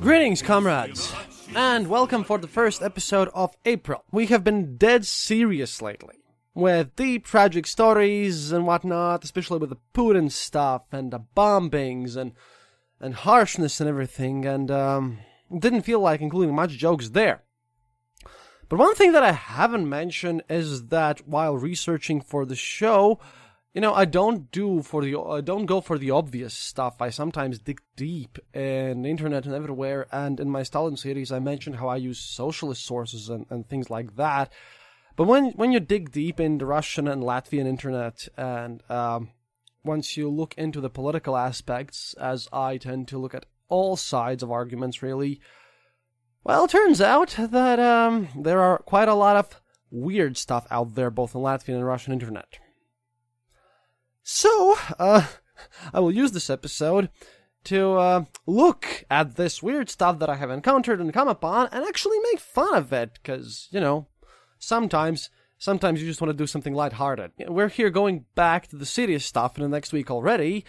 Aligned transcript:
Greetings, 0.00 0.42
comrades, 0.42 1.12
and 1.56 1.88
welcome 1.88 2.22
for 2.22 2.38
the 2.38 2.46
first 2.46 2.82
episode 2.82 3.28
of 3.34 3.56
April. 3.64 4.04
We 4.12 4.26
have 4.26 4.44
been 4.44 4.76
dead 4.76 5.04
serious 5.04 5.82
lately, 5.82 6.14
with 6.54 6.94
deep 6.94 7.26
tragic 7.26 7.66
stories 7.66 8.52
and 8.52 8.64
whatnot, 8.64 9.24
especially 9.24 9.58
with 9.58 9.70
the 9.70 9.78
Putin 9.92 10.30
stuff 10.30 10.82
and 10.92 11.12
the 11.12 11.20
bombings 11.36 12.16
and 12.16 12.32
and 13.00 13.14
harshness 13.14 13.80
and 13.80 13.88
everything, 13.88 14.46
and 14.46 14.70
um, 14.70 15.18
didn't 15.56 15.82
feel 15.82 16.00
like 16.00 16.20
including 16.20 16.54
much 16.54 16.72
jokes 16.72 17.10
there. 17.10 17.42
But 18.68 18.78
one 18.78 18.94
thing 18.94 19.12
that 19.12 19.24
I 19.24 19.32
haven't 19.32 19.88
mentioned 19.88 20.42
is 20.48 20.88
that 20.88 21.26
while 21.26 21.56
researching 21.56 22.20
for 22.20 22.44
the 22.44 22.56
show, 22.56 23.18
you 23.78 23.82
know, 23.82 23.94
I 23.94 24.06
don't 24.06 24.50
do 24.50 24.82
for 24.82 25.04
the 25.04 25.16
I 25.16 25.40
don't 25.40 25.66
go 25.66 25.80
for 25.80 25.98
the 25.98 26.10
obvious 26.10 26.52
stuff. 26.52 27.00
I 27.00 27.10
sometimes 27.10 27.60
dig 27.60 27.80
deep 27.94 28.36
in 28.52 29.06
internet 29.06 29.46
and 29.46 29.54
everywhere. 29.54 30.08
And 30.10 30.40
in 30.40 30.50
my 30.50 30.64
Stalin 30.64 30.96
series, 30.96 31.30
I 31.30 31.38
mentioned 31.38 31.76
how 31.76 31.86
I 31.86 31.94
use 31.94 32.18
socialist 32.18 32.84
sources 32.84 33.28
and, 33.28 33.46
and 33.50 33.68
things 33.68 33.88
like 33.88 34.16
that. 34.16 34.52
But 35.14 35.28
when 35.28 35.50
when 35.50 35.70
you 35.70 35.78
dig 35.78 36.10
deep 36.10 36.40
in 36.40 36.58
Russian 36.58 37.06
and 37.06 37.22
Latvian 37.22 37.66
internet, 37.68 38.26
and 38.36 38.82
um, 38.90 39.30
once 39.84 40.16
you 40.16 40.28
look 40.28 40.54
into 40.58 40.80
the 40.80 40.90
political 40.90 41.36
aspects, 41.36 42.14
as 42.14 42.48
I 42.52 42.78
tend 42.78 43.06
to 43.08 43.18
look 43.18 43.32
at 43.32 43.46
all 43.68 43.94
sides 43.94 44.42
of 44.42 44.50
arguments, 44.50 45.04
really, 45.04 45.40
well, 46.42 46.64
it 46.64 46.72
turns 46.72 47.00
out 47.00 47.36
that 47.38 47.78
um, 47.78 48.26
there 48.36 48.60
are 48.60 48.78
quite 48.78 49.06
a 49.06 49.14
lot 49.14 49.36
of 49.36 49.60
weird 49.88 50.36
stuff 50.36 50.66
out 50.68 50.96
there, 50.96 51.12
both 51.12 51.36
in 51.36 51.42
Latvian 51.42 51.76
and 51.76 51.86
Russian 51.86 52.12
internet. 52.12 52.58
So, 54.30 54.76
uh, 54.98 55.26
I 55.94 56.00
will 56.00 56.12
use 56.12 56.32
this 56.32 56.50
episode 56.50 57.08
to 57.64 57.92
uh, 57.94 58.24
look 58.46 59.06
at 59.10 59.36
this 59.36 59.62
weird 59.62 59.88
stuff 59.88 60.18
that 60.18 60.28
I 60.28 60.36
have 60.36 60.50
encountered 60.50 61.00
and 61.00 61.14
come 61.14 61.28
upon 61.28 61.70
and 61.72 61.82
actually 61.82 62.18
make 62.30 62.38
fun 62.38 62.74
of 62.74 62.92
it, 62.92 63.12
because, 63.14 63.68
you 63.70 63.80
know, 63.80 64.06
sometimes, 64.58 65.30
sometimes 65.56 66.02
you 66.02 66.06
just 66.06 66.20
want 66.20 66.30
to 66.30 66.36
do 66.36 66.46
something 66.46 66.74
lighthearted. 66.74 67.30
We're 67.48 67.70
here 67.70 67.88
going 67.88 68.26
back 68.34 68.66
to 68.66 68.76
the 68.76 68.84
serious 68.84 69.24
stuff 69.24 69.56
in 69.56 69.62
the 69.62 69.68
next 69.70 69.94
week 69.94 70.10
already, 70.10 70.66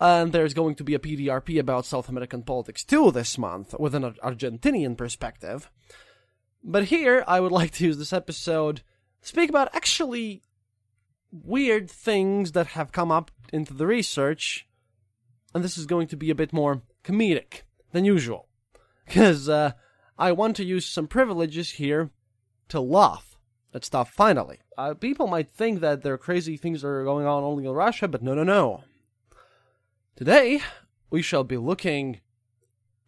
and 0.00 0.32
there's 0.32 0.52
going 0.52 0.74
to 0.74 0.82
be 0.82 0.94
a 0.94 0.98
PDRP 0.98 1.60
about 1.60 1.86
South 1.86 2.08
American 2.08 2.42
politics 2.42 2.82
too 2.82 3.12
this 3.12 3.38
month, 3.38 3.72
with 3.78 3.94
an 3.94 4.02
Argentinian 4.02 4.96
perspective. 4.96 5.70
But 6.64 6.86
here, 6.86 7.22
I 7.28 7.38
would 7.38 7.52
like 7.60 7.70
to 7.74 7.84
use 7.84 7.98
this 7.98 8.12
episode 8.12 8.82
to 9.22 9.28
speak 9.28 9.48
about 9.48 9.72
actually 9.76 10.42
weird 11.30 11.90
things 11.90 12.52
that 12.52 12.68
have 12.68 12.92
come 12.92 13.10
up 13.10 13.30
into 13.52 13.74
the 13.74 13.86
research, 13.86 14.66
and 15.54 15.62
this 15.62 15.78
is 15.78 15.86
going 15.86 16.08
to 16.08 16.16
be 16.16 16.30
a 16.30 16.34
bit 16.34 16.52
more 16.52 16.82
comedic 17.04 17.62
than 17.92 18.04
usual. 18.04 18.48
Because 19.06 19.48
uh, 19.48 19.70
I 20.18 20.32
want 20.32 20.56
to 20.56 20.64
use 20.64 20.84
some 20.84 21.06
privileges 21.06 21.70
here 21.70 22.10
to 22.70 22.80
laugh 22.80 23.38
at 23.72 23.84
stuff 23.84 24.10
finally. 24.10 24.58
Uh, 24.76 24.94
people 24.94 25.28
might 25.28 25.52
think 25.52 25.78
that 25.80 26.02
there 26.02 26.14
are 26.14 26.18
crazy 26.18 26.56
things 26.56 26.82
that 26.82 26.88
are 26.88 27.04
going 27.04 27.24
on 27.24 27.44
only 27.44 27.66
in 27.66 27.70
Russia, 27.70 28.08
but 28.08 28.22
no, 28.22 28.34
no, 28.34 28.42
no. 28.42 28.82
Today, 30.16 30.60
we 31.08 31.22
shall 31.22 31.44
be 31.44 31.56
looking 31.56 32.20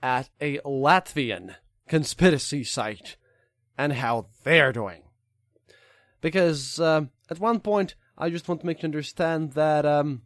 at 0.03 0.31
a 0.41 0.59
Latvian 0.59 1.57
conspiracy 1.89 2.63
site 2.63 3.17
and 3.77 3.95
how 3.95 4.27
they're 4.45 4.73
doing. 4.73 5.03
Because 6.21 6.79
uh, 6.79 7.07
at 7.31 7.41
one 7.41 7.61
point, 7.61 7.95
I 8.19 8.31
just 8.31 8.49
want 8.49 8.61
to 8.61 8.67
make 8.67 8.83
you 8.83 8.87
understand 8.87 9.53
that 9.53 9.87
um, 9.87 10.23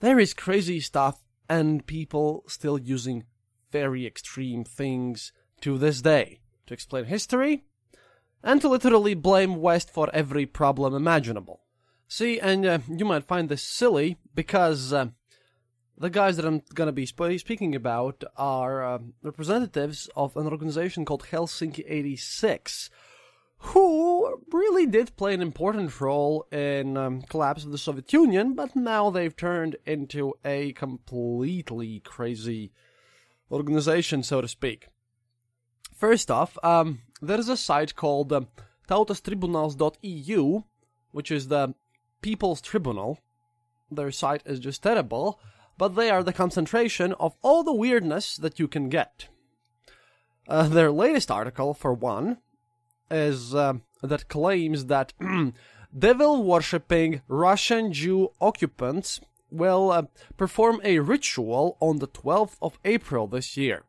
there 0.00 0.18
is 0.18 0.34
crazy 0.34 0.80
stuff 0.80 1.20
and 1.48 1.86
people 1.86 2.42
still 2.48 2.78
using 2.78 3.24
very 3.70 4.04
extreme 4.06 4.64
things 4.64 5.32
to 5.60 5.78
this 5.78 6.02
day 6.02 6.40
to 6.66 6.74
explain 6.74 7.04
history 7.04 7.64
and 8.42 8.60
to 8.60 8.68
literally 8.68 9.14
blame 9.14 9.56
West 9.56 9.88
for 9.88 10.10
every 10.12 10.46
problem 10.46 10.94
imaginable. 10.94 11.60
See, 12.08 12.40
and 12.40 12.66
uh, 12.66 12.78
you 12.88 13.04
might 13.04 13.24
find 13.24 13.48
this 13.48 13.62
silly 13.62 14.16
because 14.34 14.92
uh, 14.92 15.06
the 15.96 16.10
guys 16.10 16.36
that 16.36 16.46
I'm 16.46 16.62
going 16.74 16.86
to 16.86 16.92
be 16.92 17.06
sp- 17.06 17.38
speaking 17.38 17.74
about 17.76 18.24
are 18.36 18.84
uh, 18.84 18.98
representatives 19.22 20.08
of 20.16 20.36
an 20.36 20.46
organization 20.46 21.04
called 21.04 21.26
Helsinki 21.30 21.84
86 21.86 22.90
who 23.58 24.40
really 24.52 24.86
did 24.86 25.16
play 25.16 25.34
an 25.34 25.42
important 25.42 26.00
role 26.00 26.46
in 26.52 26.96
um, 26.96 27.22
collapse 27.22 27.64
of 27.64 27.72
the 27.72 27.78
Soviet 27.78 28.12
Union, 28.12 28.54
but 28.54 28.76
now 28.76 29.10
they've 29.10 29.36
turned 29.36 29.76
into 29.84 30.34
a 30.44 30.72
completely 30.72 32.00
crazy 32.00 32.72
organization, 33.50 34.22
so 34.22 34.40
to 34.40 34.48
speak. 34.48 34.88
First 35.94 36.30
off, 36.30 36.56
um, 36.62 37.00
there 37.20 37.40
is 37.40 37.48
a 37.48 37.56
site 37.56 37.96
called 37.96 38.32
um, 38.32 38.46
tautastribunals.eu, 38.88 40.62
which 41.10 41.30
is 41.30 41.48
the 41.48 41.74
People's 42.22 42.60
Tribunal. 42.60 43.18
Their 43.90 44.12
site 44.12 44.42
is 44.46 44.60
just 44.60 44.82
terrible, 44.84 45.40
but 45.76 45.96
they 45.96 46.10
are 46.10 46.22
the 46.22 46.32
concentration 46.32 47.12
of 47.14 47.34
all 47.42 47.64
the 47.64 47.74
weirdness 47.74 48.36
that 48.36 48.60
you 48.60 48.68
can 48.68 48.88
get. 48.88 49.26
Uh, 50.46 50.68
their 50.68 50.92
latest 50.92 51.30
article, 51.30 51.74
for 51.74 51.92
one, 51.92 52.38
is 53.10 53.54
uh, 53.54 53.74
that 54.02 54.28
claims 54.28 54.86
that 54.86 55.12
devil 55.98 56.42
worshipping 56.42 57.22
Russian 57.28 57.92
Jew 57.92 58.30
occupants 58.40 59.20
will 59.50 59.90
uh, 59.90 60.02
perform 60.36 60.80
a 60.84 60.98
ritual 60.98 61.76
on 61.80 61.98
the 61.98 62.08
12th 62.08 62.56
of 62.60 62.78
April 62.84 63.26
this 63.26 63.56
year. 63.56 63.84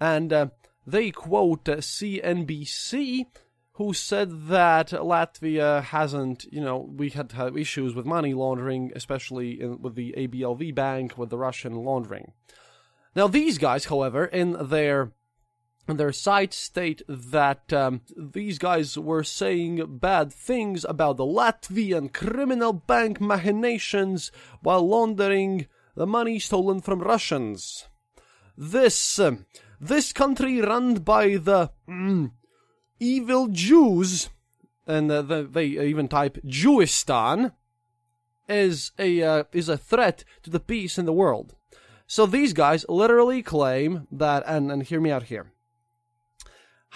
And 0.00 0.32
uh, 0.32 0.46
they 0.86 1.10
quote 1.10 1.64
CNBC, 1.64 3.26
who 3.74 3.94
said 3.94 4.48
that 4.48 4.88
Latvia 4.88 5.82
hasn't, 5.82 6.44
you 6.52 6.60
know, 6.60 6.78
we 6.78 7.10
had 7.10 7.32
had 7.32 7.56
issues 7.56 7.94
with 7.94 8.04
money 8.04 8.34
laundering, 8.34 8.92
especially 8.94 9.60
in, 9.60 9.80
with 9.80 9.94
the 9.94 10.14
ABLV 10.16 10.74
bank, 10.74 11.16
with 11.16 11.30
the 11.30 11.38
Russian 11.38 11.74
laundering. 11.76 12.32
Now, 13.14 13.26
these 13.26 13.58
guys, 13.58 13.86
however, 13.86 14.24
in 14.24 14.68
their 14.68 15.12
their 15.86 16.12
site 16.12 16.54
state 16.54 17.02
that 17.08 17.72
um, 17.72 18.02
these 18.16 18.58
guys 18.58 18.96
were 18.96 19.24
saying 19.24 19.98
bad 19.98 20.32
things 20.32 20.84
about 20.88 21.16
the 21.16 21.24
Latvian 21.24 22.12
criminal 22.12 22.72
bank 22.72 23.20
machinations 23.20 24.30
while 24.62 24.86
laundering 24.86 25.66
the 25.96 26.06
money 26.06 26.38
stolen 26.38 26.80
from 26.80 27.00
Russians. 27.00 27.86
This 28.56 29.18
um, 29.18 29.46
this 29.80 30.12
country 30.12 30.60
run 30.60 30.94
by 30.96 31.36
the 31.36 31.70
mm, 31.88 32.30
evil 33.00 33.48
Jews, 33.48 34.28
and 34.86 35.10
uh, 35.10 35.22
the, 35.22 35.42
they 35.42 35.66
even 35.66 36.08
type 36.08 36.38
Jewistan, 36.44 37.52
is 38.48 38.92
a 38.98 39.22
uh, 39.22 39.44
is 39.52 39.68
a 39.68 39.78
threat 39.78 40.24
to 40.42 40.50
the 40.50 40.60
peace 40.60 40.98
in 40.98 41.06
the 41.06 41.12
world. 41.12 41.54
So 42.06 42.26
these 42.26 42.52
guys 42.52 42.84
literally 42.88 43.40
claim 43.40 44.08
that, 44.10 44.42
and, 44.44 44.72
and 44.72 44.82
hear 44.82 45.00
me 45.00 45.12
out 45.12 45.24
here. 45.24 45.52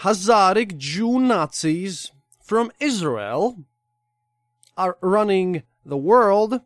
Hazaric 0.00 0.76
Jew 0.76 1.20
Nazis 1.20 2.11
from 2.43 2.70
Israel 2.81 3.64
are 4.76 4.99
running 5.00 5.62
the 5.85 5.96
world 5.96 6.61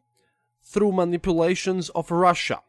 through 0.62 0.92
manipulations 0.92 1.88
of 1.90 2.10
Russia. 2.10 2.62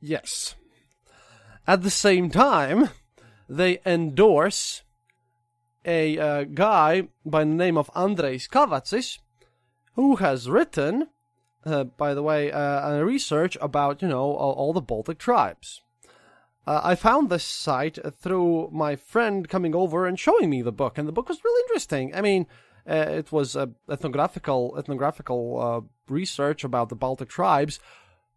Yes. 0.00 0.54
At 1.66 1.82
the 1.82 1.90
same 1.90 2.30
time, 2.30 2.90
they 3.48 3.80
endorse 3.84 4.82
a 5.84 6.18
uh, 6.18 6.44
guy 6.44 7.08
by 7.24 7.44
the 7.44 7.50
name 7.50 7.76
of 7.76 7.90
Andrei 7.94 8.38
Kavacis, 8.38 9.18
who 9.94 10.16
has 10.16 10.48
written, 10.48 11.08
uh, 11.64 11.84
by 11.84 12.14
the 12.14 12.22
way, 12.22 12.50
uh, 12.50 12.90
a 12.90 13.04
research 13.04 13.56
about, 13.60 14.02
you 14.02 14.08
know, 14.08 14.32
all, 14.34 14.52
all 14.52 14.72
the 14.72 14.80
Baltic 14.80 15.18
tribes. 15.18 15.82
Uh, 16.66 16.80
I 16.84 16.94
found 16.94 17.30
this 17.30 17.44
site 17.44 17.98
through 18.20 18.70
my 18.72 18.96
friend 18.96 19.48
coming 19.48 19.74
over 19.74 20.06
and 20.06 20.18
showing 20.18 20.50
me 20.50 20.62
the 20.62 20.72
book, 20.72 20.98
and 20.98 21.08
the 21.08 21.12
book 21.12 21.28
was 21.28 21.42
really 21.42 21.62
interesting. 21.64 22.14
I 22.14 22.20
mean, 22.20 22.46
uh, 22.88 22.94
it 22.94 23.32
was 23.32 23.56
a 23.56 23.70
ethnographical 23.88 24.76
ethnographical 24.78 25.60
uh, 25.60 26.12
research 26.12 26.64
about 26.64 26.88
the 26.88 26.96
Baltic 26.96 27.28
tribes, 27.28 27.80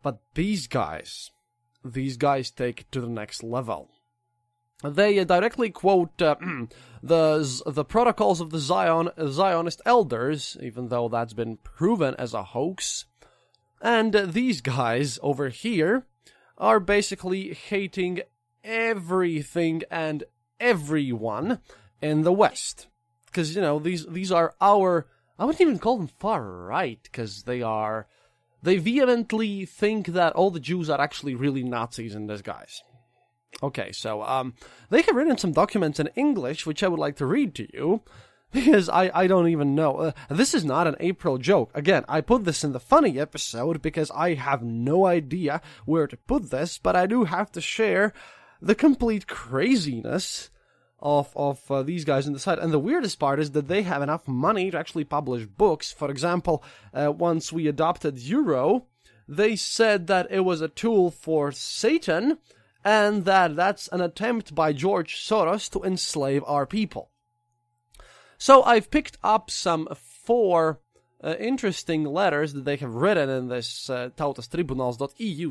but 0.01 0.19
these 0.35 0.67
guys, 0.67 1.31
these 1.83 2.17
guys 2.17 2.49
take 2.51 2.81
it 2.81 2.91
to 2.91 3.01
the 3.01 3.07
next 3.07 3.43
level. 3.43 3.89
They 4.83 5.23
directly 5.23 5.69
quote 5.69 6.21
uh, 6.21 6.35
the 7.03 7.63
the 7.65 7.85
protocols 7.85 8.41
of 8.41 8.49
the 8.49 8.59
Zion 8.59 9.09
Zionist 9.27 9.81
elders, 9.85 10.57
even 10.61 10.89
though 10.89 11.07
that's 11.07 11.33
been 11.33 11.57
proven 11.57 12.15
as 12.17 12.33
a 12.33 12.43
hoax. 12.43 13.05
And 13.81 14.13
these 14.13 14.61
guys 14.61 15.19
over 15.21 15.49
here 15.49 16.05
are 16.63 16.79
basically 16.79 17.53
hating 17.53 18.21
everything 18.63 19.83
and 19.91 20.23
everyone 20.61 21.59
in 22.01 22.21
the 22.21 22.31
West. 22.31 22.87
Because, 23.25 23.53
you 23.53 23.61
know, 23.61 23.79
these, 23.79 24.05
these 24.05 24.31
are 24.31 24.55
our, 24.61 25.05
I 25.37 25.43
wouldn't 25.43 25.59
even 25.59 25.77
call 25.77 25.97
them 25.97 26.07
far 26.07 26.41
right, 26.41 26.99
because 27.03 27.43
they 27.43 27.61
are, 27.61 28.07
they 28.61 28.77
vehemently 28.77 29.65
think 29.65 30.07
that 30.07 30.33
all 30.33 30.51
the 30.51 30.61
Jews 30.61 30.89
are 30.89 31.01
actually 31.01 31.35
really 31.35 31.63
Nazis 31.63 32.15
in 32.15 32.27
disguise. 32.27 32.81
Okay, 33.61 33.91
so, 33.91 34.23
um, 34.23 34.53
they 34.89 35.01
have 35.01 35.15
written 35.17 35.37
some 35.37 35.51
documents 35.51 35.99
in 35.99 36.11
English, 36.15 36.65
which 36.65 36.81
I 36.81 36.87
would 36.87 36.99
like 36.99 37.17
to 37.17 37.25
read 37.25 37.55
to 37.55 37.67
you 37.75 38.03
because 38.53 38.87
I, 38.87 39.11
I 39.13 39.27
don't 39.27 39.49
even 39.49 39.75
know. 39.75 39.95
Uh, 39.97 40.11
this 40.29 40.53
is 40.53 40.63
not 40.63 40.87
an 40.87 40.95
April 40.99 41.37
joke. 41.37 41.71
Again, 41.73 42.05
I 42.07 42.21
put 42.21 42.45
this 42.45 42.63
in 42.63 42.71
the 42.71 42.79
funny 42.79 43.19
episode 43.19 43.81
because 43.81 44.11
I 44.11 44.35
have 44.35 44.63
no 44.63 45.05
idea 45.05 45.61
where 45.85 46.07
to 46.07 46.15
put 46.15 46.51
this, 46.51 46.77
but 46.77 46.95
I 46.95 47.07
do 47.07 47.25
have 47.25 47.51
to 47.53 47.61
share 47.61 48.13
the 48.61 48.75
complete 48.75 49.27
craziness 49.27 50.49
of 50.99 51.33
of 51.35 51.69
uh, 51.69 51.83
these 51.83 52.05
guys 52.05 52.27
in 52.27 52.33
the 52.33 52.39
site. 52.39 52.59
And 52.59 52.71
the 52.71 52.79
weirdest 52.79 53.19
part 53.19 53.39
is 53.39 53.51
that 53.51 53.67
they 53.67 53.81
have 53.81 54.01
enough 54.01 54.27
money 54.27 54.71
to 54.71 54.77
actually 54.79 55.03
publish 55.03 55.45
books. 55.45 55.91
For 55.91 56.09
example, 56.09 56.63
uh, 56.93 57.11
once 57.11 57.51
we 57.51 57.67
adopted 57.67 58.19
Euro, 58.19 58.85
they 59.27 59.55
said 59.55 60.07
that 60.07 60.27
it 60.31 60.41
was 60.41 60.61
a 60.61 60.69
tool 60.69 61.11
for 61.11 61.51
Satan 61.51 62.37
and 62.85 63.25
that 63.25 63.55
that's 63.55 63.87
an 63.89 64.01
attempt 64.01 64.53
by 64.53 64.73
George 64.73 65.15
Soros 65.15 65.69
to 65.71 65.83
enslave 65.83 66.43
our 66.45 66.65
people. 66.65 67.09
So 68.43 68.61
I've 68.63 68.91
picked 68.91 69.17
up 69.23 69.49
some 69.49 69.87
four 69.95 70.81
uh, 71.23 71.35
interesting 71.39 72.03
letters 72.03 72.51
that 72.51 72.65
they 72.65 72.75
have 72.75 72.93
written 72.93 73.29
in 73.29 73.47
this 73.47 73.89
uh, 73.89 74.09
tautas 74.17 74.49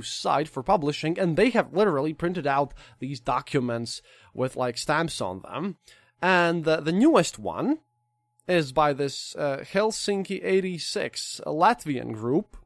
site 0.05 0.47
for 0.47 0.62
publishing, 0.62 1.19
and 1.19 1.35
they 1.35 1.49
have 1.49 1.73
literally 1.73 2.12
printed 2.12 2.47
out 2.47 2.75
these 2.99 3.19
documents 3.19 4.03
with 4.35 4.56
like 4.56 4.77
stamps 4.77 5.23
on 5.23 5.41
them. 5.41 5.79
And 6.21 6.69
uh, 6.69 6.81
the 6.81 6.93
newest 6.93 7.39
one 7.39 7.79
is 8.47 8.73
by 8.73 8.93
this 8.93 9.35
uh, 9.37 9.65
Helsinki 9.73 10.44
86 10.44 11.41
Latvian 11.47 12.12
group, 12.12 12.59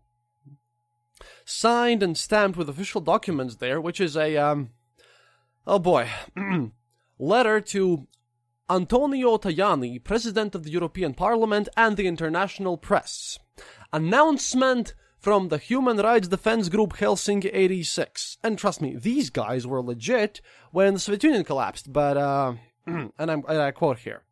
signed 1.44 2.02
and 2.02 2.18
stamped 2.18 2.58
with 2.58 2.68
official 2.68 3.00
documents 3.00 3.54
there, 3.54 3.80
which 3.80 4.00
is 4.00 4.16
a 4.16 4.36
um, 4.36 4.70
oh 5.68 5.78
boy, 5.78 6.10
letter 7.20 7.60
to 7.60 8.08
Antonio 8.68 9.38
Tajani, 9.38 10.02
President 10.02 10.56
of 10.56 10.64
the 10.64 10.70
European 10.70 11.14
Parliament 11.14 11.68
and 11.76 11.96
the 11.96 12.08
international 12.08 12.76
press. 12.76 13.38
Announcement 13.92 14.94
from 15.18 15.48
the 15.48 15.58
Human 15.58 15.98
Rights 15.98 16.26
Defense 16.26 16.68
Group 16.68 16.94
Helsinki 16.94 17.48
86. 17.52 18.38
And 18.42 18.58
trust 18.58 18.82
me, 18.82 18.96
these 18.96 19.30
guys 19.30 19.68
were 19.68 19.80
legit 19.80 20.40
when 20.72 20.94
the 20.94 21.00
Soviet 21.00 21.22
Union 21.22 21.44
collapsed, 21.44 21.92
but, 21.92 22.16
uh, 22.16 22.54
and, 22.86 23.12
and 23.18 23.44
I 23.48 23.70
quote 23.70 24.00
here. 24.00 24.22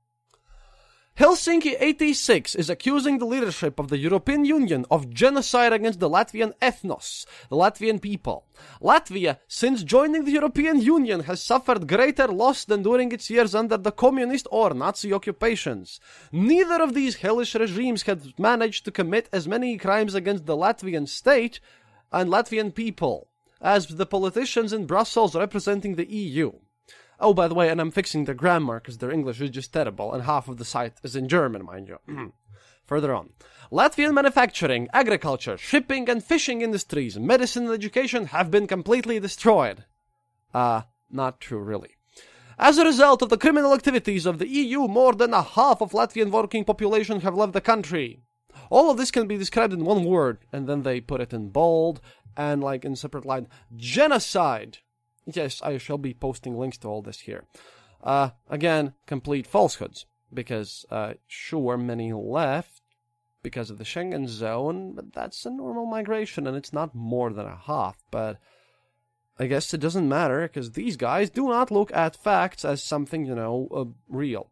Helsinki 1.16 1.76
86 1.78 2.56
is 2.56 2.68
accusing 2.68 3.18
the 3.18 3.24
leadership 3.24 3.78
of 3.78 3.86
the 3.86 3.98
European 3.98 4.44
Union 4.44 4.84
of 4.90 5.10
genocide 5.10 5.72
against 5.72 6.00
the 6.00 6.10
Latvian 6.10 6.52
ethnos, 6.60 7.24
the 7.48 7.54
Latvian 7.54 8.02
people. 8.02 8.46
Latvia, 8.82 9.38
since 9.46 9.84
joining 9.84 10.24
the 10.24 10.32
European 10.32 10.80
Union, 10.80 11.20
has 11.20 11.40
suffered 11.40 11.86
greater 11.86 12.26
loss 12.26 12.64
than 12.64 12.82
during 12.82 13.12
its 13.12 13.30
years 13.30 13.54
under 13.54 13.76
the 13.76 13.92
communist 13.92 14.48
or 14.50 14.74
Nazi 14.74 15.12
occupations. 15.12 16.00
Neither 16.32 16.82
of 16.82 16.94
these 16.94 17.14
hellish 17.14 17.54
regimes 17.54 18.02
had 18.02 18.36
managed 18.36 18.84
to 18.86 18.90
commit 18.90 19.28
as 19.32 19.46
many 19.46 19.78
crimes 19.78 20.16
against 20.16 20.46
the 20.46 20.56
Latvian 20.56 21.06
state 21.06 21.60
and 22.10 22.28
Latvian 22.28 22.74
people 22.74 23.28
as 23.60 23.86
the 23.86 24.04
politicians 24.06 24.72
in 24.72 24.84
Brussels 24.84 25.36
representing 25.36 25.94
the 25.94 26.10
EU. 26.12 26.54
Oh, 27.20 27.34
by 27.34 27.48
the 27.48 27.54
way, 27.54 27.68
and 27.68 27.80
I'm 27.80 27.90
fixing 27.90 28.24
their 28.24 28.34
grammar 28.34 28.80
because 28.80 28.98
their 28.98 29.10
English 29.10 29.40
is 29.40 29.50
just 29.50 29.72
terrible, 29.72 30.12
and 30.12 30.24
half 30.24 30.48
of 30.48 30.56
the 30.56 30.64
site 30.64 30.94
is 31.02 31.16
in 31.16 31.28
German, 31.28 31.64
mind 31.64 31.88
you. 31.88 32.32
Further 32.86 33.14
on. 33.14 33.30
Latvian 33.72 34.12
manufacturing, 34.12 34.88
agriculture, 34.92 35.56
shipping 35.56 36.08
and 36.10 36.22
fishing 36.22 36.60
industries, 36.60 37.18
medicine 37.18 37.64
and 37.64 37.72
education 37.72 38.26
have 38.26 38.50
been 38.50 38.66
completely 38.66 39.18
destroyed. 39.18 39.84
Uh, 40.52 40.82
not 41.10 41.40
true, 41.40 41.60
really. 41.60 41.96
As 42.58 42.78
a 42.78 42.84
result 42.84 43.22
of 43.22 43.30
the 43.30 43.38
criminal 43.38 43.72
activities 43.72 44.26
of 44.26 44.38
the 44.38 44.48
EU, 44.48 44.86
more 44.86 45.14
than 45.14 45.34
a 45.34 45.42
half 45.42 45.80
of 45.80 45.92
Latvian 45.92 46.30
working 46.30 46.64
population 46.64 47.20
have 47.22 47.34
left 47.34 47.52
the 47.52 47.60
country. 47.60 48.20
All 48.70 48.90
of 48.90 48.96
this 48.96 49.10
can 49.10 49.26
be 49.26 49.36
described 49.36 49.72
in 49.72 49.84
one 49.84 50.04
word, 50.04 50.38
and 50.52 50.68
then 50.68 50.82
they 50.82 51.00
put 51.00 51.20
it 51.20 51.32
in 51.32 51.48
bold 51.48 52.00
and 52.36 52.62
like 52.62 52.84
in 52.84 52.96
separate 52.96 53.24
line. 53.24 53.48
Genocide. 53.74 54.78
Yes, 55.26 55.62
I 55.62 55.78
shall 55.78 55.98
be 55.98 56.14
posting 56.14 56.56
links 56.56 56.78
to 56.78 56.88
all 56.88 57.02
this 57.02 57.20
here. 57.20 57.44
Uh, 58.02 58.30
again, 58.50 58.94
complete 59.06 59.46
falsehoods, 59.46 60.06
because, 60.32 60.84
uh, 60.90 61.14
sure, 61.26 61.76
many 61.78 62.12
left 62.12 62.82
because 63.42 63.70
of 63.70 63.78
the 63.78 63.84
Schengen 63.84 64.26
zone, 64.28 64.92
but 64.94 65.12
that's 65.12 65.46
a 65.46 65.50
normal 65.50 65.86
migration, 65.86 66.46
and 66.46 66.56
it's 66.56 66.72
not 66.72 66.94
more 66.94 67.32
than 67.32 67.46
a 67.46 67.56
half, 67.56 68.02
but 68.10 68.38
I 69.38 69.46
guess 69.46 69.72
it 69.72 69.80
doesn't 69.80 70.08
matter, 70.08 70.42
because 70.42 70.72
these 70.72 70.96
guys 70.96 71.30
do 71.30 71.48
not 71.48 71.70
look 71.70 71.92
at 71.92 72.22
facts 72.22 72.64
as 72.64 72.82
something, 72.82 73.24
you 73.24 73.34
know, 73.34 73.68
uh, 73.74 73.84
real. 74.08 74.50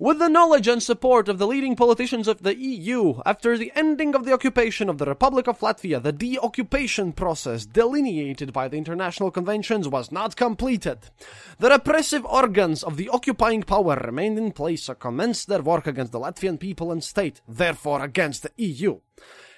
With 0.00 0.18
the 0.18 0.30
knowledge 0.30 0.66
and 0.66 0.82
support 0.82 1.28
of 1.28 1.36
the 1.36 1.46
leading 1.46 1.76
politicians 1.76 2.26
of 2.26 2.42
the 2.42 2.56
EU, 2.56 3.20
after 3.26 3.58
the 3.58 3.70
ending 3.74 4.14
of 4.14 4.24
the 4.24 4.32
occupation 4.32 4.88
of 4.88 4.96
the 4.96 5.04
Republic 5.04 5.46
of 5.46 5.58
Latvia, 5.60 6.02
the 6.02 6.10
deoccupation 6.10 7.12
process 7.12 7.66
delineated 7.66 8.50
by 8.50 8.66
the 8.66 8.78
international 8.78 9.30
conventions 9.30 9.86
was 9.86 10.10
not 10.10 10.36
completed. 10.36 11.00
The 11.58 11.68
repressive 11.68 12.24
organs 12.24 12.82
of 12.82 12.96
the 12.96 13.10
occupying 13.10 13.62
power 13.62 13.94
remained 13.96 14.38
in 14.38 14.52
place 14.52 14.88
or 14.88 14.94
commenced 14.94 15.48
their 15.48 15.60
work 15.60 15.86
against 15.86 16.12
the 16.12 16.18
Latvian 16.18 16.58
people 16.58 16.90
and 16.90 17.04
state, 17.04 17.42
therefore 17.46 18.02
against 18.02 18.42
the 18.42 18.52
EU. 18.56 19.00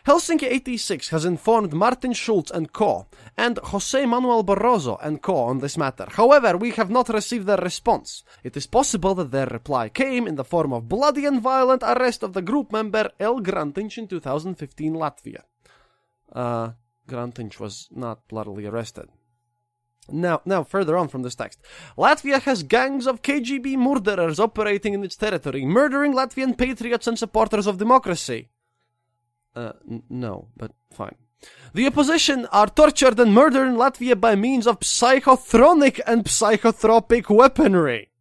Helsinki 0.05 0.47
86 0.47 1.11
has 1.11 1.25
informed 1.25 1.73
Martin 1.73 2.13
Schulz 2.13 2.51
and 2.51 2.73
co. 2.73 3.07
and 3.37 3.59
Jose 3.59 4.05
Manuel 4.05 4.43
Barroso 4.43 4.99
and 5.01 5.23
co. 5.23 5.37
on 5.37 5.61
this 5.61 5.79
matter. 5.79 6.07
However, 6.11 6.57
we 6.57 6.73
have 6.73 6.91
not 6.91 7.09
received 7.09 7.47
their 7.47 7.59
response. 7.59 8.25
It 8.43 8.57
is 8.57 8.67
possible 8.67 9.15
that 9.15 9.31
their 9.31 9.47
reply 9.47 9.89
came 9.89 10.27
in 10.27 10.35
the 10.35 10.45
form 10.45 10.73
of 10.73 10.89
bloody 10.89 11.25
and 11.25 11.41
violent 11.41 11.85
arrest 11.85 12.25
of 12.25 12.33
the 12.33 12.43
group 12.43 12.73
member 12.73 13.13
El 13.21 13.41
Grantiņš 13.43 13.99
in 13.99 14.09
2015 14.09 14.95
Latvia. 14.95 15.45
Uh, 16.33 16.73
Grantiņš 17.09 17.61
was 17.61 17.89
not 17.93 18.27
bloodily 18.27 18.67
arrested. 18.67 19.07
Now, 20.11 20.43
now, 20.45 20.65
further 20.65 20.97
on 20.97 21.07
from 21.07 21.23
this 21.23 21.37
text, 21.37 21.61
Latvia 21.97 22.43
has 22.43 22.65
gangs 22.65 23.07
of 23.07 23.23
KGB 23.23 23.77
murderers 23.77 24.41
operating 24.41 24.95
in 24.95 25.05
its 25.05 25.15
territory, 25.17 25.65
murdering 25.65 26.13
Latvian 26.13 26.59
patriots 26.59 27.07
and 27.07 27.17
supporters 27.17 27.69
of 27.69 27.79
democracy. 27.79 28.49
Uh, 29.55 29.73
n- 29.91 30.03
no, 30.09 30.49
but 30.57 30.73
fine. 30.93 31.17
The 31.75 31.87
opposition 31.87 32.47
are 32.47 32.69
tortured 32.69 33.19
and 33.19 33.35
murdered 33.35 33.67
in 33.67 33.75
Latvia 33.77 34.19
by 34.19 34.37
means 34.37 34.67
of 34.67 34.79
psychotronic 34.81 36.01
and 36.07 36.25
psychotropic 36.25 37.29
weaponry. 37.29 38.12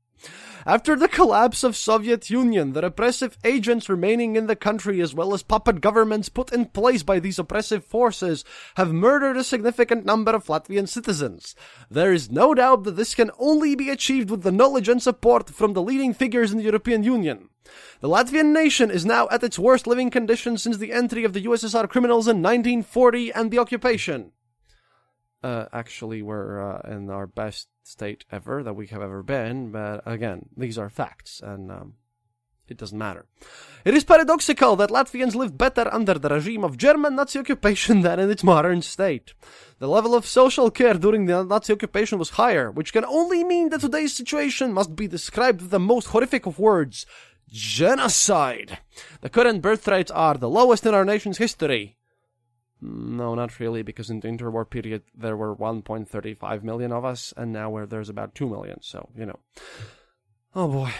After 0.65 0.95
the 0.95 1.07
collapse 1.07 1.63
of 1.63 1.75
Soviet 1.75 2.29
Union, 2.29 2.73
the 2.73 2.81
repressive 2.81 3.35
agents 3.43 3.89
remaining 3.89 4.35
in 4.35 4.45
the 4.45 4.55
country 4.55 5.01
as 5.01 5.13
well 5.13 5.33
as 5.33 5.41
puppet 5.41 5.81
governments 5.81 6.29
put 6.29 6.53
in 6.53 6.65
place 6.65 7.01
by 7.01 7.19
these 7.19 7.39
oppressive 7.39 7.83
forces 7.83 8.45
have 8.75 8.93
murdered 8.93 9.37
a 9.37 9.43
significant 9.43 10.05
number 10.05 10.31
of 10.31 10.45
Latvian 10.45 10.87
citizens. 10.87 11.55
There 11.89 12.13
is 12.13 12.29
no 12.29 12.53
doubt 12.53 12.83
that 12.83 12.95
this 12.95 13.15
can 13.15 13.31
only 13.39 13.75
be 13.75 13.89
achieved 13.89 14.29
with 14.29 14.43
the 14.43 14.51
knowledge 14.51 14.87
and 14.87 15.01
support 15.01 15.49
from 15.49 15.73
the 15.73 15.81
leading 15.81 16.13
figures 16.13 16.51
in 16.51 16.59
the 16.59 16.65
European 16.65 17.03
Union. 17.03 17.49
The 18.01 18.09
Latvian 18.09 18.53
nation 18.53 18.91
is 18.91 19.05
now 19.05 19.27
at 19.31 19.43
its 19.43 19.57
worst 19.57 19.87
living 19.87 20.11
conditions 20.11 20.61
since 20.61 20.77
the 20.77 20.91
entry 20.91 21.23
of 21.23 21.33
the 21.33 21.45
USSR 21.45 21.89
criminals 21.89 22.27
in 22.27 22.41
1940 22.41 23.33
and 23.33 23.49
the 23.49 23.57
occupation. 23.57 24.31
Uh, 25.43 25.65
actually, 25.73 26.21
we're 26.21 26.61
uh, 26.61 26.81
in 26.87 27.09
our 27.09 27.25
best 27.25 27.67
state 27.83 28.25
ever 28.31 28.61
that 28.63 28.75
we 28.75 28.87
have 28.87 29.01
ever 29.01 29.23
been, 29.23 29.71
but 29.71 30.03
again, 30.05 30.49
these 30.55 30.77
are 30.77 30.89
facts, 30.89 31.41
and 31.43 31.71
um, 31.71 31.93
it 32.67 32.77
doesn't 32.77 32.97
matter. 32.97 33.25
It 33.83 33.95
is 33.95 34.03
paradoxical 34.03 34.75
that 34.75 34.91
Latvians 34.91 35.33
lived 35.33 35.57
better 35.57 35.91
under 35.91 36.13
the 36.13 36.29
regime 36.29 36.63
of 36.63 36.77
German 36.77 37.15
Nazi 37.15 37.39
occupation 37.39 38.01
than 38.05 38.19
in 38.19 38.29
its 38.29 38.43
modern 38.43 38.81
state. 38.83 39.33
The 39.79 39.87
level 39.87 40.13
of 40.13 40.27
social 40.27 40.69
care 40.69 40.93
during 40.93 41.25
the 41.25 41.43
Nazi 41.43 41.73
occupation 41.73 42.19
was 42.19 42.31
higher, 42.31 42.69
which 42.69 42.93
can 42.93 43.05
only 43.05 43.43
mean 43.43 43.69
that 43.69 43.81
today's 43.81 44.13
situation 44.13 44.71
must 44.71 44.95
be 44.95 45.07
described 45.07 45.61
with 45.61 45.71
the 45.71 45.79
most 45.79 46.07
horrific 46.07 46.45
of 46.45 46.59
words 46.59 47.05
genocide. 47.49 48.77
The 49.21 49.29
current 49.29 49.61
birth 49.61 49.87
rates 49.87 50.11
are 50.11 50.37
the 50.37 50.49
lowest 50.49 50.85
in 50.85 50.93
our 50.93 51.03
nation's 51.03 51.39
history. 51.39 51.97
No, 52.81 53.35
not 53.35 53.59
really, 53.59 53.83
because 53.83 54.09
in 54.09 54.21
the 54.21 54.27
interwar 54.27 54.67
period 54.67 55.03
there 55.15 55.37
were 55.37 55.55
1.35 55.55 56.63
million 56.63 56.91
of 56.91 57.05
us, 57.05 57.33
and 57.37 57.53
now 57.53 57.85
there's 57.85 58.09
about 58.09 58.33
2 58.33 58.49
million, 58.49 58.79
so, 58.81 59.09
you 59.15 59.25
know. 59.25 59.39
Oh 60.55 60.67
boy. 60.67 60.91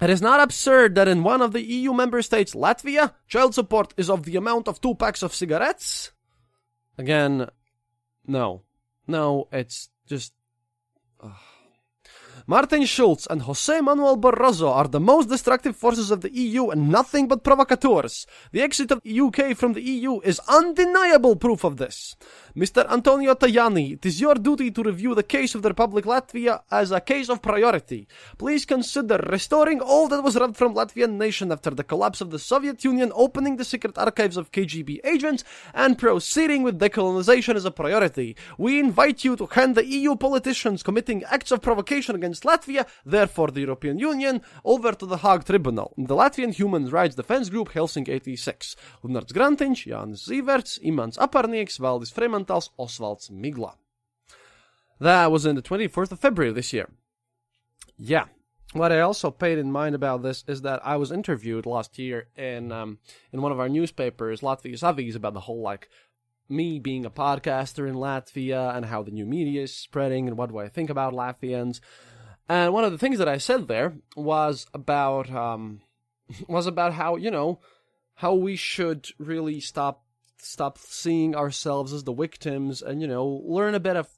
It 0.00 0.10
is 0.10 0.22
not 0.22 0.40
absurd 0.40 0.94
that 0.94 1.08
in 1.08 1.24
one 1.24 1.42
of 1.42 1.52
the 1.52 1.62
EU 1.62 1.92
member 1.92 2.22
states, 2.22 2.54
Latvia, 2.54 3.14
child 3.26 3.54
support 3.54 3.94
is 3.96 4.08
of 4.08 4.24
the 4.24 4.36
amount 4.36 4.68
of 4.68 4.80
two 4.80 4.94
packs 4.94 5.22
of 5.22 5.34
cigarettes? 5.34 6.12
Again, 6.96 7.48
no. 8.26 8.62
No, 9.06 9.48
it's 9.50 9.88
just. 10.06 10.34
Martin 12.50 12.86
Schulz 12.86 13.26
and 13.28 13.42
Jose 13.42 13.78
Manuel 13.82 14.16
Barroso 14.16 14.70
are 14.70 14.88
the 14.88 14.98
most 14.98 15.28
destructive 15.28 15.76
forces 15.76 16.10
of 16.10 16.22
the 16.22 16.32
EU 16.32 16.70
and 16.70 16.88
nothing 16.88 17.28
but 17.28 17.44
provocateurs. 17.44 18.26
The 18.52 18.62
exit 18.62 18.90
of 18.90 19.02
the 19.02 19.20
UK 19.20 19.54
from 19.54 19.74
the 19.74 19.82
EU 19.82 20.20
is 20.20 20.40
undeniable 20.48 21.36
proof 21.36 21.62
of 21.62 21.76
this. 21.76 22.16
Mr. 22.58 22.90
Antonio 22.90 23.36
Tajani, 23.36 23.92
it 23.92 24.04
is 24.04 24.20
your 24.20 24.34
duty 24.34 24.72
to 24.72 24.82
review 24.82 25.14
the 25.14 25.22
case 25.22 25.54
of 25.54 25.62
the 25.62 25.68
Republic 25.68 26.04
Latvia 26.04 26.60
as 26.72 26.90
a 26.90 27.00
case 27.00 27.28
of 27.28 27.40
priority. 27.40 28.08
Please 28.36 28.64
consider 28.64 29.18
restoring 29.30 29.80
all 29.80 30.08
that 30.08 30.24
was 30.24 30.34
robbed 30.34 30.56
from 30.56 30.74
Latvian 30.74 31.12
nation 31.12 31.52
after 31.52 31.70
the 31.70 31.84
collapse 31.84 32.20
of 32.20 32.32
the 32.32 32.38
Soviet 32.40 32.82
Union, 32.82 33.12
opening 33.14 33.58
the 33.58 33.64
secret 33.64 33.96
archives 33.96 34.36
of 34.36 34.50
KGB 34.50 34.98
agents, 35.04 35.44
and 35.72 36.00
proceeding 36.00 36.64
with 36.64 36.80
decolonization 36.80 37.54
as 37.54 37.64
a 37.64 37.70
priority. 37.70 38.34
We 38.58 38.80
invite 38.80 39.22
you 39.22 39.36
to 39.36 39.46
hand 39.46 39.76
the 39.76 39.86
EU 39.86 40.16
politicians 40.16 40.82
committing 40.82 41.22
acts 41.30 41.52
of 41.52 41.62
provocation 41.62 42.16
against 42.16 42.42
Latvia, 42.42 42.88
therefore 43.06 43.52
the 43.52 43.60
European 43.60 44.00
Union, 44.00 44.42
over 44.64 44.90
to 44.94 45.06
the 45.06 45.18
Hague 45.18 45.44
Tribunal. 45.44 45.94
The 45.96 46.16
Latvian 46.16 46.52
Human 46.54 46.90
Rights 46.90 47.14
Defense 47.14 47.50
Group 47.50 47.68
Helsinki 47.68 48.08
86. 48.08 48.74
Linards 49.04 49.32
Grantiņš, 49.32 49.86
Jānis 49.86 50.26
Zīverts, 50.26 50.80
Imants 50.82 51.18
Aparnieks, 51.18 51.78
Valdis 51.78 52.10
Fremantāls, 52.48 52.70
Osvalds 52.78 53.30
Migla. 53.30 53.74
That 55.00 55.30
was 55.30 55.46
in 55.46 55.54
the 55.56 55.62
24th 55.62 56.12
of 56.12 56.20
February 56.20 56.52
this 56.52 56.72
year. 56.72 56.88
Yeah. 57.96 58.24
What 58.72 58.92
I 58.92 59.00
also 59.00 59.30
paid 59.30 59.58
in 59.58 59.72
mind 59.72 59.94
about 59.94 60.22
this 60.22 60.44
is 60.46 60.62
that 60.62 60.84
I 60.84 60.96
was 60.96 61.10
interviewed 61.10 61.64
last 61.64 61.98
year 61.98 62.28
in 62.36 62.70
um, 62.70 62.98
in 63.32 63.40
one 63.40 63.52
of 63.52 63.60
our 63.60 63.68
newspapers, 63.68 64.42
Latvijas 64.42 64.82
Avīze, 64.82 65.16
about 65.16 65.32
the 65.32 65.40
whole 65.40 65.62
like 65.62 65.88
me 66.50 66.78
being 66.78 67.06
a 67.06 67.10
podcaster 67.10 67.88
in 67.88 67.94
Latvia 67.94 68.76
and 68.76 68.86
how 68.86 69.02
the 69.02 69.10
new 69.10 69.24
media 69.24 69.62
is 69.62 69.74
spreading 69.74 70.28
and 70.28 70.36
what 70.36 70.50
do 70.50 70.58
I 70.58 70.68
think 70.68 70.90
about 70.90 71.14
Latvians. 71.14 71.80
And 72.48 72.72
one 72.72 72.84
of 72.84 72.92
the 72.92 72.98
things 72.98 73.18
that 73.18 73.28
I 73.28 73.38
said 73.38 73.68
there 73.68 73.94
was 74.16 74.66
about 74.74 75.30
um, 75.30 75.80
was 76.46 76.66
about 76.66 76.92
how 76.92 77.16
you 77.16 77.30
know 77.30 77.60
how 78.16 78.34
we 78.34 78.56
should 78.56 79.08
really 79.18 79.60
stop 79.60 80.04
stop 80.40 80.78
seeing 80.78 81.34
ourselves 81.34 81.92
as 81.92 82.04
the 82.04 82.12
victims 82.12 82.82
and 82.82 83.00
you 83.00 83.06
know 83.06 83.26
learn 83.26 83.74
a 83.74 83.80
bit 83.80 83.96
of 83.96 84.08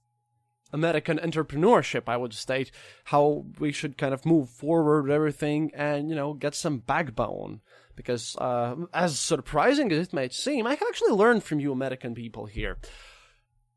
American 0.72 1.18
entrepreneurship, 1.18 2.02
I 2.06 2.16
would 2.16 2.32
state, 2.32 2.70
how 3.04 3.46
we 3.58 3.72
should 3.72 3.98
kind 3.98 4.14
of 4.14 4.24
move 4.24 4.48
forward 4.48 5.02
with 5.02 5.12
everything 5.12 5.72
and, 5.74 6.08
you 6.08 6.14
know, 6.14 6.32
get 6.32 6.54
some 6.54 6.78
backbone. 6.78 7.60
Because, 7.96 8.36
uh, 8.36 8.76
as 8.94 9.18
surprising 9.18 9.92
as 9.92 10.06
it 10.06 10.12
might 10.12 10.32
seem, 10.32 10.66
I 10.66 10.76
can 10.76 10.88
actually 10.88 11.12
learn 11.12 11.40
from 11.40 11.60
you 11.60 11.72
American 11.72 12.14
people 12.14 12.46
here. 12.46 12.78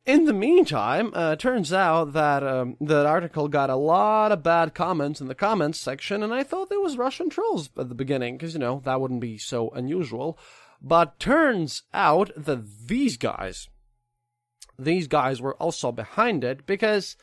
In 0.05 0.25
the 0.25 0.33
meantime, 0.33 1.12
uh, 1.13 1.35
turns 1.35 1.73
out 1.73 2.13
that 2.13 2.43
um, 2.43 2.75
that 2.81 3.05
article 3.05 3.47
got 3.47 3.69
a 3.69 3.75
lot 3.75 4.31
of 4.31 4.43
bad 4.43 4.73
comments 4.73 5.19
in 5.19 5.27
the 5.27 5.35
comments 5.35 5.79
section, 5.79 6.23
and 6.23 6.33
I 6.33 6.43
thought 6.43 6.69
there 6.69 6.79
was 6.79 6.97
Russian 6.97 7.29
trolls 7.29 7.69
at 7.77 7.89
the 7.89 7.95
beginning, 7.95 8.38
because, 8.38 8.53
you 8.53 8.59
know, 8.59 8.81
that 8.85 9.01
wouldn't 9.01 9.21
be 9.21 9.38
so 9.38 9.69
unusual. 9.69 10.38
But 10.83 11.17
turns 11.17 11.83
out 11.93 12.31
that 12.35 12.87
these 12.87 13.15
guys, 13.15 13.69
these 14.77 15.07
guys 15.07 15.41
were 15.41 15.55
also 15.55 15.91
behind 15.93 16.43
it 16.43 16.65
because 16.65 17.15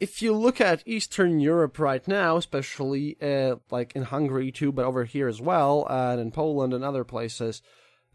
if 0.00 0.20
you 0.20 0.32
look 0.34 0.60
at 0.60 0.86
Eastern 0.86 1.38
Europe 1.38 1.78
right 1.78 2.06
now, 2.08 2.36
especially 2.36 3.16
uh, 3.22 3.56
like 3.70 3.94
in 3.94 4.02
Hungary 4.02 4.50
too, 4.50 4.72
but 4.72 4.84
over 4.84 5.04
here 5.04 5.28
as 5.28 5.40
well, 5.40 5.86
and 5.88 6.20
in 6.20 6.32
Poland 6.32 6.74
and 6.74 6.84
other 6.84 7.04
places, 7.04 7.62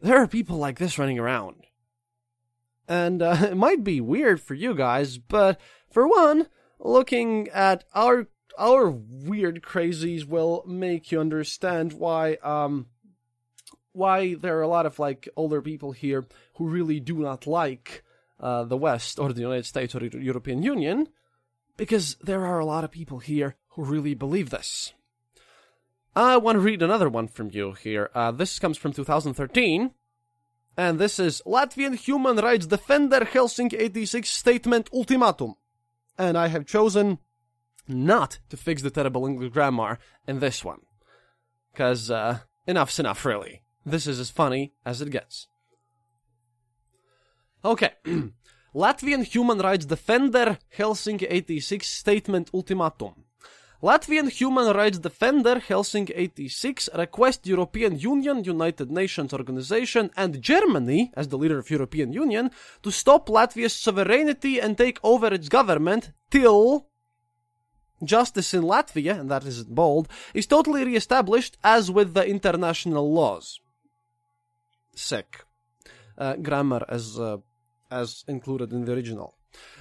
there 0.02 0.18
are 0.18 0.28
people 0.28 0.58
like 0.58 0.80
this 0.80 1.00
running 1.00 1.18
around. 1.18 1.66
And 2.88 3.22
uh, 3.22 3.38
it 3.52 3.58
might 3.58 3.84
be 3.84 4.02
weird 4.02 4.42
for 4.42 4.54
you 4.54 4.76
guys, 4.76 5.18
but 5.18 5.60
for 5.90 6.08
one, 6.08 6.48
looking 6.78 7.48
at 7.50 7.86
our 7.94 8.28
our 8.58 8.90
weird 8.90 9.62
crazies 9.62 10.26
will 10.26 10.62
make 10.68 11.10
you 11.10 11.22
understand 11.22 11.94
why 11.94 12.36
um 12.44 12.88
why 13.94 14.36
there 14.36 14.58
are 14.58 14.62
a 14.62 14.68
lot 14.68 14.86
of 14.86 15.00
like 15.00 15.28
older 15.36 15.62
people 15.62 15.92
here 15.92 16.26
who 16.56 16.68
really 16.68 17.00
do 17.00 17.20
not 17.20 17.48
like 17.48 18.04
uh, 18.40 18.64
the 18.64 18.78
West 18.78 19.20
or 19.20 19.34
the 19.34 19.42
United 19.42 19.66
States 19.66 19.94
or 19.96 20.00
the 20.00 20.18
European 20.20 20.64
Union, 20.64 21.08
because 21.78 22.16
there 22.22 22.46
are 22.46 22.60
a 22.60 22.66
lot 22.66 22.84
of 22.84 22.92
people 22.92 23.20
here 23.20 23.56
who 23.70 23.84
really 23.84 24.14
believe 24.14 24.50
this. 24.50 24.94
I 26.16 26.38
want 26.38 26.58
to 26.58 26.60
read 26.60 26.82
another 26.82 27.08
one 27.08 27.28
from 27.28 27.52
you 27.52 27.72
here. 27.72 28.10
Uh, 28.14 28.32
this 28.32 28.60
comes 28.60 28.78
from 28.78 28.92
2013, 28.92 29.92
and 30.76 31.00
this 31.00 31.20
is 31.20 31.42
Latvian 31.46 31.96
human 31.96 32.38
rights 32.38 32.66
defender 32.66 33.22
Helsinki 33.22 33.80
86 33.80 34.30
statement 34.30 34.90
ultimatum. 34.94 35.56
And 36.18 36.38
I 36.38 36.48
have 36.48 36.66
chosen 36.66 37.20
not 37.88 38.40
to 38.50 38.58
fix 38.58 38.82
the 38.82 38.90
terrible 38.90 39.26
English 39.26 39.54
grammar 39.54 40.00
in 40.28 40.40
this 40.40 40.64
one. 40.66 40.82
Because 41.72 42.12
uh, 42.12 42.40
enough's 42.68 43.00
enough, 43.00 43.26
really. 43.26 43.61
This 43.86 44.08
is 44.08 44.20
as 44.20 44.30
funny 44.30 44.74
as 44.86 45.02
it 45.02 45.10
gets. 45.10 45.48
Okay. 47.64 47.92
Latvian 48.76 49.24
human 49.24 49.60
rights 49.60 49.86
defender 49.86 50.58
Helsinki 50.78 51.28
86 51.30 51.88
statement 51.88 52.50
ultimatum. 52.54 53.26
Latvian 53.84 54.30
human 54.30 54.74
rights 54.74 55.00
defender 55.00 55.56
Helsinki 55.56 56.14
86 56.16 56.90
request 56.96 57.48
European 57.48 57.98
Union, 57.98 58.44
United 58.44 58.92
Nations 58.92 59.34
Organization 59.34 60.12
and 60.16 60.42
Germany 60.42 61.12
as 61.16 61.28
the 61.28 61.38
leader 61.38 61.58
of 61.58 61.70
European 61.70 62.14
Union 62.14 62.52
to 62.84 62.92
stop 62.92 63.28
Latvia's 63.28 63.74
sovereignty 63.74 64.62
and 64.62 64.78
take 64.78 65.00
over 65.04 65.34
its 65.34 65.50
government 65.50 66.12
till 66.30 66.88
justice 68.04 68.54
in 68.54 68.64
Latvia, 68.64 69.20
and 69.20 69.30
that 69.30 69.46
is 69.46 69.64
bold, 69.64 70.08
is 70.34 70.46
totally 70.46 70.86
re-established 70.86 71.58
as 71.64 71.92
with 71.92 72.14
the 72.14 72.26
international 72.26 73.12
laws. 73.12 73.60
Sick. 74.96 75.46
Uh, 76.18 76.36
grammar 76.36 76.86
as 76.90 77.20
uh, 77.20 77.38
as 77.90 78.24
included 78.28 78.72
in 78.72 78.86
the 78.86 78.94
original. 78.94 79.36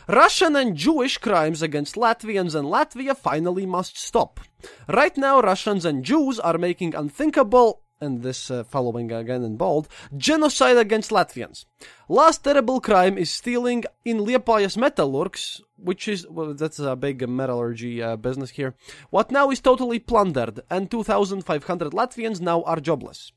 Russian 0.09 0.57
and 0.57 0.77
Jewish 0.77 1.19
crimes 1.19 1.63
against 1.63 1.95
Latvians 1.95 2.55
and 2.55 2.67
Latvia 2.67 3.17
finally 3.17 3.67
must 3.67 3.97
stop. 3.97 4.41
Right 4.89 5.17
now, 5.17 5.41
Russians 5.41 5.85
and 5.85 6.05
Jews 6.05 6.41
are 6.41 6.59
making 6.59 6.95
unthinkable 6.95 7.83
and 8.01 8.23
this 8.23 8.51
uh, 8.51 8.65
following 8.65 9.13
again 9.13 9.45
in 9.45 9.57
bold, 9.57 9.89
genocide 10.17 10.79
against 10.79 11.11
Latvians. 11.11 11.67
Last 12.09 12.43
terrible 12.43 12.81
crime 12.81 13.19
is 13.19 13.31
stealing 13.31 13.85
in 14.05 14.19
Liepājas 14.19 14.77
Metallurgs, 14.77 15.61
which 15.77 16.09
is, 16.09 16.27
well, 16.29 16.55
that's 16.55 16.79
a 16.79 16.97
big 16.97 17.29
metallurgy 17.29 18.03
uh, 18.03 18.17
business 18.17 18.51
here. 18.51 18.75
What 19.11 19.31
now 19.31 19.51
is 19.51 19.61
totally 19.61 19.99
plundered, 19.99 20.61
and 20.71 20.91
2,500 20.91 21.93
Latvians 21.93 22.41
now 22.41 22.63
are 22.63 22.81
jobless. 22.81 23.33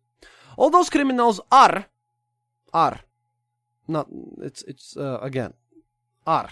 All 0.57 0.69
those 0.69 0.89
criminals 0.89 1.39
are, 1.51 1.85
are, 2.73 2.99
not, 3.87 4.07
it's, 4.41 4.63
it's, 4.63 4.97
uh, 4.97 5.19
again, 5.21 5.53
are 6.25 6.49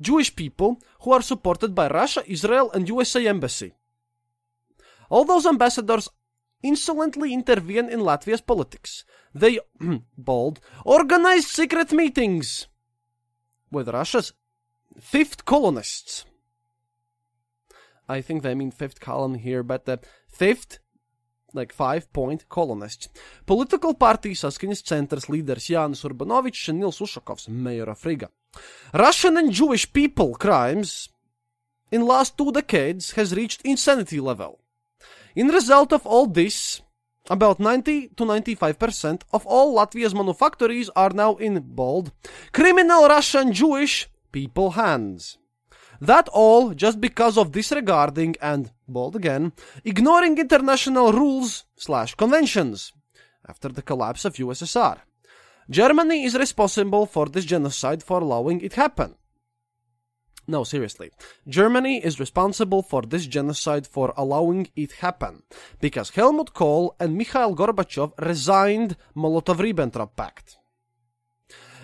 Jewish 0.00 0.34
people 0.34 0.80
who 1.00 1.12
are 1.12 1.22
supported 1.22 1.74
by 1.74 1.88
Russia, 1.88 2.22
Israel, 2.26 2.70
and 2.72 2.88
USA 2.88 3.26
Embassy. 3.26 3.74
All 5.08 5.24
those 5.24 5.46
ambassadors 5.46 6.08
insolently 6.62 7.32
intervene 7.34 7.88
in 7.88 8.00
Latvia's 8.00 8.40
politics. 8.40 9.04
They, 9.34 9.58
bold, 10.18 10.60
organize 10.84 11.46
secret 11.46 11.92
meetings 11.92 12.66
with 13.70 13.88
Russia's 13.88 14.32
fifth 15.00 15.44
colonists. 15.44 16.24
I 18.08 18.20
think 18.20 18.42
they 18.42 18.54
mean 18.54 18.70
fifth 18.70 19.00
column 19.00 19.34
here, 19.34 19.62
but 19.62 19.86
the 19.86 20.00
fifth, 20.28 20.78
like 21.54 21.72
five 21.72 22.12
point 22.12 22.48
colonists. 22.48 23.08
Political 23.46 23.94
party 23.94 24.34
Saskaņas 24.34 24.84
centers 24.86 25.28
leaders 25.28 25.68
Jānis 25.68 26.04
Urbanovičs 26.04 26.68
and 26.68 26.80
Nils 26.80 26.98
Ushakovs, 26.98 27.48
mayor 27.48 27.90
of 27.90 28.04
Riga. 28.04 28.28
Russian 28.92 29.36
and 29.36 29.52
Jewish 29.52 29.90
people 29.92 30.34
crimes 30.34 31.08
in 31.90 32.06
last 32.06 32.36
two 32.36 32.52
decades 32.52 33.12
has 33.12 33.34
reached 33.34 33.62
insanity 33.62 34.20
level. 34.20 34.60
In 35.34 35.48
result 35.48 35.92
of 35.92 36.06
all 36.06 36.26
this, 36.26 36.82
about 37.30 37.60
90 37.60 38.08
to 38.16 38.24
95% 38.24 39.22
of 39.32 39.46
all 39.46 39.74
Latvia's 39.74 40.14
manufactories 40.14 40.90
are 40.96 41.10
now 41.10 41.36
in 41.36 41.60
bold 41.60 42.12
criminal 42.52 43.08
Russian 43.08 43.52
Jewish 43.52 44.08
people 44.32 44.72
hands. 44.72 45.38
That 46.02 46.28
all 46.32 46.74
just 46.74 47.00
because 47.00 47.38
of 47.38 47.52
disregarding 47.52 48.34
and 48.42 48.72
bold 48.88 49.14
again 49.14 49.52
ignoring 49.84 50.36
international 50.36 51.12
rules 51.12 51.64
slash 51.76 52.16
conventions 52.16 52.92
after 53.48 53.68
the 53.68 53.82
collapse 53.82 54.24
of 54.24 54.34
USSR. 54.34 54.98
Germany 55.70 56.24
is 56.24 56.34
responsible 56.34 57.06
for 57.06 57.26
this 57.26 57.44
genocide 57.44 58.02
for 58.02 58.18
allowing 58.18 58.62
it 58.62 58.72
happen. 58.72 59.14
No, 60.48 60.64
seriously. 60.64 61.12
Germany 61.46 62.04
is 62.04 62.18
responsible 62.18 62.82
for 62.82 63.02
this 63.02 63.26
genocide 63.26 63.86
for 63.86 64.12
allowing 64.16 64.66
it 64.74 64.92
happen 65.06 65.44
because 65.80 66.10
Helmut 66.10 66.52
Kohl 66.52 66.96
and 66.98 67.16
Mikhail 67.16 67.54
Gorbachev 67.54 68.10
resigned 68.18 68.96
Molotov-Ribbentrop 69.14 70.16
Pact. 70.16 70.56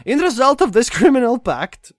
In 0.05 0.19
result 0.19 0.61
of 0.61 0.73
this 0.73 0.91
criminal 0.99 1.39
pact, 1.39 1.93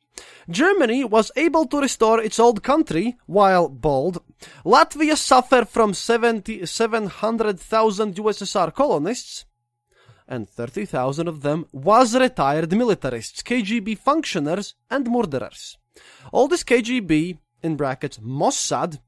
Germany 0.49 1.03
was 1.03 1.31
able 1.35 1.67
to 1.67 1.79
restore 1.79 2.19
its 2.19 2.39
old 2.39 2.63
country, 2.63 3.17
while 3.27 3.69
bold, 3.69 4.23
Latvia 4.65 5.15
suffered 5.15 5.69
from 5.69 5.93
70, 5.93 6.65
700,000 6.65 8.15
USSR 8.15 8.73
colonists, 8.73 9.45
and 10.27 10.49
30,000 10.49 11.27
of 11.27 11.41
them 11.41 11.67
was 11.71 12.15
retired 12.15 12.71
militarists, 12.71 13.43
KGB 13.43 13.97
functionaries, 13.97 14.73
and 14.89 15.07
murderers. 15.07 15.77
All 16.31 16.47
this 16.47 16.63
KGB, 16.63 17.37
in 17.61 17.75
brackets 17.75 18.17
Mossad, 18.17 18.99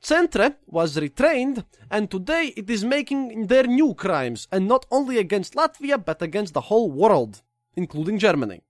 Centre 0.00 0.56
was 0.66 0.96
retrained, 0.96 1.64
and 1.90 2.08
today 2.08 2.52
it 2.56 2.70
is 2.70 2.84
making 2.84 3.48
their 3.48 3.64
new 3.64 3.94
crimes, 3.94 4.46
and 4.52 4.68
not 4.68 4.86
only 4.92 5.18
against 5.18 5.54
Latvia, 5.54 5.96
but 6.04 6.22
against 6.22 6.54
the 6.54 6.60
whole 6.60 6.90
world, 6.90 7.42
including 7.74 8.18
Germany. 8.18 8.62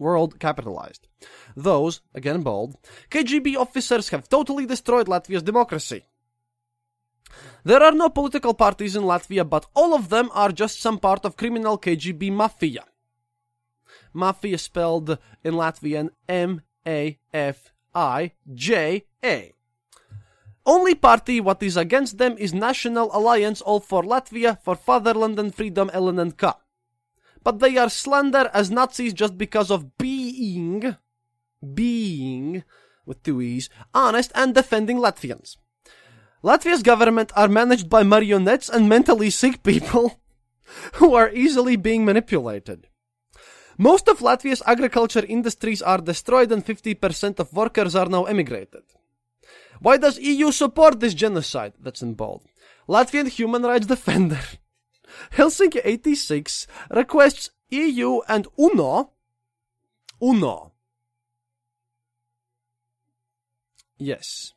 World 0.00 0.40
capitalized. 0.40 1.06
Those, 1.54 2.00
again 2.14 2.42
bold, 2.42 2.76
KGB 3.10 3.56
officers 3.56 4.08
have 4.08 4.28
totally 4.28 4.66
destroyed 4.66 5.06
Latvia's 5.06 5.42
democracy. 5.42 6.06
There 7.62 7.82
are 7.82 7.92
no 7.92 8.08
political 8.08 8.54
parties 8.54 8.96
in 8.96 9.02
Latvia, 9.02 9.48
but 9.48 9.66
all 9.74 9.94
of 9.94 10.08
them 10.08 10.30
are 10.32 10.50
just 10.50 10.80
some 10.80 10.98
part 10.98 11.24
of 11.24 11.36
criminal 11.36 11.78
KGB 11.78 12.32
mafia. 12.32 12.84
Mafia 14.12 14.58
spelled 14.58 15.18
in 15.44 15.54
Latvian 15.54 16.10
M 16.28 16.62
A 16.86 17.18
F 17.32 17.72
I 17.94 18.32
J 18.52 19.04
A. 19.22 19.52
Only 20.66 20.94
party 20.94 21.40
what 21.40 21.62
is 21.62 21.76
against 21.76 22.18
them 22.18 22.36
is 22.38 22.52
National 22.52 23.10
Alliance 23.16 23.60
All 23.60 23.80
for 23.80 24.02
Latvia 24.02 24.60
for 24.62 24.74
Fatherland 24.76 25.38
and 25.38 25.54
Freedom 25.54 25.90
LNNK. 25.90 26.54
But 27.42 27.58
they 27.58 27.76
are 27.76 27.88
slander 27.88 28.50
as 28.52 28.70
Nazis 28.70 29.12
just 29.12 29.38
because 29.38 29.70
of 29.70 29.96
being, 29.96 30.96
being, 31.74 32.64
with 33.06 33.22
two 33.22 33.40
E's, 33.40 33.70
honest 33.94 34.30
and 34.34 34.54
defending 34.54 34.98
Latvians. 34.98 35.56
Latvia's 36.42 36.82
government 36.82 37.32
are 37.36 37.48
managed 37.48 37.88
by 37.90 38.02
marionettes 38.02 38.68
and 38.68 38.88
mentally 38.88 39.30
sick 39.30 39.62
people 39.62 40.20
who 40.94 41.14
are 41.14 41.30
easily 41.30 41.76
being 41.76 42.04
manipulated. 42.04 42.86
Most 43.76 44.08
of 44.08 44.20
Latvia's 44.20 44.62
agriculture 44.66 45.24
industries 45.26 45.80
are 45.80 45.98
destroyed 45.98 46.52
and 46.52 46.64
50% 46.64 47.38
of 47.38 47.52
workers 47.52 47.94
are 47.94 48.08
now 48.08 48.24
emigrated. 48.24 48.82
Why 49.80 49.96
does 49.96 50.18
EU 50.18 50.52
support 50.52 51.00
this 51.00 51.14
genocide? 51.14 51.72
That's 51.80 52.02
in 52.02 52.14
bold. 52.14 52.44
Latvian 52.88 53.28
human 53.28 53.62
rights 53.62 53.86
defender 53.86 54.40
Helsinki 55.36 55.80
86 55.84 56.66
requests 56.90 57.50
EU 57.70 58.20
and 58.28 58.46
UNO 58.58 59.10
UNO 60.22 60.72
Yes. 64.00 64.54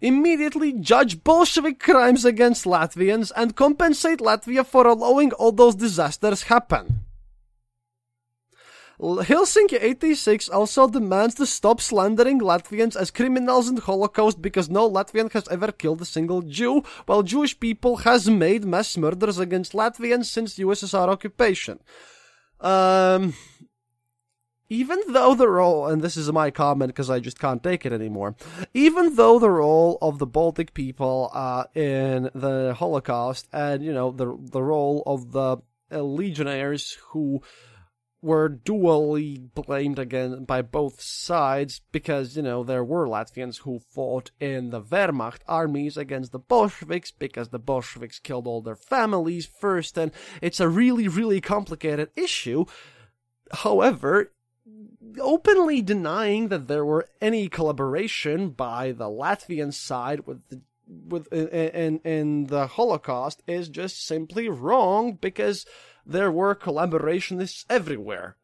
Immediately 0.00 0.72
judge 0.72 1.22
Bolshevik 1.22 1.78
crimes 1.78 2.24
against 2.24 2.64
Latvians 2.64 3.30
and 3.36 3.54
compensate 3.54 4.18
Latvia 4.18 4.66
for 4.66 4.86
allowing 4.86 5.32
all 5.32 5.52
those 5.52 5.76
disasters 5.76 6.44
happen. 6.44 7.04
Helsinki 9.00 9.78
86 9.80 10.48
also 10.48 10.88
demands 10.88 11.36
to 11.36 11.46
stop 11.46 11.80
slandering 11.80 12.40
Latvians 12.40 12.96
as 12.96 13.12
criminals 13.12 13.68
in 13.68 13.76
the 13.76 13.82
Holocaust 13.82 14.42
because 14.42 14.68
no 14.68 14.90
Latvian 14.90 15.30
has 15.32 15.46
ever 15.48 15.70
killed 15.70 16.02
a 16.02 16.04
single 16.04 16.42
Jew, 16.42 16.82
while 17.06 17.22
Jewish 17.22 17.58
people 17.60 17.98
has 17.98 18.28
made 18.28 18.64
mass 18.64 18.96
murders 18.96 19.38
against 19.38 19.72
Latvians 19.72 20.24
since 20.26 20.58
USSR 20.58 21.08
occupation. 21.08 21.78
Um, 22.60 23.34
even 24.68 25.00
though 25.08 25.34
the 25.36 25.48
role, 25.48 25.86
and 25.86 26.02
this 26.02 26.16
is 26.16 26.30
my 26.32 26.50
comment 26.50 26.88
because 26.88 27.08
I 27.08 27.20
just 27.20 27.38
can't 27.38 27.62
take 27.62 27.86
it 27.86 27.92
anymore, 27.92 28.34
even 28.74 29.14
though 29.14 29.38
the 29.38 29.50
role 29.50 29.98
of 30.02 30.18
the 30.18 30.26
Baltic 30.26 30.74
people 30.74 31.30
uh, 31.32 31.64
in 31.74 32.30
the 32.34 32.74
Holocaust 32.76 33.46
and, 33.52 33.84
you 33.84 33.92
know, 33.92 34.10
the, 34.10 34.36
the 34.40 34.62
role 34.62 35.04
of 35.06 35.30
the 35.30 35.58
uh, 35.90 36.02
legionnaires 36.02 36.98
who 37.10 37.40
were 38.20 38.48
dually 38.48 39.48
blamed 39.54 39.98
again 39.98 40.44
by 40.44 40.60
both 40.60 41.00
sides 41.00 41.80
because, 41.92 42.36
you 42.36 42.42
know, 42.42 42.64
there 42.64 42.82
were 42.82 43.06
Latvians 43.06 43.58
who 43.58 43.78
fought 43.78 44.30
in 44.40 44.70
the 44.70 44.80
Wehrmacht 44.80 45.40
armies 45.46 45.96
against 45.96 46.32
the 46.32 46.38
Bolsheviks 46.38 47.12
because 47.12 47.50
the 47.50 47.60
Bolsheviks 47.60 48.18
killed 48.18 48.46
all 48.46 48.60
their 48.60 48.76
families 48.76 49.46
first, 49.46 49.96
and 49.96 50.10
it's 50.42 50.58
a 50.60 50.68
really, 50.68 51.06
really 51.06 51.40
complicated 51.40 52.10
issue. 52.16 52.64
However, 53.52 54.32
openly 55.20 55.80
denying 55.80 56.48
that 56.48 56.66
there 56.66 56.84
were 56.84 57.08
any 57.20 57.48
collaboration 57.48 58.50
by 58.50 58.92
the 58.92 59.08
Latvian 59.08 59.72
side 59.72 60.26
with 60.26 60.48
the 60.48 60.60
with 60.88 61.30
in 61.32 61.98
in 61.98 62.46
the 62.46 62.66
Holocaust 62.66 63.42
is 63.46 63.68
just 63.68 64.06
simply 64.06 64.48
wrong 64.48 65.12
because 65.20 65.66
there 66.08 66.32
were 66.32 66.54
collaborationists 66.54 67.66
everywhere. 67.68 68.36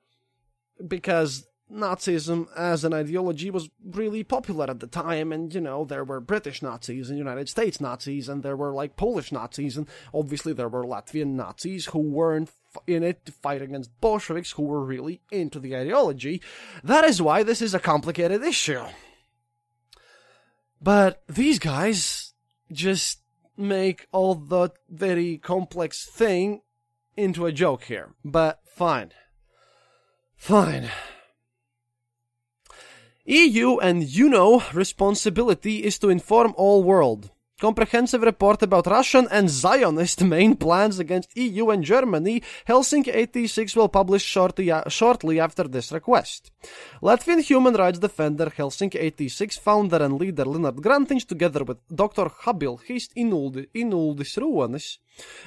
Because 0.87 1.47
Nazism 1.73 2.47
as 2.57 2.85
an 2.85 2.93
ideology 2.93 3.51
was 3.51 3.71
really 3.83 4.23
popular 4.23 4.69
at 4.69 4.81
the 4.81 4.87
time, 4.87 5.33
and 5.33 5.53
you 5.55 5.61
know, 5.61 5.85
there 5.85 6.05
were 6.05 6.21
British 6.21 6.63
Nazis 6.63 7.09
and 7.09 7.19
United 7.19 7.49
States 7.49 7.81
Nazis, 7.81 8.29
and 8.29 8.43
there 8.43 8.57
were 8.57 8.73
like 8.73 8.97
Polish 8.97 9.33
Nazis, 9.33 9.77
and 9.77 9.89
obviously 10.13 10.53
there 10.53 10.69
were 10.69 10.85
Latvian 10.85 11.35
Nazis 11.35 11.87
who 11.87 11.99
weren't 11.99 12.51
in 12.87 13.03
it 13.03 13.25
to 13.25 13.33
fight 13.33 13.63
against 13.63 13.99
Bolsheviks 14.01 14.53
who 14.53 14.65
were 14.65 14.85
really 14.85 15.21
into 15.31 15.59
the 15.59 15.75
ideology. 15.75 16.43
That 16.83 17.05
is 17.05 17.23
why 17.23 17.43
this 17.43 17.63
is 17.63 17.73
a 17.75 17.81
complicated 17.81 18.43
issue. 18.43 18.85
But 20.83 21.23
these 21.29 21.59
guys 21.59 22.35
just 22.71 23.21
make 23.57 24.07
all 24.13 24.35
the 24.35 24.71
very 24.91 25.39
complex 25.39 26.05
thing 26.05 26.61
into 27.17 27.47
a 27.47 27.53
joke 27.53 27.85
here, 27.85 28.15
but 28.25 28.61
fine. 28.67 29.13
Fine. 30.37 30.91
EU 33.25 33.79
and 33.79 34.03
UNO 34.03 34.63
responsibility 34.75 35.85
is 35.85 35.99
to 35.99 36.11
inform 36.11 36.53
all 36.57 36.83
world. 36.83 37.31
comprehensive 37.61 38.23
report 38.23 38.63
about 38.63 38.87
Russian 38.87 39.27
and 39.31 39.49
Zionist 39.49 40.23
main 40.23 40.55
plans 40.55 40.99
against 40.99 41.37
EU 41.37 41.71
and 41.71 41.83
Germany, 41.83 42.43
Helsinki 42.69 43.15
86 43.15 43.77
will 43.77 43.89
publish 43.89 44.23
shortly, 44.23 44.71
shortly 44.89 45.41
after 45.41 45.65
this 45.65 45.93
request. 45.93 46.51
Latvian 47.03 47.41
human 47.41 47.75
rights 47.75 47.99
defender 47.99 48.47
Helsinki 48.51 48.99
86 49.01 49.57
founder 49.59 50.03
and 50.03 50.19
leader 50.21 50.45
Linard 50.45 50.81
Grantiņš, 50.81 51.27
together 51.27 51.65
with 51.65 51.79
Dr. 51.89 52.27
Habil 52.43 52.79
Hist 52.87 53.15
Inuldi, 53.17 53.67
Inuldis 53.75 54.37
Ronis, 54.43 54.99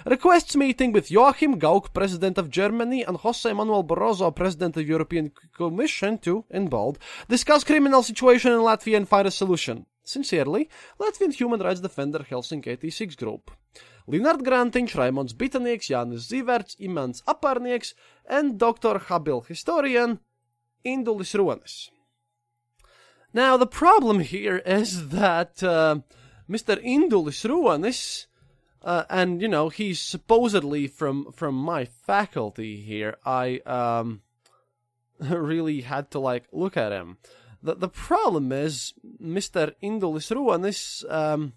requests 0.06 0.56
meeting 0.56 0.92
with 0.92 1.12
Joachim 1.12 1.60
Gauck, 1.60 1.94
President 1.94 2.38
of 2.38 2.50
Germany, 2.50 3.04
and 3.04 3.18
Jose 3.18 3.52
Manuel 3.52 3.84
Barroso, 3.84 4.34
President 4.36 4.78
of 4.78 4.88
European 4.88 5.32
Commission, 5.56 6.18
to, 6.20 6.46
in 6.50 6.68
bold, 6.68 7.00
discuss 7.28 7.64
criminal 7.64 8.04
situation 8.04 8.52
in 8.52 8.60
Latvia 8.60 8.98
and 8.98 9.08
find 9.08 9.28
a 9.28 9.32
solution. 9.32 9.86
Sincerely, 10.04 10.70
Latvian 11.00 11.34
human 11.34 11.60
rights 11.60 11.82
defender 11.82 12.20
Helsinki 12.20 12.68
86 12.68 13.16
Group. 13.16 13.52
Linard 14.08 14.40
Grantiņš, 14.40 14.94
Raimons 14.96 15.34
Bitanieks, 15.36 15.90
Jānis 15.92 16.30
Ziverts, 16.32 16.78
Imants 16.80 17.22
Aparnieks, 17.28 17.94
and 18.26 18.58
Dr. 18.58 19.00
Habil 19.10 19.46
historian 19.46 20.20
Indulis 20.86 21.36
Ronis. 21.36 21.90
Now, 23.34 23.58
the 23.58 23.68
problem 23.68 24.22
here 24.22 24.60
is 24.66 25.10
that 25.10 25.62
uh, 25.62 26.00
Mr. 26.50 26.82
Indulis 26.82 27.44
Ronis, 27.44 28.27
uh, 28.88 29.04
and 29.10 29.41
you 29.41 29.50
know 29.50 29.67
he's 29.67 30.00
supposedly 30.00 30.88
from 30.88 31.30
from 31.34 31.54
my 31.56 31.84
faculty 31.84 32.78
here. 32.78 33.17
I 33.26 33.60
um, 33.65 34.21
really 35.19 35.82
had 35.82 36.10
to 36.12 36.19
like 36.19 36.45
look 36.54 36.78
at 36.78 36.93
him. 36.93 37.17
The, 37.62 37.76
the 37.76 37.89
problem 37.89 38.54
is, 38.54 38.93
Mr. 39.21 39.73
Indulis 39.84 40.32
Ronis 40.32 41.04
um, 41.12 41.52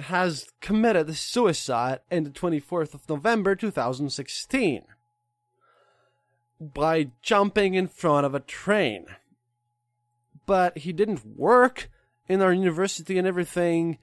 has 0.00 0.50
committed 0.60 1.16
suicide 1.16 2.00
on 2.10 2.24
the 2.24 2.30
24th 2.30 2.92
of 2.92 3.08
November 3.08 3.56
2016 3.56 4.82
by 6.60 7.10
jumping 7.22 7.72
in 7.72 7.88
front 7.88 8.26
of 8.26 8.34
a 8.34 8.40
train. 8.40 9.06
But 10.44 10.78
he 10.78 10.92
didn't 10.92 11.24
work 11.24 11.88
in 12.28 12.42
our 12.42 12.52
university 12.52 13.16
and 13.16 13.26
everything, 13.26 13.98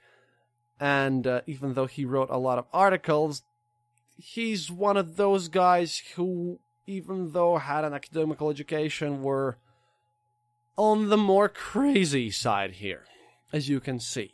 and 0.79 1.27
uh, 1.27 1.41
even 1.45 1.73
though 1.73 1.85
he 1.85 2.05
wrote 2.05 2.29
a 2.29 2.37
lot 2.37 2.57
of 2.57 2.65
articles, 2.71 3.43
he's 4.17 4.71
one 4.71 4.97
of 4.97 5.15
those 5.15 5.47
guys 5.47 6.01
who, 6.15 6.59
even 6.87 7.31
though 7.31 7.57
had 7.57 7.83
an 7.83 7.93
academical 7.93 8.49
education, 8.49 9.21
were 9.21 9.57
on 10.77 11.09
the 11.09 11.17
more 11.17 11.49
crazy 11.49 12.31
side 12.31 12.71
here, 12.73 13.03
as 13.51 13.67
you 13.67 13.79
can 13.79 13.99
see. 13.99 14.33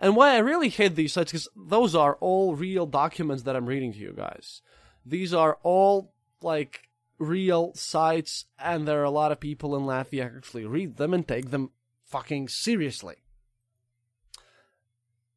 And 0.00 0.16
why 0.16 0.34
I 0.34 0.38
really 0.38 0.70
hate 0.70 0.96
these 0.96 1.12
sites, 1.12 1.32
because 1.32 1.48
those 1.56 1.94
are 1.94 2.16
all 2.20 2.54
real 2.54 2.86
documents 2.86 3.44
that 3.44 3.56
I'm 3.56 3.66
reading 3.66 3.92
to 3.92 3.98
you 3.98 4.12
guys. 4.16 4.62
These 5.06 5.32
are 5.32 5.58
all, 5.62 6.12
like, 6.42 6.88
real 7.18 7.72
sites, 7.74 8.46
and 8.58 8.88
there 8.88 9.00
are 9.00 9.04
a 9.04 9.10
lot 9.10 9.32
of 9.32 9.40
people 9.40 9.76
in 9.76 9.82
Latvia 9.82 10.36
actually 10.36 10.64
read 10.64 10.96
them 10.96 11.14
and 11.14 11.26
take 11.26 11.50
them 11.50 11.70
fucking 12.04 12.48
seriously. 12.48 13.16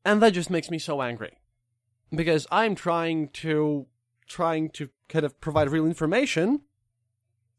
And 0.08 0.22
that 0.22 0.32
just 0.32 0.50
makes 0.50 0.72
me 0.72 0.80
so 0.80 1.02
angry. 1.02 1.38
Because 2.16 2.48
I'm 2.50 2.76
trying 2.76 3.28
to, 3.44 3.88
trying 4.26 4.70
to 4.70 4.88
kind 5.10 5.26
of 5.26 5.42
provide 5.42 5.70
real 5.70 5.86
information, 5.86 6.62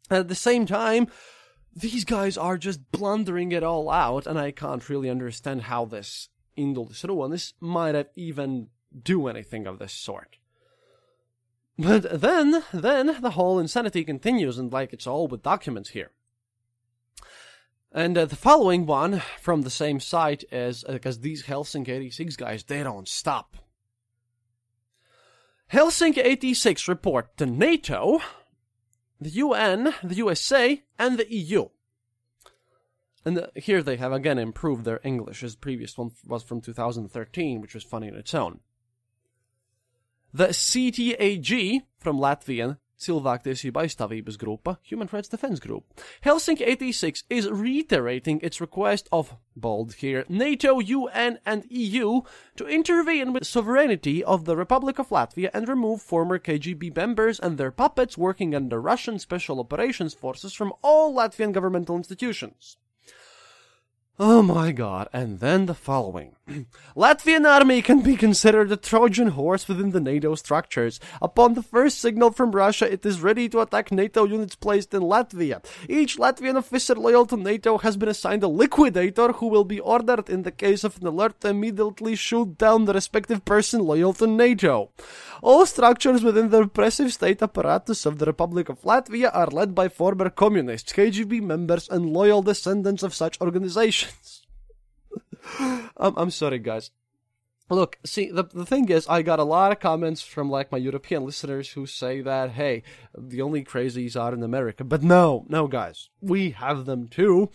and 0.09 0.21
at 0.21 0.29
the 0.29 0.35
same 0.35 0.65
time, 0.65 1.09
these 1.77 2.07
guys 2.07 2.39
are 2.39 2.57
just 2.57 2.91
blundering 2.91 3.53
it 3.53 3.63
all 3.63 3.91
out, 3.91 4.27
and 4.27 4.39
I 4.39 4.51
can't 4.51 4.89
really 4.89 5.11
understand 5.11 5.65
how 5.65 5.85
this 5.85 6.31
Indul 6.57 6.91
one 7.11 7.31
this 7.33 7.53
might 7.61 7.95
have 7.95 8.09
even 8.17 8.69
do 8.99 9.29
anything 9.29 9.67
of 9.67 9.79
this 9.79 9.93
sort. 9.93 10.39
But 11.79 12.23
then, 12.23 12.65
then 12.73 13.21
the 13.21 13.33
whole 13.33 13.59
insanity 13.59 14.05
continues, 14.05 14.57
and 14.57 14.73
like 14.73 14.95
it's 14.95 15.07
all 15.07 15.29
with 15.29 15.43
documents 15.43 15.91
here. 15.91 16.13
And 17.99 18.17
uh, 18.17 18.27
the 18.27 18.37
following 18.37 18.87
one 18.87 19.25
from 19.41 19.63
the 19.63 19.71
same 19.71 19.99
site 19.99 20.45
is 20.53 20.85
because 20.89 21.19
uh, 21.19 21.21
these 21.21 21.47
Helsinki 21.47 21.89
86 21.89 22.37
guys, 22.37 22.63
they 22.63 22.85
don't 22.85 23.09
stop. 23.09 23.57
Helsinki 25.73 26.25
86 26.25 26.87
report 26.87 27.37
to 27.39 27.47
NATO 27.47 28.21
the 29.21 29.31
UN, 29.31 29.95
the 30.05 30.15
USA, 30.15 30.81
and 30.97 31.19
the 31.19 31.29
EU. 31.35 31.71
And 33.25 33.37
the, 33.37 33.51
here 33.57 33.83
they 33.83 33.97
have 33.97 34.13
again 34.13 34.39
improved 34.39 34.85
their 34.85 35.01
English, 35.03 35.43
as 35.43 35.57
the 35.57 35.61
previous 35.61 35.99
one 35.99 36.13
was 36.25 36.45
from 36.45 36.61
2013, 36.61 37.61
which 37.61 37.75
was 37.75 37.83
funny 37.83 38.07
in 38.07 38.15
its 38.15 38.33
own. 38.33 38.61
The 40.33 40.51
CTAG, 40.51 41.83
from 41.99 42.21
Latvian 42.21 42.77
Cilvēktiesība 42.99 43.85
aizstāvības 43.85 44.37
grupa, 44.41 44.77
Human 44.91 45.09
Rights 45.13 45.29
Defense 45.29 45.61
Group. 45.61 45.85
Helsinki 46.25 46.67
86 46.67 47.25
is 47.31 47.49
reiterating 47.49 48.41
its 48.43 48.61
request 48.61 49.09
of, 49.13 49.37
bold 49.57 49.95
here, 49.95 50.25
NATO, 50.29 50.81
UN, 50.81 51.39
and 51.47 51.65
EU 51.71 52.23
to 52.57 52.67
intervene 52.67 53.33
with 53.33 53.47
sovereignty 53.47 54.25
of 54.25 54.45
the 54.45 54.57
Republic 54.57 54.99
of 54.99 55.11
Latvia 55.11 55.51
and 55.55 55.69
remove 55.69 56.03
former 56.03 56.39
KGB 56.39 56.95
members 56.97 57.39
and 57.39 57.57
their 57.57 57.71
puppets 57.71 58.19
working 58.19 58.55
under 58.55 58.81
Russian 58.81 59.19
Special 59.19 59.61
Operations 59.61 60.15
Forces 60.15 60.53
from 60.53 60.73
all 60.83 61.15
Latvian 61.15 61.53
governmental 61.53 61.97
institutions. 61.97 62.77
Oh 64.19 64.43
my 64.43 64.73
god, 64.73 65.09
and 65.13 65.39
then 65.39 65.67
the 65.67 65.75
following. 65.75 66.35
Latvian 66.97 67.47
army 67.47 67.83
can 67.83 68.01
be 68.01 68.17
considered 68.17 68.73
a 68.73 68.77
Trojan 68.77 69.29
horse 69.29 69.69
within 69.69 69.91
the 69.91 70.01
NATO 70.01 70.35
structures. 70.35 70.99
Upon 71.21 71.55
the 71.55 71.63
first 71.63 71.99
signal 71.99 72.31
from 72.33 72.53
Russia, 72.53 72.91
it 72.91 73.05
is 73.05 73.21
ready 73.21 73.49
to 73.51 73.61
attack 73.61 73.93
NATO 73.93 74.25
units 74.25 74.55
placed 74.55 74.95
in 74.95 75.03
Latvia. 75.03 75.65
Each 75.89 76.17
Latvian 76.17 76.57
officer 76.57 76.95
loyal 76.95 77.27
to 77.27 77.37
NATO 77.37 77.79
has 77.79 77.97
been 77.97 78.09
assigned 78.09 78.43
a 78.43 78.49
liquidator 78.49 79.33
who 79.33 79.49
will 79.49 79.65
be 79.65 79.81
ordered 79.81 80.31
in 80.31 80.43
the 80.43 80.51
case 80.51 80.85
of 80.85 80.97
an 81.01 81.07
alert 81.07 81.41
to 81.41 81.49
immediately 81.49 82.17
shoot 82.17 82.57
down 82.57 82.87
the 82.87 82.95
respective 82.95 83.45
person 83.45 83.81
loyal 83.81 84.15
to 84.15 84.27
NATO. 84.27 84.91
All 85.43 85.67
structures 85.67 86.23
within 86.23 86.49
the 86.49 86.63
repressive 86.63 87.13
state 87.13 87.43
apparatus 87.43 88.07
of 88.07 88.19
the 88.19 88.27
Republic 88.27 88.69
of 88.69 88.83
Latvia 88.83 89.31
are 89.35 89.49
led 89.49 89.75
by 89.75 89.89
former 89.89 90.31
communists, 90.31 90.93
KGB 90.93 91.43
members, 91.43 91.89
and 91.89 92.13
loyal 92.13 92.43
descendants 92.43 93.03
of 93.03 93.15
such 93.15 93.41
organizations. 93.41 94.48
I'm, 95.97 96.15
I'm 96.17 96.31
sorry, 96.31 96.59
guys. 96.59 96.91
Look, 97.71 97.99
see, 98.05 98.31
the, 98.31 98.45
the 98.45 98.65
thing 98.65 98.89
is, 98.89 99.07
I 99.09 99.21
got 99.21 99.39
a 99.39 99.45
lot 99.45 99.73
of 99.73 99.81
comments 99.81 100.23
from, 100.23 100.49
like, 100.49 100.73
my 100.73 100.79
European 100.79 101.25
listeners 101.25 101.71
who 101.71 101.85
say 101.85 102.23
that, 102.23 102.53
hey, 102.53 102.83
the 103.17 103.43
only 103.43 103.63
crazies 103.63 104.19
are 104.19 104.33
in 104.33 104.43
America. 104.43 104.85
But 104.85 105.03
no, 105.03 105.45
no, 105.49 105.67
guys. 105.67 106.09
We 106.23 106.51
have 106.51 106.87
them 106.87 107.09
too. 107.09 107.51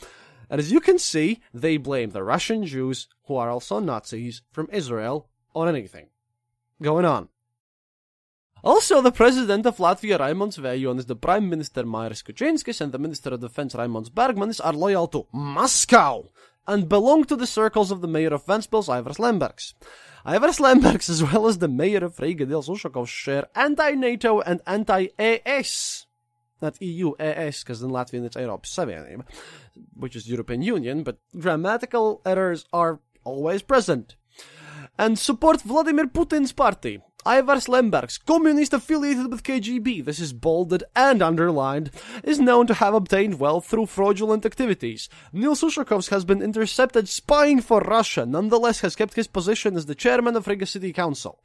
And 0.52 0.60
as 0.60 0.72
you 0.72 0.80
can 0.80 1.00
see, 1.00 1.42
they 1.52 1.78
blame 1.78 2.12
the 2.12 2.24
Russian 2.24 2.64
Jews, 2.66 3.08
who 3.26 3.38
are 3.38 3.50
also 3.50 3.80
Nazis, 3.80 4.44
from 4.52 4.70
Israel, 4.72 5.30
on 5.56 5.68
anything. 5.68 6.10
Going 6.80 7.06
on. 7.06 7.30
Also, 8.64 9.02
the 9.02 9.12
president 9.12 9.66
of 9.66 9.78
Latvia, 9.78 10.20
Raimonds 10.20 10.60
Vējonis, 10.60 11.08
the 11.08 11.16
prime 11.16 11.50
minister, 11.50 11.84
Mairis 11.84 12.24
Kučinskis, 12.24 12.82
and 12.82 12.92
the 12.92 13.00
minister 13.00 13.32
of 13.32 13.42
defense, 13.42 13.74
Raimonds 13.74 14.10
Bergmanis, 14.10 14.62
are 14.64 14.74
loyal 14.74 15.08
to 15.08 15.28
Moscow 15.34 16.30
and 16.68 16.90
belong 16.90 17.24
to 17.26 17.36
the 17.36 17.48
circles 17.48 17.92
of 17.92 18.02
the 18.02 18.08
mayor 18.08 18.34
of 18.34 18.46
Ventspils, 18.46 18.88
Ivars 18.88 19.18
Lembergs. 19.18 19.74
Ivars 20.26 20.60
Lembergs, 20.60 21.10
as 21.10 21.24
well 21.24 21.48
as 21.48 21.58
the 21.58 21.68
mayor 21.68 22.04
of 22.06 22.20
Riga, 22.20 22.46
Dils 22.46 23.08
share 23.08 23.48
anti-NATO 23.56 24.42
and 24.42 24.62
anti-ES 24.66 26.06
not 26.64 26.82
EU, 26.82 27.14
ES, 27.20 27.64
because 27.64 27.84
in 27.84 27.92
Latvian 27.92 28.26
it's 28.26 28.38
Eiropas 28.38 28.72
Savienība, 28.74 29.26
which 29.96 30.16
is 30.16 30.28
European 30.28 30.64
Union, 30.64 31.04
but 31.04 31.20
grammatical 31.38 32.22
errors 32.26 32.66
are 32.74 33.00
always 33.24 33.62
present. 33.62 34.16
And 34.98 35.20
support 35.20 35.62
Vladimir 35.62 36.08
Putin's 36.08 36.54
party, 36.54 37.02
Ivars 37.26 37.70
Lembergs, 37.70 38.20
communist 38.26 38.74
affiliated 38.74 39.32
with 39.32 39.44
KGB, 39.44 40.04
this 40.04 40.20
is 40.20 40.34
bolded 40.34 40.84
and 40.94 41.22
underlined, 41.22 41.90
is 42.24 42.40
known 42.40 42.68
to 42.68 42.74
have 42.74 42.94
obtained 42.94 43.40
wealth 43.40 43.66
through 43.66 43.86
fraudulent 43.86 44.46
activities. 44.46 45.08
Nils 45.32 45.62
Ushakovs 45.62 46.10
has 46.10 46.26
been 46.26 46.42
intercepted 46.42 47.08
spying 47.08 47.62
for 47.62 47.80
Russia, 47.80 48.26
nonetheless 48.26 48.82
has 48.82 48.96
kept 48.96 49.14
his 49.14 49.28
position 49.28 49.78
as 49.78 49.86
the 49.86 49.96
chairman 49.96 50.36
of 50.36 50.48
Riga 50.48 50.66
City 50.66 50.92
Council. 50.92 51.40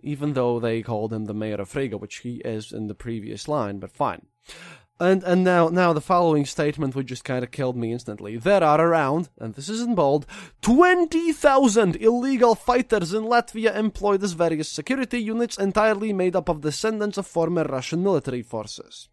Even 0.00 0.32
though 0.32 0.58
they 0.58 0.82
called 0.82 1.12
him 1.12 1.26
the 1.26 1.34
mayor 1.34 1.60
of 1.60 1.74
Riga, 1.74 1.96
which 1.96 2.18
he 2.18 2.36
is 2.44 2.72
in 2.72 2.88
the 2.88 2.94
previous 2.94 3.46
line, 3.46 3.78
but 3.78 3.92
fine. 3.92 4.26
And 4.98 5.22
and 5.24 5.44
now 5.44 5.68
now 5.68 5.92
the 5.92 6.00
following 6.00 6.46
statement 6.46 6.94
would 6.94 7.06
just 7.06 7.22
kind 7.22 7.44
of 7.44 7.50
killed 7.50 7.76
me 7.76 7.92
instantly. 7.92 8.38
There 8.38 8.64
are 8.64 8.80
around, 8.80 9.28
and 9.38 9.54
this 9.54 9.68
is 9.68 9.82
in 9.82 9.94
bold, 9.94 10.24
twenty 10.62 11.32
thousand 11.32 11.96
illegal 11.96 12.54
fighters 12.54 13.12
in 13.12 13.24
Latvia 13.24 13.76
employed 13.76 14.22
as 14.22 14.32
various 14.32 14.70
security 14.70 15.18
units 15.18 15.58
entirely 15.58 16.14
made 16.14 16.34
up 16.34 16.48
of 16.48 16.62
descendants 16.62 17.18
of 17.18 17.26
former 17.26 17.64
Russian 17.64 18.02
military 18.02 18.42
forces. 18.42 19.10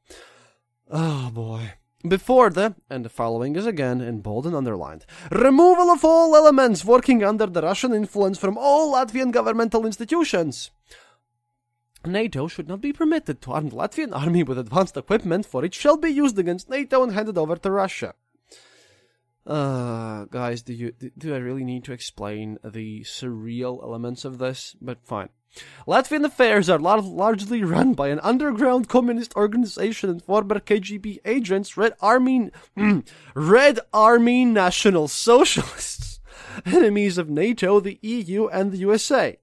Oh 0.90 1.30
boy. 1.34 1.74
Before 2.06 2.50
the, 2.50 2.76
and 2.90 3.06
the 3.06 3.10
following 3.10 3.56
is 3.56 3.66
again 3.66 4.02
in 4.02 4.20
bold 4.20 4.46
and 4.46 4.54
underlined, 4.54 5.06
removal 5.32 5.90
of 5.90 6.04
all 6.04 6.36
elements 6.36 6.84
working 6.84 7.24
under 7.24 7.46
the 7.46 7.62
Russian 7.62 7.94
influence 7.94 8.38
from 8.38 8.58
all 8.58 8.94
Latvian 8.94 9.32
governmental 9.32 9.86
institutions. 9.86 10.70
NATO 12.06 12.48
should 12.48 12.68
not 12.68 12.82
be 12.82 12.94
permitted 12.94 13.42
to 13.42 13.52
arm 13.52 13.70
the 13.70 13.76
Latvian 13.76 14.16
army 14.16 14.44
with 14.44 14.58
advanced 14.58 14.98
equipment, 14.98 15.46
for 15.46 15.64
it 15.64 15.74
shall 15.74 15.98
be 15.98 16.10
used 16.10 16.38
against 16.38 16.70
NATO 16.70 17.04
and 17.04 17.14
handed 17.14 17.38
over 17.38 17.56
to 17.56 17.72
Russia. 17.72 18.16
Uh, 19.46 20.24
guys, 20.26 20.62
do 20.62 20.74
you 20.74 20.94
do 21.18 21.34
I 21.34 21.38
really 21.38 21.66
need 21.66 21.84
to 21.86 21.92
explain 21.92 22.60
the 22.64 23.02
surreal 23.02 23.84
elements 23.84 24.24
of 24.24 24.38
this? 24.38 24.76
But 24.82 25.04
fine. 25.04 25.30
Latvian 25.86 26.26
affairs 26.26 26.70
are 26.70 26.80
lar- 26.80 27.02
largely 27.02 27.64
run 27.64 27.94
by 27.94 28.08
an 28.08 28.20
underground 28.22 28.88
communist 28.88 29.36
organization 29.36 30.10
and 30.10 30.24
former 30.24 30.60
KGB 30.60 31.20
agents, 31.26 31.78
Red 31.78 31.94
Army, 32.02 32.50
Red 33.36 33.80
Army 33.94 34.46
National 34.46 35.08
Socialists, 35.08 36.20
enemies 36.66 37.18
of 37.18 37.30
NATO, 37.30 37.80
the 37.80 38.00
EU, 38.02 38.48
and 38.48 38.72
the 38.72 38.78
USA. 38.78 39.38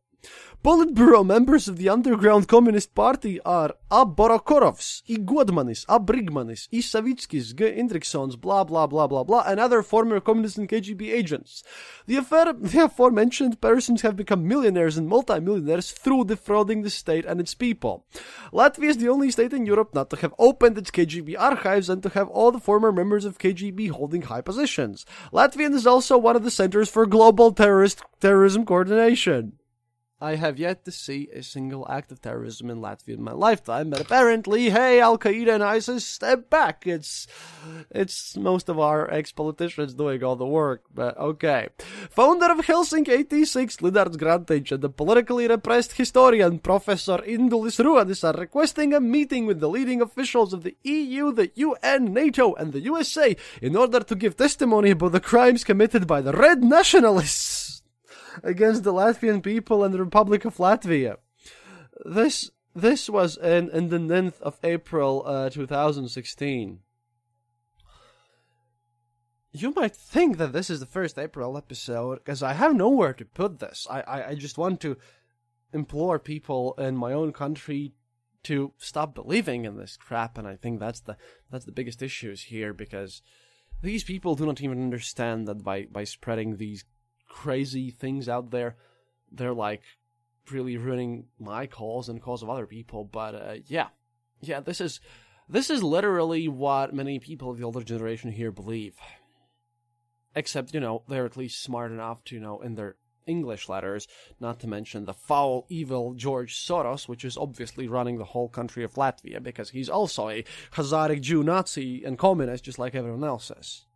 Politburo 0.63 1.25
members 1.25 1.69
of 1.69 1.79
the 1.79 1.89
underground 1.89 2.47
Communist 2.47 2.95
Party 2.95 3.41
are 3.47 3.75
A. 3.91 4.05
Borokorovs, 4.05 5.03
I. 5.09 5.15
Godmanis, 5.15 5.87
A. 5.89 5.99
Brigmanis, 5.99 6.69
I. 6.71 6.83
Savitskis, 6.83 7.57
G. 7.57 7.65
Indriksons, 7.65 8.39
blah 8.39 8.65
blah 8.65 8.87
blah 8.87 9.07
blah 9.07 9.25
blah, 9.25 9.43
and 9.47 9.59
other 9.59 9.83
former 9.83 10.21
communist 10.21 10.59
and 10.59 10.69
KGB 10.69 11.15
agents. 11.15 11.63
The, 12.07 12.17
affair, 12.17 12.53
the 12.61 12.85
aforementioned 12.85 13.63
persons 13.63 14.03
have 14.03 14.17
become 14.17 14.47
millionaires 14.47 14.99
and 14.99 15.09
multimillionaires 15.09 15.93
through 15.93 16.27
defrauding 16.27 16.83
the 16.83 16.91
state 16.91 17.25
and 17.25 17.41
its 17.41 17.55
people. 17.55 18.05
Latvia 18.53 18.91
is 18.91 18.99
the 18.99 19.09
only 19.09 19.31
state 19.31 19.55
in 19.55 19.65
Europe 19.65 19.95
not 19.95 20.11
to 20.11 20.17
have 20.17 20.35
opened 20.39 20.77
its 20.77 20.91
KGB 20.91 21.37
archives 21.39 21.89
and 21.89 22.03
to 22.03 22.11
have 22.11 22.29
all 22.29 22.53
the 22.53 22.61
former 22.61 22.93
members 22.93 23.25
of 23.25 23.39
KGB 23.39 23.93
holding 23.93 24.23
high 24.23 24.43
positions. 24.43 25.07
Latvia 25.33 25.73
is 25.73 25.87
also 25.87 26.19
one 26.19 26.37
of 26.37 26.45
the 26.45 26.51
centers 26.51 26.91
for 26.91 27.07
global 27.07 27.51
terrorist 27.51 28.03
terrorism 28.21 28.67
coordination. 28.67 29.55
I 30.23 30.35
have 30.35 30.59
yet 30.59 30.85
to 30.85 30.93
see 30.93 31.29
a 31.33 31.43
single 31.43 31.87
act 31.89 32.13
of 32.13 32.21
terrorism 32.21 32.69
in 32.69 32.81
Latvia 32.81 33.15
in 33.15 33.23
my 33.23 33.33
lifetime, 33.33 33.89
but 33.89 34.01
apparently, 34.01 34.69
hey, 34.69 35.01
Al 35.01 35.17
Qaeda 35.17 35.55
and 35.55 35.65
ISIS, 35.65 36.05
step 36.05 36.51
back. 36.51 36.87
It's, 36.87 37.27
it's 37.91 38.37
most 38.37 38.69
of 38.69 38.79
our 38.79 39.11
ex-politicians 39.11 39.95
doing 39.95 40.23
all 40.23 40.37
the 40.37 40.45
work, 40.45 40.83
but 40.95 41.17
okay. 41.17 41.69
Founder 42.11 42.53
of 42.53 42.67
Helsinki 42.67 43.09
86, 43.09 43.79
Linards 43.79 44.17
Grantiņš, 44.17 44.73
and 44.73 44.83
the 44.83 44.91
politically 44.91 45.49
repressed 45.49 45.93
historian 45.93 46.59
Professor 46.59 47.19
Indulis 47.19 47.83
Ronis 47.83 48.23
are 48.23 48.39
requesting 48.39 48.93
a 48.93 49.01
meeting 49.01 49.47
with 49.47 49.61
the 49.61 49.71
leading 49.71 50.03
officials 50.03 50.53
of 50.53 50.65
the 50.65 50.77
EU, 50.83 51.33
the 51.33 51.51
UN, 51.55 52.13
NATO, 52.13 52.53
and 52.55 52.75
the 52.75 52.81
USA 52.81 53.35
in 53.63 53.75
order 53.75 54.01
to 54.01 54.15
give 54.15 54.37
testimony 54.37 54.91
about 54.91 55.13
the 55.13 55.21
crimes 55.21 55.65
committed 55.65 56.07
by 56.07 56.21
the 56.21 56.33
Red 56.33 56.63
Nationalists 56.63 57.80
against 58.43 58.83
the 58.83 58.93
Latvian 58.93 59.43
people 59.43 59.85
and 59.85 59.93
the 59.93 60.03
Republic 60.03 60.45
of 60.45 60.57
Latvia. 60.57 61.17
This 62.05 62.51
this 62.75 63.11
was 63.11 63.37
in, 63.37 63.69
in 63.71 63.89
the 63.89 63.99
9th 63.99 64.41
of 64.41 64.59
April 64.63 65.25
uh, 65.27 65.51
2016. 65.51 66.79
You 69.53 69.73
might 69.73 69.97
think 69.97 70.37
that 70.39 70.53
this 70.53 70.71
is 70.71 70.79
the 70.79 70.87
first 70.87 71.19
April 71.19 71.57
episode 71.57 72.19
because 72.19 72.43
I 72.43 72.53
have 72.53 72.75
nowhere 72.75 73.13
to 73.15 73.25
put 73.25 73.59
this. 73.59 73.87
I, 73.91 74.03
I, 74.03 74.29
I 74.29 74.35
just 74.37 74.57
want 74.57 74.81
to 74.83 74.97
implore 75.73 76.21
people 76.21 76.75
in 76.79 76.97
my 76.97 77.13
own 77.13 77.33
country 77.33 77.95
to 78.45 78.73
stop 78.79 79.15
believing 79.15 79.65
in 79.65 79.77
this 79.77 79.97
crap, 79.97 80.39
and 80.39 80.47
I 80.47 80.57
think 80.57 80.79
that's 80.79 81.01
the 81.01 81.17
that's 81.51 81.65
the 81.65 81.73
biggest 81.73 82.03
issues 82.03 82.45
here 82.45 82.73
because 82.73 83.23
these 83.83 84.05
people 84.05 84.35
do 84.35 84.47
not 84.47 84.61
even 84.63 84.83
understand 84.83 85.49
that 85.49 85.65
by 85.65 85.87
by 85.91 86.05
spreading 86.05 86.57
these 86.57 86.85
crazy 87.31 87.91
things 87.91 88.29
out 88.29 88.51
there, 88.51 88.77
they're 89.33 89.55
like 89.55 89.81
really 90.51 90.77
ruining 90.77 91.27
my 91.39 91.67
cause 91.67 92.09
and 92.11 92.21
cause 92.21 92.43
of 92.43 92.51
other 92.51 92.67
people. 92.67 93.05
But 93.05 93.35
uh, 93.35 93.55
yeah, 93.67 93.89
yeah, 94.43 94.61
this 94.61 94.81
is 94.81 95.01
this 95.49 95.71
is 95.71 95.83
literally 95.83 96.49
what 96.49 96.95
many 96.95 97.19
people 97.19 97.51
of 97.51 97.59
the 97.59 97.65
older 97.65 97.83
generation 97.83 98.33
here 98.33 98.51
believe. 98.53 98.97
Except, 100.35 100.75
you 100.75 100.81
know, 100.81 101.03
they're 101.09 101.25
at 101.25 101.37
least 101.37 101.63
smart 101.63 101.91
enough 101.91 102.23
to 102.25 102.35
you 102.35 102.41
know 102.41 102.61
in 102.61 102.75
their 102.75 102.97
English 103.27 103.69
letters, 103.69 104.09
not 104.41 104.61
to 104.61 104.67
mention 104.67 105.05
the 105.05 105.15
foul, 105.15 105.67
evil 105.69 106.15
George 106.15 106.57
Soros, 106.57 107.09
which 107.09 107.25
is 107.25 107.37
obviously 107.37 107.87
running 107.87 108.19
the 108.19 108.25
whole 108.25 108.49
country 108.49 108.83
of 108.83 108.95
Latvia 108.95 109.43
because 109.43 109.71
he's 109.71 109.89
also 109.89 110.29
a 110.29 110.45
Hazaric 110.73 111.21
Jew 111.21 111.43
Nazi 111.43 112.05
and 112.05 112.19
communist 112.19 112.65
just 112.65 112.79
like 112.79 112.95
everyone 112.95 113.25
else 113.25 113.51
is. 113.51 113.87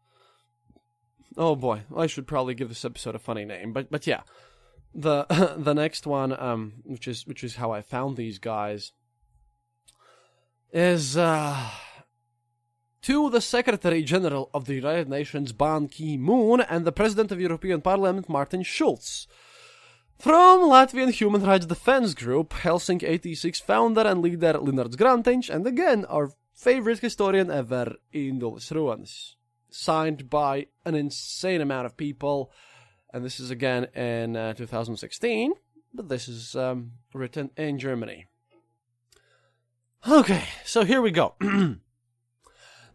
Oh 1.36 1.56
boy, 1.56 1.82
I 1.96 2.06
should 2.06 2.26
probably 2.26 2.54
give 2.54 2.68
this 2.68 2.84
episode 2.84 3.16
a 3.16 3.18
funny 3.18 3.44
name, 3.44 3.72
but 3.72 3.90
but 3.90 4.06
yeah, 4.06 4.22
the 4.94 5.26
the 5.58 5.74
next 5.74 6.06
one, 6.06 6.38
um, 6.38 6.74
which 6.84 7.08
is 7.08 7.26
which 7.26 7.42
is 7.42 7.56
how 7.56 7.72
I 7.72 7.82
found 7.82 8.16
these 8.16 8.38
guys, 8.38 8.92
is 10.72 11.16
uh, 11.16 11.70
to 13.02 13.30
the 13.30 13.40
Secretary 13.40 14.02
General 14.04 14.48
of 14.54 14.66
the 14.66 14.74
United 14.74 15.08
Nations 15.08 15.52
Ban 15.52 15.88
Ki 15.88 16.16
Moon 16.16 16.60
and 16.60 16.84
the 16.84 16.92
President 16.92 17.32
of 17.32 17.40
European 17.40 17.80
Parliament 17.80 18.28
Martin 18.28 18.62
Schulz. 18.62 19.26
From 20.16 20.60
Latvian 20.60 21.10
Human 21.10 21.42
Rights 21.42 21.66
Defense 21.66 22.14
Group, 22.14 22.50
Helsinki 22.50 23.02
86 23.02 23.58
founder 23.58 24.02
and 24.02 24.22
leader 24.22 24.54
Linards 24.54 24.94
Grantins, 24.94 25.50
and 25.50 25.66
again 25.66 26.04
our 26.04 26.30
favorite 26.54 27.00
historian 27.00 27.50
ever, 27.50 27.96
Indulis 28.14 28.70
Ronis 28.70 29.34
signed 29.74 30.30
by 30.30 30.66
an 30.84 30.94
insane 30.94 31.60
amount 31.60 31.86
of 31.86 31.96
people. 31.96 32.50
And 33.12 33.24
this 33.24 33.40
is 33.40 33.50
again 33.50 33.84
in 33.94 34.36
uh, 34.36 34.54
2016, 34.54 35.52
but 35.92 36.08
this 36.08 36.28
is 36.28 36.54
um, 36.54 36.92
written 37.12 37.50
in 37.56 37.78
Germany. 37.78 38.26
Okay, 40.08 40.44
so 40.64 40.84
here 40.84 41.00
we 41.00 41.10
go. 41.10 41.34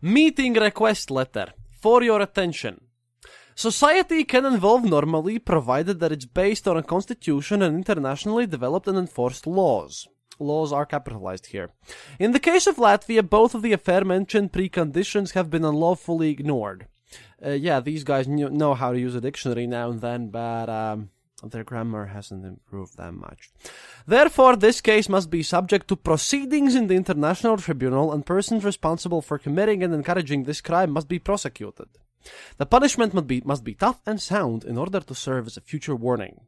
Meeting 0.01 0.53
request 0.53 1.11
letter 1.11 1.47
for 1.81 2.03
your 2.03 2.21
attention. 2.21 2.81
Society 3.55 4.23
can 4.23 4.45
evolve 4.45 4.85
normally 4.85 5.37
provided 5.37 5.99
that 5.99 6.13
it's 6.13 6.25
based 6.25 6.67
on 6.67 6.77
a 6.77 6.83
constitution 6.83 7.61
and 7.61 7.75
internationally 7.75 8.45
developed 8.45 8.87
and 8.87 8.97
enforced 8.97 9.45
laws 9.45 10.07
laws 10.39 10.71
are 10.71 10.85
capitalized 10.85 11.47
here. 11.47 11.69
In 12.19 12.31
the 12.31 12.39
case 12.39 12.67
of 12.67 12.77
Latvia, 12.77 13.27
both 13.27 13.53
of 13.53 13.61
the 13.61 13.73
aforementioned 13.73 14.51
preconditions 14.51 15.33
have 15.33 15.49
been 15.49 15.65
unlawfully 15.65 16.29
ignored. 16.29 16.87
Uh, 17.45 17.51
yeah, 17.51 17.79
these 17.79 18.03
guys 18.03 18.27
know 18.27 18.73
how 18.73 18.91
to 18.91 18.99
use 18.99 19.15
a 19.15 19.21
dictionary 19.21 19.67
now 19.67 19.89
and 19.89 20.01
then, 20.01 20.29
but 20.29 20.69
um, 20.69 21.09
their 21.43 21.63
grammar 21.63 22.07
hasn't 22.07 22.45
improved 22.45 22.97
that 22.97 23.13
much. 23.13 23.49
Therefore, 24.05 24.55
this 24.55 24.81
case 24.81 25.07
must 25.07 25.29
be 25.29 25.43
subject 25.43 25.87
to 25.87 25.95
proceedings 25.95 26.75
in 26.75 26.87
the 26.87 26.95
International 26.95 27.57
Tribunal, 27.57 28.11
and 28.11 28.25
persons 28.25 28.65
responsible 28.65 29.21
for 29.21 29.37
committing 29.37 29.83
and 29.83 29.93
encouraging 29.93 30.43
this 30.43 30.61
crime 30.61 30.91
must 30.91 31.07
be 31.07 31.19
prosecuted. 31.19 31.87
The 32.57 32.65
punishment 32.65 33.13
must 33.13 33.27
be, 33.27 33.41
must 33.45 33.63
be 33.63 33.73
tough 33.73 34.01
and 34.05 34.21
sound 34.21 34.65
in 34.65 34.77
order 34.77 34.99
to 34.99 35.15
serve 35.15 35.47
as 35.47 35.57
a 35.57 35.61
future 35.61 35.95
warning. 35.95 36.41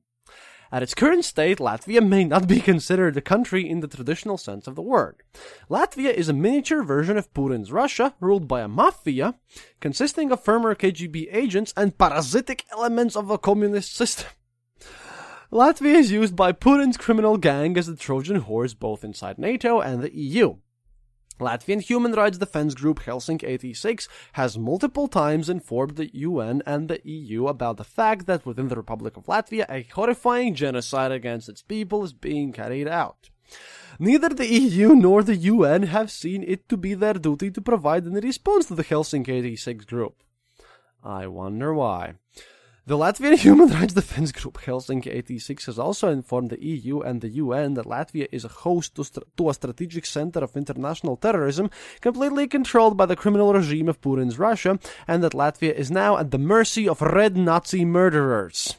At 0.74 0.84
its 0.84 0.94
current 0.94 1.26
state, 1.26 1.58
Latvia 1.58 2.06
may 2.06 2.24
not 2.24 2.48
be 2.48 2.62
considered 2.62 3.18
a 3.18 3.22
country 3.22 3.70
in 3.70 3.82
the 3.82 3.90
traditional 3.90 4.38
sense 4.38 4.68
of 4.68 4.76
the 4.76 4.82
word. 4.82 5.22
Latvia 5.70 6.14
is 6.14 6.30
a 6.30 6.34
miniature 6.34 6.82
version 6.82 7.18
of 7.18 7.34
Putin's 7.34 7.74
Russia, 7.74 8.14
ruled 8.22 8.48
by 8.48 8.62
a 8.62 8.70
mafia 8.70 9.36
consisting 9.82 10.32
of 10.32 10.42
former 10.42 10.74
KGB 10.74 11.28
agents 11.34 11.74
and 11.76 11.98
parasitic 11.98 12.66
elements 12.72 13.18
of 13.18 13.30
a 13.30 13.38
communist 13.38 13.94
system. 13.94 14.30
Latvia 15.52 15.96
is 15.96 16.12
used 16.12 16.38
by 16.38 16.54
Putin's 16.54 16.96
criminal 16.96 17.36
gang 17.36 17.78
as 17.78 17.90
a 17.90 17.96
Trojan 17.98 18.38
horse 18.38 18.74
both 18.74 19.04
inside 19.04 19.38
NATO 19.38 19.82
and 19.82 20.02
the 20.02 20.16
EU. 20.16 20.56
Latvian 21.42 21.82
human 21.82 22.12
rights 22.14 22.38
defense 22.38 22.76
group 22.76 23.00
Helsinki 23.00 23.48
86 23.48 24.08
has 24.34 24.60
multiple 24.60 25.08
times 25.08 25.50
informed 25.50 25.96
the 25.96 26.12
UN 26.14 26.62
and 26.68 26.88
the 26.88 27.02
EU 27.04 27.48
about 27.48 27.78
the 27.78 27.84
fact 27.84 28.28
that 28.28 28.46
within 28.46 28.68
the 28.68 28.76
Republic 28.76 29.18
of 29.18 29.26
Latvia 29.26 29.66
a 29.68 29.88
horrifying 29.96 30.54
genocide 30.54 31.12
against 31.12 31.50
its 31.50 31.64
people 31.64 32.04
is 32.04 32.14
being 32.14 32.54
carried 32.54 32.88
out. 32.88 33.32
Neither 33.98 34.30
the 34.30 34.48
EU 34.48 34.90
nor 34.96 35.24
the 35.24 35.36
UN 35.36 35.84
have 35.84 36.12
seen 36.12 36.44
it 36.44 36.70
to 36.70 36.78
be 36.78 36.94
their 36.94 37.16
duty 37.16 37.50
to 37.50 37.60
provide 37.62 38.06
any 38.06 38.20
response 38.20 38.68
to 38.68 38.76
the 38.76 38.84
Helsinki 38.84 39.30
86 39.30 39.86
group. 39.86 40.22
I 41.04 41.26
wonder 41.26 41.74
why. 41.74 42.14
The 42.92 42.98
Latvian 42.98 43.38
Human 43.48 43.70
Rights 43.70 43.94
Defense 43.94 44.34
Group 44.34 44.58
Helsinki 44.58 45.16
86 45.16 45.68
has 45.68 45.80
also 45.80 46.10
informed 46.10 46.50
the 46.50 46.62
EU 46.62 47.00
and 47.00 47.22
the 47.22 47.30
UN 47.30 47.76
that 47.76 47.86
Latvia 47.86 48.28
is 48.34 48.44
a 48.44 48.50
host 48.50 48.96
to, 48.96 49.06
st- 49.06 49.26
to, 49.38 49.50
a 49.50 49.54
strategic 49.54 50.06
center 50.06 50.42
of 50.42 50.58
international 50.58 51.16
terrorism 51.16 51.70
completely 52.02 52.50
controlled 52.50 52.98
by 52.98 53.06
the 53.06 53.16
criminal 53.16 53.54
regime 53.54 53.88
of 53.88 54.02
Putin's 54.02 54.38
Russia, 54.38 54.78
and 55.08 55.24
that 55.24 55.32
Latvia 55.32 55.74
is 55.74 55.90
now 55.90 56.18
at 56.18 56.32
the 56.32 56.38
mercy 56.38 56.86
of 56.86 57.02
red 57.02 57.38
Nazi 57.38 57.86
murderers. 57.86 58.76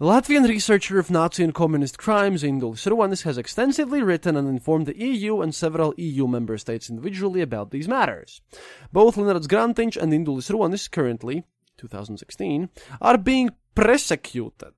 The 0.00 0.06
Latvian 0.06 0.48
researcher 0.48 0.98
of 0.98 1.08
Nazi 1.08 1.44
and 1.44 1.54
communist 1.54 1.98
crimes, 1.98 2.42
Indulis 2.42 2.84
Ronis, 2.90 3.22
has 3.22 3.38
extensively 3.38 4.02
written 4.02 4.36
and 4.36 4.48
informed 4.48 4.86
the 4.86 4.98
EU 4.98 5.40
and 5.40 5.54
several 5.54 5.94
EU 5.96 6.26
member 6.26 6.58
states 6.58 6.90
individually 6.90 7.42
about 7.42 7.70
these 7.70 7.86
matters. 7.86 8.40
Both 8.92 9.14
Linards 9.14 9.46
Grantiņš 9.46 10.02
and 10.02 10.12
Indulis 10.12 10.50
Ronis 10.50 10.90
currently, 10.90 11.44
2016, 11.80 12.68
are 13.00 13.18
being 13.18 13.50
persecuted 13.74 14.74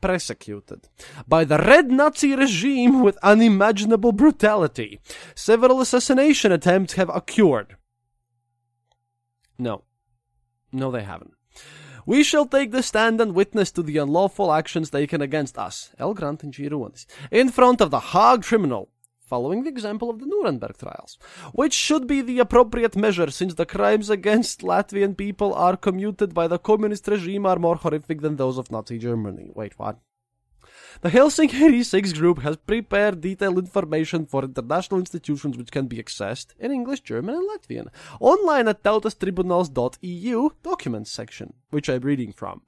persecuted 0.00 0.88
by 1.28 1.44
the 1.44 1.58
Red 1.58 1.90
Nazi 1.90 2.34
regime 2.34 3.02
with 3.02 3.18
unimaginable 3.22 4.12
brutality. 4.12 4.98
Several 5.34 5.80
assassination 5.80 6.52
attempts 6.52 6.94
have 6.94 7.10
occurred. 7.10 7.76
No. 9.58 9.84
No, 10.72 10.90
they 10.90 11.02
haven't. 11.02 11.34
We 12.06 12.22
shall 12.22 12.46
take 12.46 12.72
the 12.72 12.82
stand 12.82 13.20
and 13.20 13.34
witness 13.34 13.70
to 13.72 13.82
the 13.82 13.98
unlawful 13.98 14.52
actions 14.52 14.90
taken 14.90 15.20
against 15.20 15.58
us, 15.58 15.90
El 15.98 16.14
Grant 16.14 16.42
and 16.42 16.52
Giruanis, 16.52 17.06
in 17.30 17.50
front 17.50 17.80
of 17.80 17.90
the 17.90 18.00
Hague 18.00 18.42
Tribunal, 18.42 18.88
following 19.30 19.62
the 19.62 19.70
example 19.70 20.10
of 20.10 20.18
the 20.18 20.26
Nuremberg 20.26 20.76
trials, 20.76 21.16
which 21.52 21.72
should 21.72 22.06
be 22.12 22.20
the 22.20 22.40
appropriate 22.40 22.96
measure 22.96 23.30
since 23.30 23.54
the 23.54 23.70
crimes 23.74 24.10
against 24.10 24.60
Latvian 24.62 25.16
people 25.16 25.54
are 25.54 25.76
commuted 25.76 26.34
by 26.34 26.48
the 26.48 26.58
communist 26.58 27.06
regime 27.06 27.46
are 27.46 27.64
more 27.66 27.76
horrific 27.76 28.20
than 28.20 28.36
those 28.36 28.58
of 28.58 28.70
Nazi 28.70 28.98
Germany. 28.98 29.52
Wait, 29.54 29.78
what? 29.78 29.98
The 31.02 31.08
Helsinki 31.10 31.54
86 31.54 32.12
group 32.12 32.40
has 32.40 32.56
prepared 32.56 33.20
detailed 33.20 33.58
information 33.58 34.26
for 34.26 34.44
international 34.44 35.00
institutions 35.00 35.56
which 35.56 35.70
can 35.70 35.86
be 35.86 36.02
accessed 36.02 36.48
in 36.58 36.72
English, 36.72 37.00
German, 37.00 37.36
and 37.36 37.48
Latvian 37.48 37.88
online 38.20 38.68
at 38.68 38.82
tautas.tribunals.eu 38.82 40.50
documents 40.62 41.10
section, 41.10 41.54
which 41.70 41.88
I'm 41.88 42.02
reading 42.02 42.32
from. 42.32 42.62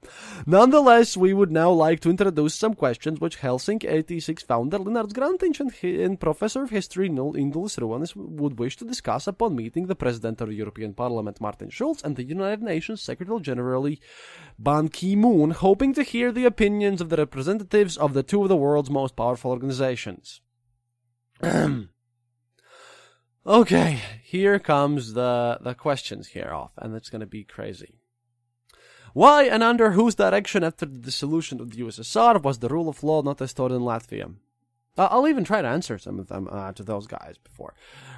Nonetheless, 0.47 1.15
we 1.15 1.33
would 1.33 1.51
now 1.51 1.69
like 1.71 1.99
to 2.01 2.09
introduce 2.09 2.55
some 2.55 2.73
questions 2.73 3.19
which 3.19 3.39
Helsinki 3.41 3.89
86 3.89 4.43
founder 4.43 4.79
Linards 4.79 5.13
Grantiņš 5.13 5.59
and, 5.59 6.01
and 6.01 6.19
professor 6.19 6.63
of 6.63 6.69
history 6.69 7.09
Indulis 7.09 7.77
Ronis 7.77 8.15
would 8.15 8.57
wish 8.57 8.77
to 8.77 8.85
discuss 8.85 9.27
upon 9.27 9.55
meeting 9.55 9.87
the 9.87 9.95
President 9.95 10.41
of 10.41 10.47
the 10.47 10.55
European 10.55 10.93
Parliament 10.93 11.39
Martin 11.39 11.69
Schulz 11.69 12.01
and 12.03 12.15
the 12.15 12.23
United 12.23 12.63
Nations 12.63 13.01
Secretary 13.01 13.39
General 13.41 13.83
Ban 14.57 14.87
Ki-moon, 14.89 15.51
hoping 15.51 15.93
to 15.93 16.03
hear 16.03 16.31
the 16.31 16.45
opinions 16.45 17.01
of 17.01 17.09
the 17.09 17.17
representatives 17.17 17.97
of 17.97 18.13
the 18.13 18.23
two 18.23 18.43
of 18.43 18.49
the 18.49 18.55
world's 18.55 18.89
most 18.89 19.15
powerful 19.15 19.51
organizations. 19.51 20.41
okay, 23.45 23.99
here 24.23 24.59
comes 24.59 25.13
the 25.13 25.57
the 25.61 25.73
questions 25.73 26.29
here 26.29 26.51
off, 26.53 26.73
and 26.77 26.95
it's 26.95 27.09
going 27.09 27.21
to 27.21 27.27
be 27.27 27.43
crazy. 27.43 27.95
Why 29.13 29.43
and 29.43 29.61
under 29.61 29.91
whose 29.91 30.15
direction 30.15 30.63
after 30.63 30.87
the 30.87 30.97
dissolution 30.97 31.61
of 31.61 31.71
the 31.71 31.83
USSR 31.83 32.41
was 32.41 32.59
the 32.59 32.69
rule 32.69 32.89
of 32.89 33.03
law 33.03 33.21
not 33.21 33.41
restored 33.41 33.71
in 33.71 33.81
Latvia? 33.81 34.35
I'll 34.97 35.27
even 35.27 35.43
try 35.43 35.61
to 35.61 35.67
answer 35.67 35.97
some 35.97 36.19
of 36.19 36.27
them 36.27 36.47
uh, 36.51 36.71
to 36.73 36.83
those 36.83 37.07
guys 37.07 37.35
before. 37.43 37.73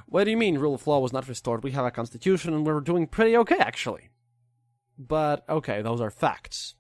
What 0.08 0.26
do 0.26 0.32
you 0.32 0.38
mean 0.38 0.58
rule 0.58 0.76
of 0.76 0.86
law 0.88 1.00
was 1.00 1.14
not 1.14 1.28
restored? 1.28 1.64
We 1.64 1.72
have 1.72 1.86
a 1.86 1.92
constitution 1.92 2.54
and 2.54 2.66
we're 2.66 2.82
doing 2.82 3.08
pretty 3.08 3.36
okay, 3.38 3.58
actually. 3.60 4.10
But, 4.98 5.44
okay, 5.50 5.82
those 5.82 6.02
are 6.02 6.10
facts. 6.10 6.76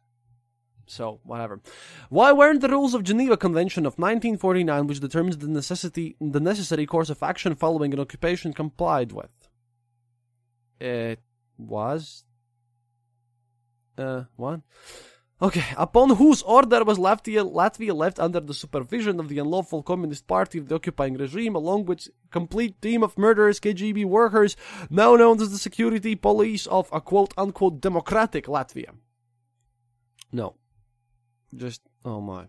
So, 0.87 1.19
whatever. 1.23 1.61
Why 2.09 2.31
weren't 2.31 2.61
the 2.61 2.69
rules 2.69 2.93
of 2.93 3.03
Geneva 3.03 3.37
Convention 3.37 3.85
of 3.85 3.93
1949, 3.93 4.87
which 4.87 4.99
determines 4.99 5.37
the 5.37 5.47
necessity, 5.47 6.15
the 6.21 6.39
necessary 6.39 6.85
course 6.85 7.09
of 7.09 7.23
action 7.23 7.55
following 7.55 7.93
an 7.93 7.99
occupation, 7.99 8.53
complied 8.53 9.11
with? 9.11 9.49
It 10.79 11.19
was. 11.57 12.23
Uh, 13.97 14.23
what? 14.35 14.61
Okay, 15.41 15.65
upon 15.75 16.11
whose 16.15 16.41
order 16.43 16.85
was 16.85 16.97
Latvia, 16.97 17.43
Latvia 17.43 17.93
left 17.93 18.21
under 18.21 18.39
the 18.39 18.53
supervision 18.53 19.19
of 19.19 19.27
the 19.27 19.37
unlawful 19.37 19.83
Communist 19.83 20.27
Party 20.27 20.59
of 20.59 20.69
the 20.69 20.75
occupying 20.75 21.15
regime, 21.15 21.55
along 21.55 21.85
with 21.85 22.07
complete 22.31 22.81
team 22.81 23.03
of 23.03 23.17
murderers, 23.17 23.59
KGB 23.59 24.05
workers, 24.05 24.55
now 24.89 25.17
known 25.17 25.41
as 25.41 25.51
the 25.51 25.57
security 25.57 26.15
police 26.15 26.67
of 26.67 26.87
a 26.93 27.01
quote 27.01 27.33
unquote 27.37 27.81
democratic 27.81 28.45
Latvia? 28.45 28.95
No. 30.31 30.55
Just, 31.57 31.81
oh 32.03 32.19
my. 32.19 32.47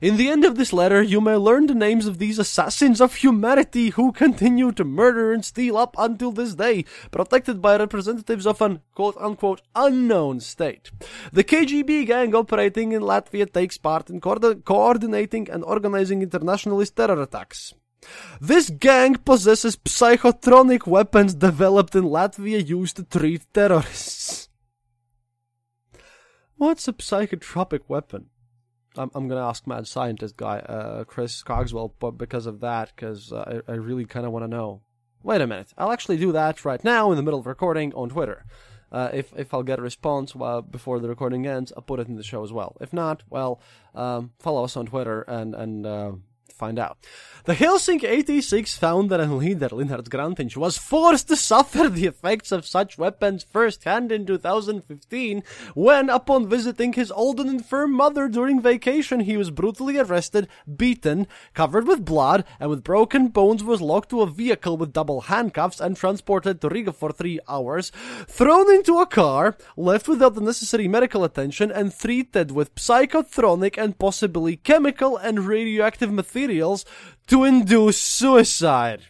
In 0.00 0.16
the 0.16 0.28
end 0.28 0.44
of 0.44 0.56
this 0.56 0.72
letter, 0.72 1.02
you 1.02 1.20
may 1.20 1.36
learn 1.36 1.66
the 1.66 1.74
names 1.74 2.06
of 2.06 2.18
these 2.18 2.38
assassins 2.38 3.00
of 3.00 3.16
humanity 3.16 3.90
who 3.90 4.12
continue 4.12 4.72
to 4.72 4.84
murder 4.84 5.32
and 5.32 5.44
steal 5.44 5.76
up 5.76 5.94
until 5.98 6.32
this 6.32 6.54
day, 6.54 6.84
protected 7.10 7.60
by 7.60 7.76
representatives 7.76 8.46
of 8.46 8.62
an 8.62 8.80
quote 8.94 9.16
unquote 9.18 9.62
unknown 9.74 10.40
state. 10.40 10.90
The 11.32 11.44
KGB 11.44 12.06
gang 12.06 12.34
operating 12.34 12.92
in 12.92 13.02
Latvia 13.02 13.52
takes 13.52 13.76
part 13.76 14.08
in 14.08 14.20
co- 14.20 14.54
coordinating 14.54 15.50
and 15.50 15.64
organizing 15.64 16.22
internationalist 16.22 16.96
terror 16.96 17.20
attacks. 17.20 17.74
This 18.40 18.70
gang 18.70 19.16
possesses 19.16 19.76
psychotronic 19.76 20.86
weapons 20.86 21.34
developed 21.34 21.94
in 21.94 22.04
Latvia 22.04 22.66
used 22.66 22.96
to 22.96 23.02
treat 23.04 23.42
terrorists. 23.52 24.48
What's 26.56 26.88
a 26.88 26.94
psychotropic 26.94 27.80
weapon? 27.88 28.30
I'm, 28.96 29.10
I'm 29.14 29.28
gonna 29.28 29.46
ask 29.46 29.66
mad 29.66 29.86
scientist 29.86 30.36
guy, 30.36 30.58
uh, 30.58 31.04
Chris 31.04 31.42
Cogswell, 31.42 31.94
but 31.98 32.12
because 32.12 32.46
of 32.46 32.60
that, 32.60 32.92
because 32.94 33.32
uh, 33.32 33.60
I, 33.68 33.72
I 33.72 33.74
really 33.76 34.04
kind 34.04 34.26
of 34.26 34.32
want 34.32 34.44
to 34.44 34.48
know. 34.48 34.82
Wait 35.22 35.40
a 35.40 35.46
minute, 35.46 35.72
I'll 35.76 35.92
actually 35.92 36.18
do 36.18 36.32
that 36.32 36.64
right 36.64 36.82
now 36.84 37.10
in 37.10 37.16
the 37.16 37.22
middle 37.22 37.40
of 37.40 37.46
recording 37.46 37.92
on 37.94 38.08
Twitter. 38.08 38.44
Uh, 38.92 39.10
if 39.12 39.32
if 39.36 39.52
I'll 39.52 39.62
get 39.62 39.78
a 39.78 39.82
response 39.82 40.34
while, 40.34 40.62
before 40.62 41.00
the 41.00 41.08
recording 41.08 41.46
ends, 41.46 41.72
I'll 41.76 41.82
put 41.82 42.00
it 42.00 42.08
in 42.08 42.16
the 42.16 42.22
show 42.22 42.44
as 42.44 42.52
well. 42.52 42.76
If 42.80 42.92
not, 42.92 43.24
well, 43.28 43.60
um, 43.94 44.32
follow 44.38 44.64
us 44.64 44.76
on 44.76 44.86
Twitter 44.86 45.22
and 45.22 45.54
and 45.54 45.86
uh, 45.86 46.12
find 46.56 46.78
out. 46.78 46.98
The 47.44 47.54
Helsinki 47.54 48.04
86 48.04 48.76
found 48.76 49.10
that 49.10 49.20
leader, 49.30 49.68
Linards 49.68 50.08
Grantiņš, 50.08 50.56
was 50.56 50.78
forced 50.78 51.28
to 51.28 51.36
suffer 51.36 51.88
the 51.88 52.06
effects 52.06 52.50
of 52.50 52.66
such 52.66 52.98
weapons 52.98 53.44
firsthand 53.44 54.10
in 54.10 54.26
2015 54.26 55.44
when, 55.74 56.10
upon 56.10 56.48
visiting 56.48 56.94
his 56.94 57.12
old 57.12 57.38
and 57.38 57.48
infirm 57.48 57.92
mother 57.92 58.26
during 58.28 58.60
vacation, 58.60 59.20
he 59.20 59.36
was 59.36 59.50
brutally 59.50 59.98
arrested, 59.98 60.48
beaten, 60.76 61.26
covered 61.54 61.86
with 61.86 62.04
blood, 62.04 62.44
and 62.58 62.70
with 62.70 62.82
broken 62.82 63.28
bones 63.28 63.62
was 63.62 63.80
locked 63.80 64.10
to 64.10 64.22
a 64.22 64.26
vehicle 64.26 64.76
with 64.76 64.92
double 64.92 65.22
handcuffs 65.22 65.80
and 65.80 65.96
transported 65.96 66.60
to 66.60 66.68
Riga 66.68 66.92
for 66.92 67.12
three 67.12 67.38
hours, 67.48 67.92
thrown 68.26 68.72
into 68.72 68.98
a 68.98 69.06
car, 69.06 69.56
left 69.76 70.08
without 70.08 70.34
the 70.34 70.40
necessary 70.40 70.88
medical 70.88 71.22
attention, 71.22 71.70
and 71.70 71.96
treated 71.96 72.50
with 72.50 72.74
psychotronic 72.74 73.78
and 73.78 73.98
possibly 73.98 74.56
chemical 74.56 75.16
and 75.16 75.46
radioactive 75.46 76.12
materials 76.46 76.84
to 77.26 77.44
induce 77.44 77.98
suicide. 77.98 79.02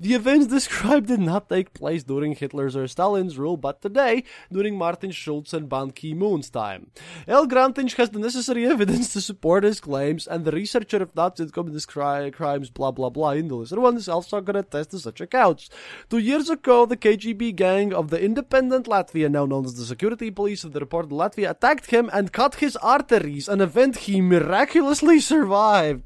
The 0.00 0.14
events 0.14 0.46
described 0.46 1.08
did 1.08 1.20
not 1.20 1.50
take 1.50 1.74
place 1.74 2.02
during 2.02 2.34
Hitler's 2.34 2.74
or 2.74 2.88
Stalin's 2.88 3.36
rule, 3.36 3.58
but 3.58 3.82
today, 3.82 4.24
during 4.50 4.78
Martin 4.78 5.10
Schulz 5.10 5.52
and 5.52 5.68
Ban 5.68 5.90
Ki-moon's 5.90 6.48
time. 6.48 6.90
El 7.28 7.46
Grantiņš 7.46 7.96
has 7.96 8.08
the 8.08 8.18
necessary 8.18 8.64
evidence 8.64 9.12
to 9.12 9.20
support 9.20 9.62
his 9.62 9.78
claims, 9.78 10.26
and 10.26 10.46
the 10.46 10.52
researcher 10.52 11.02
of 11.02 11.14
Nazi 11.14 11.46
communist 11.50 11.88
cri- 11.88 12.30
crimes, 12.30 12.70
blah 12.70 12.90
blah 12.90 13.10
blah, 13.10 13.34
Indulis 13.34 13.72
Ronis 13.72 13.98
is 13.98 14.08
also 14.08 14.40
going 14.40 14.54
to 14.54 14.60
attest 14.60 14.92
to 14.92 14.98
such 14.98 15.20
accounts. 15.20 15.68
Two 16.08 16.16
years 16.16 16.48
ago, 16.48 16.86
the 16.86 16.96
KGB 16.96 17.54
gang 17.54 17.92
of 17.92 18.08
the 18.08 18.24
independent 18.24 18.86
Latvia, 18.86 19.30
now 19.30 19.44
known 19.44 19.66
as 19.66 19.74
the 19.74 19.84
security 19.84 20.30
police 20.30 20.64
of 20.64 20.72
the 20.72 20.80
reported 20.80 21.10
Latvia, 21.10 21.50
attacked 21.50 21.90
him 21.90 22.08
and 22.10 22.32
cut 22.32 22.54
his 22.54 22.74
arteries, 22.76 23.50
an 23.50 23.60
event 23.60 24.08
he 24.08 24.22
miraculously 24.22 25.20
survived. 25.20 26.04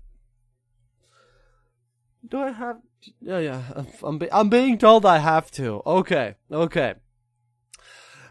Do 2.27 2.41
I 2.41 2.51
have? 2.51 2.79
Yeah, 3.21 3.39
yeah. 3.39 3.63
I'm 4.03 4.19
be- 4.19 4.33
I'm 4.33 4.49
being 4.49 4.79
told 4.79 5.05
I 5.05 5.19
have 5.19 5.51
to. 5.53 5.83
Okay, 5.85 6.37
okay. 6.51 6.95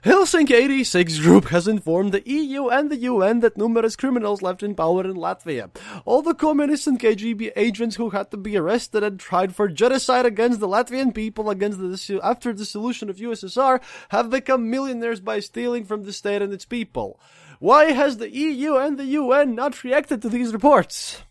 Helsinki 0.03 0.51
86 0.51 1.19
Group 1.19 1.45
has 1.45 1.65
informed 1.65 2.11
the 2.11 2.29
EU 2.29 2.67
and 2.67 2.89
the 2.89 2.97
UN 2.97 3.39
that 3.39 3.55
numerous 3.55 3.95
criminals 3.95 4.41
left 4.41 4.61
in 4.61 4.75
power 4.75 5.05
in 5.05 5.13
Latvia. 5.13 5.69
All 6.03 6.21
the 6.21 6.33
communist 6.33 6.87
and 6.87 6.99
KGB 6.99 7.53
agents 7.55 7.95
who 7.95 8.09
had 8.09 8.29
to 8.31 8.35
be 8.35 8.57
arrested 8.57 9.01
and 9.01 9.17
tried 9.17 9.55
for 9.55 9.69
genocide 9.69 10.25
against 10.25 10.59
the 10.59 10.67
Latvian 10.67 11.15
people 11.15 11.49
against 11.49 11.79
the 11.79 12.19
after 12.21 12.51
the 12.51 12.57
dissolution 12.57 13.09
of 13.09 13.15
USSR 13.15 13.79
have 14.09 14.29
become 14.29 14.69
millionaires 14.69 15.21
by 15.21 15.39
stealing 15.39 15.85
from 15.85 16.03
the 16.03 16.11
state 16.11 16.41
and 16.41 16.51
its 16.51 16.65
people. 16.65 17.17
Why 17.59 17.93
has 17.93 18.17
the 18.17 18.29
EU 18.29 18.75
and 18.75 18.99
the 18.99 19.05
UN 19.05 19.55
not 19.55 19.85
reacted 19.85 20.21
to 20.23 20.27
these 20.27 20.51
reports? 20.51 21.21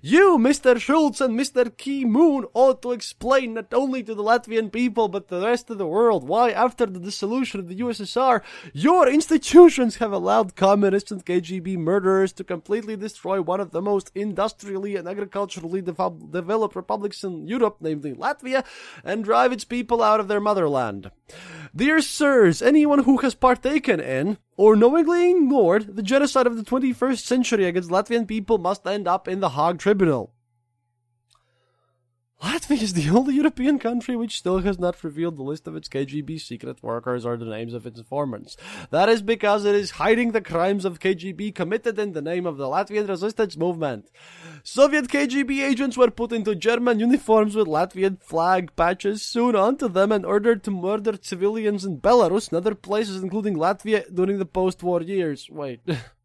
You, 0.00 0.38
Mr. 0.38 0.78
Schulz 0.78 1.20
and 1.20 1.38
Mr. 1.38 1.76
Ki-moon, 1.76 2.46
ought 2.54 2.82
to 2.82 2.92
explain 2.92 3.54
not 3.54 3.72
only 3.74 4.02
to 4.02 4.14
the 4.14 4.22
Latvian 4.22 4.70
people 4.70 5.08
but 5.08 5.28
the 5.28 5.40
rest 5.40 5.70
of 5.70 5.78
the 5.78 5.86
world 5.86 6.28
why, 6.28 6.50
after 6.50 6.86
the 6.86 7.00
dissolution 7.00 7.58
of 7.58 7.68
the 7.68 7.76
USSR, 7.76 8.42
your 8.72 9.08
institutions 9.08 9.96
have 9.96 10.12
allowed 10.12 10.56
communists 10.56 11.10
and 11.10 11.24
KGB 11.24 11.76
murderers 11.76 12.32
to 12.34 12.44
completely 12.44 12.96
destroy 12.96 13.42
one 13.42 13.60
of 13.60 13.72
the 13.72 13.82
most 13.82 14.12
industrially 14.14 14.94
and 14.96 15.08
agriculturally 15.08 15.82
dev- 15.82 16.30
developed 16.30 16.76
republics 16.76 17.24
in 17.24 17.48
Europe, 17.48 17.78
namely 17.80 18.14
Latvia, 18.14 18.64
and 19.04 19.24
drive 19.24 19.52
its 19.52 19.64
people 19.64 20.02
out 20.02 20.20
of 20.20 20.28
their 20.28 20.40
motherland. 20.40 21.10
Dear 21.76 22.00
sirs, 22.00 22.62
anyone 22.62 23.00
who 23.00 23.18
has 23.18 23.34
partaken 23.34 24.00
in 24.00 24.38
or 24.56 24.74
knowingly 24.74 25.30
ignored 25.30 25.96
the 25.96 26.02
genocide 26.02 26.46
of 26.46 26.56
the 26.56 26.62
21st 26.62 27.18
century 27.18 27.66
against 27.66 27.90
Latvian 27.90 28.26
people 28.26 28.58
must 28.58 28.86
end 28.86 29.06
up 29.06 29.28
in 29.28 29.40
the 29.40 29.50
Hague 29.50 29.78
Tribunal. 29.78 30.32
Latvia 32.40 32.80
is 32.80 32.92
the 32.92 33.10
only 33.10 33.34
European 33.34 33.80
country 33.80 34.14
which 34.14 34.38
still 34.38 34.60
has 34.60 34.78
not 34.78 35.02
revealed 35.02 35.36
the 35.36 35.42
list 35.42 35.66
of 35.66 35.74
its 35.74 35.88
KGB 35.88 36.40
secret 36.40 36.80
workers 36.84 37.26
or 37.26 37.36
the 37.36 37.44
names 37.44 37.74
of 37.74 37.84
its 37.84 37.98
informants. 37.98 38.56
That 38.90 39.08
is 39.08 39.22
because 39.22 39.64
it 39.64 39.74
is 39.74 39.92
hiding 39.92 40.30
the 40.30 40.40
crimes 40.40 40.84
of 40.84 41.00
KGB 41.00 41.52
committed 41.56 41.98
in 41.98 42.12
the 42.12 42.22
name 42.22 42.46
of 42.46 42.56
the 42.56 42.66
Latvian 42.66 43.08
resistance 43.08 43.56
movement. 43.56 44.08
Soviet 44.62 45.08
KGB 45.08 45.64
agents 45.64 45.96
were 45.96 46.12
put 46.12 46.30
into 46.30 46.54
German 46.54 47.00
uniforms 47.00 47.56
with 47.56 47.66
Latvian 47.66 48.22
flag 48.22 48.76
patches 48.76 49.22
sewn 49.22 49.56
onto 49.56 49.88
them 49.88 50.12
and 50.12 50.24
ordered 50.24 50.62
to 50.62 50.70
murder 50.70 51.18
civilians 51.20 51.84
in 51.84 52.00
Belarus 52.00 52.48
and 52.48 52.56
other 52.56 52.76
places, 52.76 53.20
including 53.20 53.56
Latvia, 53.56 54.04
during 54.14 54.38
the 54.38 54.46
post-war 54.46 55.02
years. 55.02 55.48
Wait. 55.50 55.80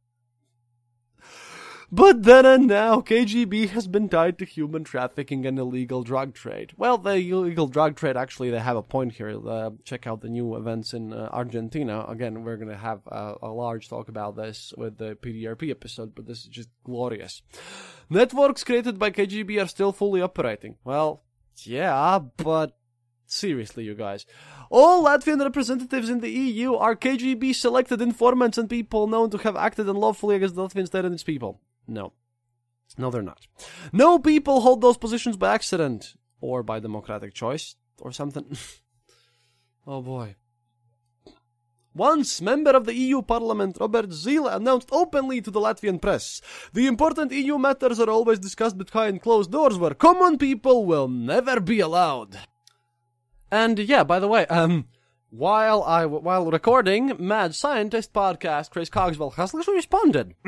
But 1.96 2.24
then 2.24 2.44
and 2.44 2.66
now, 2.66 3.02
KGB 3.02 3.70
has 3.70 3.88
been 3.88 4.10
tied 4.10 4.40
to 4.40 4.46
human 4.46 4.84
trafficking 4.84 5.46
and 5.46 5.60
illegal 5.60 6.02
drug 6.02 6.34
trade. 6.34 6.74
Well, 6.76 6.98
the 6.98 7.18
illegal 7.18 7.68
drug 7.68 7.98
trade, 7.98 8.18
actually, 8.18 8.50
they 8.50 8.58
have 8.58 8.76
a 8.76 8.82
point 8.82 9.14
here. 9.14 9.40
Uh, 9.48 9.70
check 9.84 10.08
out 10.08 10.22
the 10.22 10.28
new 10.28 10.56
events 10.56 10.96
in 10.96 11.14
uh, 11.14 11.30
Argentina. 11.32 12.04
Again, 12.10 12.44
we're 12.44 12.58
going 12.58 12.72
to 12.72 12.76
have 12.76 13.02
a, 13.06 13.36
a 13.44 13.50
large 13.50 13.90
talk 13.90 14.10
about 14.10 14.36
this 14.36 14.74
with 14.76 14.98
the 14.98 15.14
PDRP 15.14 15.70
episode, 15.70 16.16
but 16.16 16.26
this 16.26 16.40
is 16.40 16.46
just 16.46 16.70
glorious. 16.84 17.44
Networks 18.10 18.64
created 18.64 18.98
by 18.98 19.12
KGB 19.12 19.64
are 19.64 19.68
still 19.68 19.92
fully 19.92 20.20
operating. 20.20 20.78
Well, 20.84 21.22
yeah, 21.58 22.18
but 22.38 22.76
seriously, 23.28 23.84
you 23.84 23.94
guys. 23.94 24.26
All 24.72 25.06
Latvian 25.06 25.40
representatives 25.42 26.10
in 26.10 26.22
the 26.22 26.32
EU 26.32 26.74
are 26.74 26.96
KGB 26.96 27.54
selected 27.54 28.02
informants 28.02 28.58
and 28.58 28.68
people 28.68 29.06
known 29.06 29.30
to 29.30 29.38
have 29.38 29.56
acted 29.56 29.88
unlawfully 29.88 30.36
against 30.38 30.56
the 30.56 30.64
Latvian 30.68 30.88
state 30.88 31.06
and 31.06 31.14
its 31.14 31.22
people. 31.22 31.62
No. 31.88 32.14
No, 32.98 33.10
they're 33.10 33.22
not. 33.22 33.48
No 33.92 34.20
people 34.20 34.62
hold 34.62 34.82
those 34.82 34.98
positions 34.98 35.38
by 35.38 35.54
accident 35.54 36.16
or 36.42 36.64
by 36.64 36.80
democratic 36.80 37.34
choice 37.34 37.76
or 38.00 38.12
something. 38.12 38.58
oh 39.88 40.02
boy. 40.02 40.36
Once 41.96 42.42
member 42.42 42.72
of 42.72 42.86
the 42.86 42.96
EU 42.96 43.22
Parliament, 43.22 43.78
Robert 43.80 44.10
Zīle, 44.10 44.52
announced 44.52 44.90
openly 44.92 45.42
to 45.42 45.52
the 45.52 45.60
Latvian 45.60 46.02
press, 46.02 46.42
the 46.74 46.88
important 46.88 47.32
EU 47.32 47.60
matters 47.60 48.00
are 48.00 48.10
always 48.10 48.40
discussed 48.40 48.80
behind 48.80 49.22
closed 49.22 49.52
doors 49.52 49.78
where 49.78 49.94
common 49.94 50.40
people 50.40 50.86
will 50.86 51.08
never 51.08 51.60
be 51.60 51.80
allowed. 51.80 52.40
And 53.52 53.78
yeah, 53.78 54.04
by 54.04 54.18
the 54.18 54.28
way, 54.28 54.48
um, 54.48 54.88
while 55.30 55.84
I 55.84 56.08
while 56.08 56.50
recording 56.50 57.14
Mad 57.20 57.54
Scientist 57.54 58.12
podcast, 58.12 58.72
Chris 58.72 58.90
Cogswell 58.90 59.36
has 59.36 59.54
responded. 59.54 60.34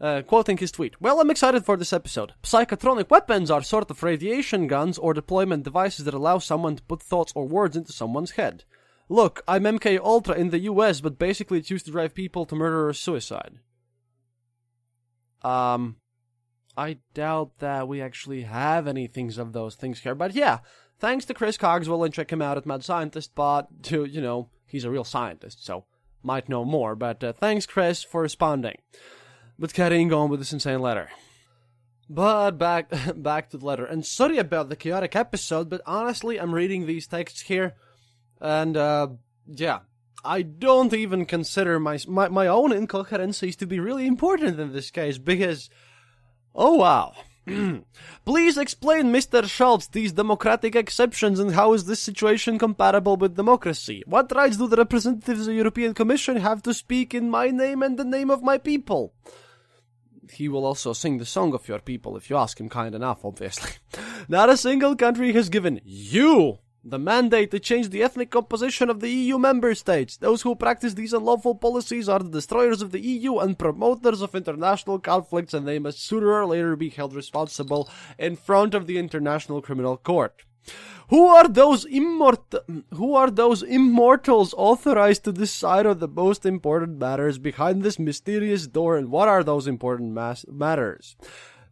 Uh, 0.00 0.22
quoting 0.22 0.56
his 0.56 0.70
tweet, 0.70 1.00
Well, 1.00 1.20
I'm 1.20 1.30
excited 1.30 1.64
for 1.64 1.76
this 1.76 1.92
episode. 1.92 2.32
Psychotronic 2.44 3.10
weapons 3.10 3.50
are 3.50 3.62
sort 3.62 3.90
of 3.90 4.02
radiation 4.04 4.68
guns 4.68 4.96
or 4.96 5.12
deployment 5.12 5.64
devices 5.64 6.04
that 6.04 6.14
allow 6.14 6.38
someone 6.38 6.76
to 6.76 6.82
put 6.84 7.02
thoughts 7.02 7.32
or 7.34 7.48
words 7.48 7.76
into 7.76 7.92
someone's 7.92 8.32
head. 8.32 8.62
Look, 9.08 9.42
I'm 9.48 9.64
MK 9.64 9.98
Ultra 9.98 10.36
in 10.36 10.50
the 10.50 10.60
US, 10.60 11.00
but 11.00 11.18
basically 11.18 11.58
it's 11.58 11.70
used 11.70 11.86
to 11.86 11.90
drive 11.90 12.14
people 12.14 12.46
to 12.46 12.54
murder 12.54 12.88
or 12.88 12.92
suicide. 12.92 13.58
Um, 15.42 15.96
I 16.76 16.98
doubt 17.14 17.58
that 17.58 17.88
we 17.88 18.00
actually 18.00 18.42
have 18.42 18.86
any 18.86 19.08
things 19.08 19.36
of 19.36 19.52
those 19.52 19.74
things 19.74 20.00
here, 20.00 20.14
but 20.14 20.32
yeah, 20.32 20.58
thanks 21.00 21.24
to 21.24 21.34
Chris 21.34 21.56
Cogswell 21.56 22.04
and 22.04 22.14
check 22.14 22.32
him 22.32 22.42
out 22.42 22.56
at 22.56 22.66
Mad 22.66 22.84
Scientist 22.84 23.34
Bot 23.34 23.82
to, 23.84 24.04
you 24.04 24.20
know, 24.20 24.50
he's 24.64 24.84
a 24.84 24.90
real 24.90 25.04
scientist, 25.04 25.64
so 25.64 25.86
might 26.22 26.48
know 26.48 26.64
more, 26.64 26.94
but 26.94 27.24
uh, 27.24 27.32
thanks 27.32 27.66
Chris 27.66 28.04
for 28.04 28.22
responding 28.22 28.76
but 29.58 29.74
carrying 29.74 30.12
on 30.12 30.30
with 30.30 30.40
this 30.40 30.52
insane 30.52 30.80
letter. 30.80 31.10
But 32.08 32.52
back 32.52 32.90
back 33.16 33.50
to 33.50 33.58
the 33.58 33.66
letter. 33.66 33.84
And 33.84 34.04
sorry 34.04 34.38
about 34.38 34.68
the 34.68 34.76
chaotic 34.76 35.14
episode, 35.14 35.68
but 35.68 35.82
honestly, 35.86 36.38
I'm 36.38 36.54
reading 36.54 36.86
these 36.86 37.06
texts 37.06 37.42
here, 37.42 37.74
and 38.40 38.76
uh, 38.76 39.08
yeah, 39.46 39.80
I 40.24 40.42
don't 40.42 40.94
even 40.94 41.26
consider 41.26 41.78
my, 41.78 41.98
my 42.06 42.28
my 42.28 42.46
own 42.46 42.70
incoherencies 42.72 43.56
to 43.56 43.66
be 43.66 43.78
really 43.78 44.06
important 44.06 44.58
in 44.58 44.72
this 44.72 44.90
case 44.90 45.18
because, 45.18 45.68
oh 46.54 46.74
wow. 46.74 47.14
Please 48.26 48.58
explain, 48.58 49.06
Mr. 49.06 49.48
Schulz, 49.48 49.86
these 49.88 50.12
democratic 50.12 50.76
exceptions 50.76 51.40
and 51.40 51.52
how 51.52 51.72
is 51.72 51.86
this 51.86 51.98
situation 51.98 52.58
compatible 52.58 53.16
with 53.16 53.36
democracy? 53.36 54.02
What 54.06 54.30
rights 54.34 54.58
do 54.58 54.68
the 54.68 54.76
representatives 54.76 55.40
of 55.40 55.46
the 55.46 55.54
European 55.54 55.94
Commission 55.94 56.36
have 56.36 56.62
to 56.64 56.74
speak 56.74 57.14
in 57.14 57.30
my 57.30 57.48
name 57.48 57.82
and 57.82 57.98
the 57.98 58.04
name 58.04 58.30
of 58.30 58.42
my 58.42 58.58
people? 58.58 59.14
He 60.32 60.48
will 60.48 60.64
also 60.64 60.92
sing 60.92 61.18
the 61.18 61.24
song 61.24 61.54
of 61.54 61.68
your 61.68 61.78
people 61.78 62.16
if 62.16 62.30
you 62.30 62.36
ask 62.36 62.60
him 62.60 62.68
kind 62.68 62.94
enough, 62.94 63.24
obviously. 63.24 63.72
Not 64.28 64.50
a 64.50 64.56
single 64.56 64.96
country 64.96 65.32
has 65.32 65.48
given 65.48 65.80
you 65.84 66.58
the 66.84 66.98
mandate 66.98 67.50
to 67.50 67.58
change 67.58 67.90
the 67.90 68.02
ethnic 68.02 68.30
composition 68.30 68.88
of 68.88 69.00
the 69.00 69.10
EU 69.10 69.38
member 69.38 69.74
states. 69.74 70.16
Those 70.16 70.42
who 70.42 70.54
practice 70.54 70.94
these 70.94 71.12
unlawful 71.12 71.54
policies 71.54 72.08
are 72.08 72.20
the 72.20 72.30
destroyers 72.30 72.82
of 72.82 72.92
the 72.92 73.00
EU 73.00 73.38
and 73.38 73.58
promoters 73.58 74.22
of 74.22 74.34
international 74.34 74.98
conflicts, 74.98 75.54
and 75.54 75.66
they 75.66 75.78
must 75.78 76.04
sooner 76.04 76.32
or 76.32 76.46
later 76.46 76.76
be 76.76 76.88
held 76.88 77.14
responsible 77.14 77.88
in 78.18 78.36
front 78.36 78.74
of 78.74 78.86
the 78.86 78.98
International 78.98 79.60
Criminal 79.60 79.96
Court. 79.96 80.44
Who 81.10 81.26
are 81.26 81.48
those 81.48 81.86
immort- 81.86 82.84
who 82.94 83.14
are 83.14 83.30
those 83.30 83.62
immortals 83.62 84.54
authorized 84.56 85.24
to 85.24 85.32
decide 85.32 85.86
on 85.86 86.00
the 86.00 86.08
most 86.08 86.44
important 86.44 86.98
matters 86.98 87.38
behind 87.38 87.82
this 87.82 87.98
mysterious 87.98 88.66
door 88.66 88.96
and 88.96 89.10
what 89.10 89.28
are 89.28 89.42
those 89.42 89.66
important 89.66 90.12
mas- 90.12 90.44
matters? 90.48 91.16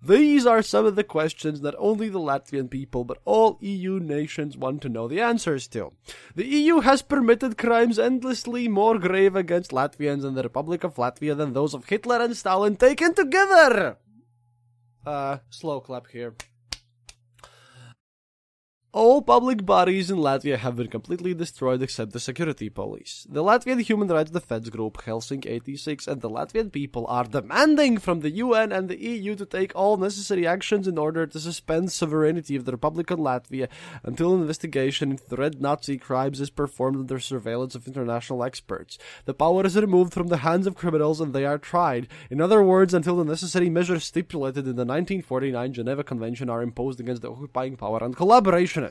These 0.03 0.47
are 0.47 0.63
some 0.63 0.87
of 0.87 0.95
the 0.95 1.05
questions 1.05 1.63
that 1.63 1.75
only 1.79 2.09
the 2.09 2.21
Latvian 2.21 2.71
people 2.71 3.05
but 3.05 3.19
all 3.25 3.59
EU 3.61 3.99
nations 3.99 4.57
want 4.57 4.81
to 4.83 4.89
know 4.89 5.09
the 5.09 5.21
answers 5.21 5.67
to. 5.69 5.93
The 6.35 6.47
EU 6.47 6.81
has 6.81 7.03
permitted 7.03 7.59
crimes 7.59 7.99
endlessly 7.99 8.69
more 8.69 8.99
grave 8.99 9.35
against 9.37 9.71
Latvians 9.71 10.25
and 10.25 10.37
the 10.37 10.43
Republic 10.43 10.85
of 10.85 10.95
Latvia 10.95 11.37
than 11.37 11.53
those 11.53 11.75
of 11.75 11.87
Hitler 11.87 12.21
and 12.23 12.37
Stalin 12.37 12.77
taken 12.77 13.15
together. 13.15 13.97
Uh, 15.05 15.39
slow 15.51 15.81
clap 15.81 16.09
here. 16.09 16.35
All 18.97 19.21
public 19.21 19.67
bodies 19.67 20.11
in 20.11 20.17
Latvia 20.17 20.57
have 20.57 20.77
been 20.77 20.87
completely 20.87 21.35
destroyed 21.35 21.83
except 21.83 22.13
the 22.13 22.19
security 22.19 22.71
police. 22.71 23.27
The 23.29 23.45
Latvian 23.45 23.83
Human 23.83 24.09
Rights 24.09 24.31
Defense 24.31 24.71
Group, 24.71 25.03
Helsinki 25.05 25.51
86, 25.51 26.07
and 26.07 26.23
the 26.23 26.31
Latvian 26.31 26.73
people 26.73 27.05
are 27.07 27.25
demanding 27.25 27.99
from 27.99 28.21
the 28.21 28.31
UN 28.31 28.73
and 28.73 28.89
the 28.89 28.99
EU 28.99 29.35
to 29.35 29.45
take 29.45 29.73
all 29.75 29.99
necessary 29.99 30.47
actions 30.47 30.89
in 30.89 30.97
order 30.97 31.27
to 31.27 31.39
suspend 31.39 31.93
sovereignty 31.93 32.57
of 32.57 32.65
the 32.65 32.73
Republic 32.73 33.11
of 33.11 33.19
Latvia 33.19 33.69
until 34.03 34.35
an 34.35 34.41
investigation 34.41 35.11
into 35.11 35.29
the 35.29 35.37
Red 35.37 35.61
Nazi 35.61 35.99
crimes 35.99 36.41
is 36.41 36.49
performed 36.49 36.97
under 36.97 37.21
surveillance 37.21 37.75
of 37.75 37.87
international 37.87 38.43
experts. 38.43 38.97
The 39.27 39.35
power 39.35 39.67
is 39.67 39.77
removed 39.77 40.15
from 40.15 40.29
the 40.29 40.39
hands 40.39 40.67
of 40.67 40.75
criminals 40.75 41.21
and 41.21 41.35
they 41.35 41.45
are 41.45 41.59
tried. 41.59 42.09
In 42.31 42.41
other 42.41 42.63
words, 42.63 42.95
until 42.95 43.17
the 43.19 43.27
necessary 43.27 43.69
measures 43.69 44.05
stipulated 44.05 44.65
in 44.65 44.77
the 44.77 44.87
1949 44.87 45.75
Geneva 45.75 46.03
Convention 46.03 46.49
are 46.49 46.63
imposed 46.63 46.99
against 46.99 47.21
the 47.21 47.31
occupying 47.31 47.77
power 47.77 48.03
and 48.03 48.17
collaboration 48.17 48.86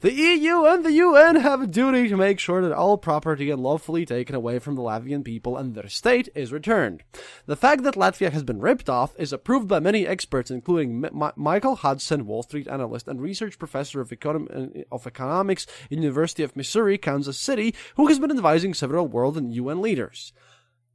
the 0.00 0.12
EU 0.12 0.64
and 0.64 0.84
the 0.84 0.92
UN 0.92 1.36
have 1.36 1.62
a 1.62 1.66
duty 1.66 2.08
to 2.08 2.16
make 2.16 2.38
sure 2.38 2.62
that 2.62 2.72
all 2.72 2.98
property 2.98 3.50
unlawfully 3.50 4.06
taken 4.06 4.34
away 4.34 4.58
from 4.58 4.74
the 4.74 4.82
Latvian 4.82 5.24
people 5.24 5.56
and 5.56 5.74
their 5.74 5.88
state 5.88 6.28
is 6.34 6.52
returned. 6.52 7.02
The 7.46 7.56
fact 7.56 7.82
that 7.82 7.94
Latvia 7.94 8.32
has 8.32 8.42
been 8.42 8.60
ripped 8.60 8.88
off 8.88 9.14
is 9.18 9.32
approved 9.32 9.68
by 9.68 9.80
many 9.80 10.06
experts, 10.06 10.50
including 10.50 11.04
M- 11.04 11.32
Michael 11.36 11.76
Hudson, 11.76 12.26
Wall 12.26 12.42
Street 12.42 12.68
analyst 12.68 13.08
and 13.08 13.20
research 13.20 13.58
professor 13.58 14.00
of, 14.00 14.10
Econ- 14.10 14.84
of 14.90 15.06
economics 15.06 15.66
in 15.90 16.02
University 16.02 16.42
of 16.42 16.56
Missouri, 16.56 16.98
Kansas 16.98 17.38
City, 17.38 17.74
who 17.96 18.06
has 18.08 18.18
been 18.18 18.30
advising 18.30 18.74
several 18.74 19.06
world 19.06 19.36
and 19.36 19.54
UN 19.54 19.80
leaders. 19.80 20.32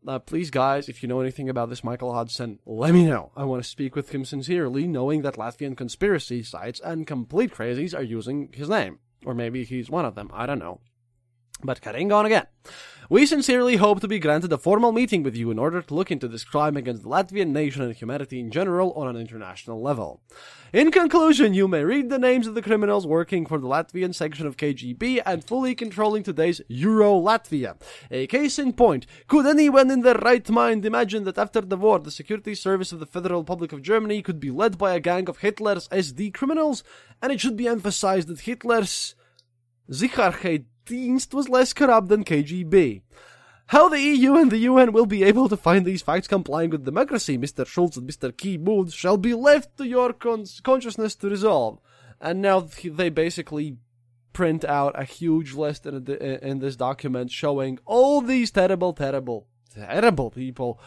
Uh, 0.08 0.18
please, 0.18 0.50
guys, 0.50 0.90
if 0.90 1.04
you 1.04 1.10
know 1.10 1.22
anything 1.22 1.48
about 1.48 1.70
this 1.70 1.84
Michael 1.84 2.14
Hudson, 2.14 2.58
let 2.66 2.94
me 2.94 3.06
know. 3.06 3.32
I 3.36 3.44
want 3.44 3.64
to 3.64 3.70
speak 3.70 3.96
with 3.96 4.10
him 4.14 4.26
sincerely, 4.26 4.88
knowing 4.88 5.22
that 5.22 5.36
Latvian 5.36 5.78
conspiracy 5.78 6.42
sites 6.42 6.82
and 6.84 7.06
complete 7.06 7.54
crazies 7.54 7.96
are 7.96 8.02
using 8.02 8.50
his 8.52 8.68
name. 8.68 8.98
Or 9.26 9.36
maybe 9.36 9.64
he's 9.64 9.92
one 9.92 10.06
of 10.06 10.16
them, 10.16 10.32
I 10.34 10.48
don't 10.48 10.58
know. 10.58 10.82
But 11.64 11.82
carrying 11.82 12.12
on 12.12 12.26
again. 12.26 12.48
We 13.12 13.26
sincerely 13.26 13.76
hope 13.76 14.00
to 14.00 14.08
be 14.08 14.20
granted 14.20 14.54
a 14.54 14.58
formal 14.58 14.94
meeting 14.94 15.22
with 15.22 15.36
you 15.36 15.52
in 15.52 15.60
order 15.60 15.82
to 15.82 15.94
look 15.94 16.12
into 16.12 16.30
this 16.30 16.46
crime 16.46 16.78
against 16.78 17.04
the 17.04 17.10
Latvian 17.10 17.50
nation 17.50 17.82
and 17.82 17.94
humanity 17.94 18.40
in 18.40 18.52
general 18.52 18.94
on 18.94 19.10
an 19.10 19.18
international 19.18 19.82
level. 19.82 20.22
In 20.72 20.92
conclusion, 20.92 21.54
you 21.54 21.68
may 21.68 21.84
read 21.84 22.10
the 22.10 22.18
names 22.18 22.48
of 22.48 22.56
the 22.56 22.62
criminals 22.62 23.06
working 23.06 23.46
for 23.46 23.58
the 23.58 23.68
Latvian 23.68 24.16
section 24.16 24.48
of 24.48 24.56
KGB 24.56 25.22
and 25.26 25.44
fully 25.44 25.76
controlling 25.76 26.24
today's 26.24 26.62
Euro 26.70 27.20
Latvia. 27.20 27.76
A 28.10 28.28
case 28.28 28.58
in 28.58 28.72
point, 28.72 29.06
could 29.28 29.46
anyone 29.46 29.92
in 29.92 30.04
their 30.04 30.16
right 30.16 30.50
mind 30.50 30.86
imagine 30.86 31.26
that 31.26 31.38
after 31.38 31.60
the 31.60 31.76
war, 31.76 32.00
the 32.00 32.12
security 32.12 32.56
service 32.56 32.94
of 32.94 33.02
the 33.02 33.06
Federal 33.06 33.42
Republic 33.42 33.74
of 33.74 33.82
Germany 33.82 34.22
could 34.22 34.40
be 34.40 34.52
led 34.52 34.78
by 34.78 34.96
a 34.96 35.02
gang 35.02 35.28
of 35.28 35.40
Hitler's 35.40 35.90
SD 35.90 36.34
criminals? 36.34 36.82
And 37.22 37.30
it 37.34 37.42
should 37.42 37.58
be 37.58 37.68
emphasized 37.68 38.30
that 38.30 38.40
Hitler's 38.40 39.16
Sicherheit 39.90 40.64
Dienst 40.92 41.34
was 41.34 41.48
less 41.48 41.72
corrupt 41.74 42.10
than 42.10 42.26
KGB. 42.26 43.02
How 43.68 43.88
the 43.88 44.02
EU 44.02 44.36
and 44.36 44.52
the 44.52 44.58
UN 44.70 44.92
will 44.92 45.06
be 45.06 45.24
able 45.24 45.48
to 45.48 45.56
find 45.56 45.86
these 45.86 46.02
facts 46.02 46.28
complying 46.28 46.72
with 46.72 46.84
democracy, 46.84 47.38
Mr. 47.38 47.66
Schulz 47.66 47.96
and 47.96 48.10
Mr. 48.10 48.36
Ki-moon, 48.36 48.90
shall 48.90 49.16
be 49.16 49.34
left 49.34 49.78
to 49.78 49.88
your 49.88 50.12
con- 50.12 50.46
consciousness 50.64 51.16
to 51.16 51.30
resolve. 51.30 51.80
And 52.20 52.42
now 52.42 52.68
they 52.84 53.08
basically 53.08 53.78
print 54.34 54.66
out 54.66 55.00
a 55.00 55.06
huge 55.06 55.54
list 55.54 55.86
in, 55.86 56.06
in 56.06 56.60
this 56.60 56.76
document 56.76 57.32
showing 57.32 57.80
all 57.86 58.20
these 58.20 58.52
terrible, 58.52 58.92
terrible, 58.92 59.48
terrible 59.74 60.30
people 60.30 60.78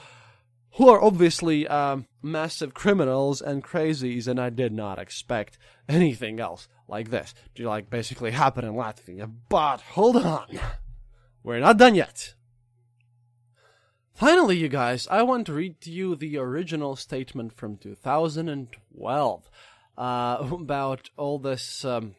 who 0.75 0.89
are 0.89 1.03
obviously 1.03 1.67
um, 1.69 2.07
massive 2.23 2.75
criminals 2.75 3.41
and 3.41 3.63
crazies, 3.63 4.27
and 4.27 4.41
I 4.41 4.51
did 4.51 4.73
not 4.73 4.99
expect 4.99 5.59
anything 5.89 6.41
else 6.41 6.69
like 6.89 7.11
this 7.11 7.35
to 7.55 7.69
like 7.69 7.91
basically 7.91 8.33
happen 8.33 8.65
in 8.65 8.75
Latvia. 8.75 9.31
But 9.49 9.81
hold 9.81 10.17
on, 10.17 10.59
we're 11.43 11.61
not 11.61 11.79
done 11.79 11.95
yet. 11.95 12.35
Finally, 14.15 14.57
you 14.57 14.69
guys, 14.69 15.09
I 15.11 15.23
want 15.23 15.47
to 15.47 15.53
read 15.53 15.81
to 15.83 15.91
you 15.91 16.15
the 16.15 16.39
original 16.39 16.95
statement 16.95 17.53
from 17.53 17.77
2012 17.77 19.51
uh, 19.99 20.49
about 20.53 21.11
all 21.17 21.39
this, 21.39 21.85
um, 21.85 22.15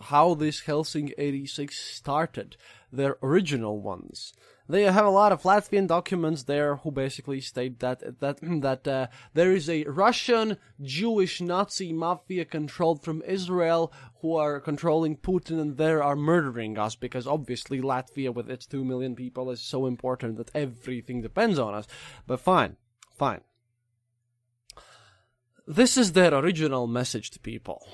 how 0.00 0.34
this 0.34 0.62
Helsinki 0.62 1.12
86 1.16 1.78
started, 1.78 2.56
their 2.92 3.16
original 3.22 3.80
ones. 3.80 4.32
They 4.68 4.82
have 4.82 5.06
a 5.06 5.10
lot 5.10 5.30
of 5.30 5.42
Latvian 5.42 5.86
documents 5.86 6.42
there 6.42 6.76
who 6.76 6.90
basically 6.90 7.40
state 7.40 7.78
that 7.80 8.20
that 8.20 8.38
that 8.62 8.88
uh, 8.88 9.06
there 9.34 9.52
is 9.52 9.70
a 9.70 9.84
Russian 9.84 10.58
Jewish 10.82 11.40
Nazi 11.40 11.92
mafia 11.92 12.44
controlled 12.44 13.02
from 13.02 13.22
Israel 13.22 13.92
who 14.20 14.34
are 14.34 14.60
controlling 14.60 15.16
Putin 15.16 15.60
and 15.60 15.76
they 15.76 15.92
are 15.92 16.16
murdering 16.16 16.78
us 16.78 16.96
because 16.96 17.26
obviously 17.26 17.80
Latvia 17.80 18.34
with 18.34 18.50
its 18.50 18.66
2 18.66 18.84
million 18.84 19.14
people 19.14 19.50
is 19.50 19.60
so 19.60 19.86
important 19.86 20.36
that 20.36 20.54
everything 20.54 21.22
depends 21.22 21.58
on 21.58 21.74
us. 21.74 21.86
But 22.26 22.40
fine, 22.40 22.76
fine. 23.16 23.42
This 25.66 25.96
is 25.96 26.12
their 26.12 26.34
original 26.34 26.86
message 26.86 27.30
to 27.32 27.40
people. 27.40 27.86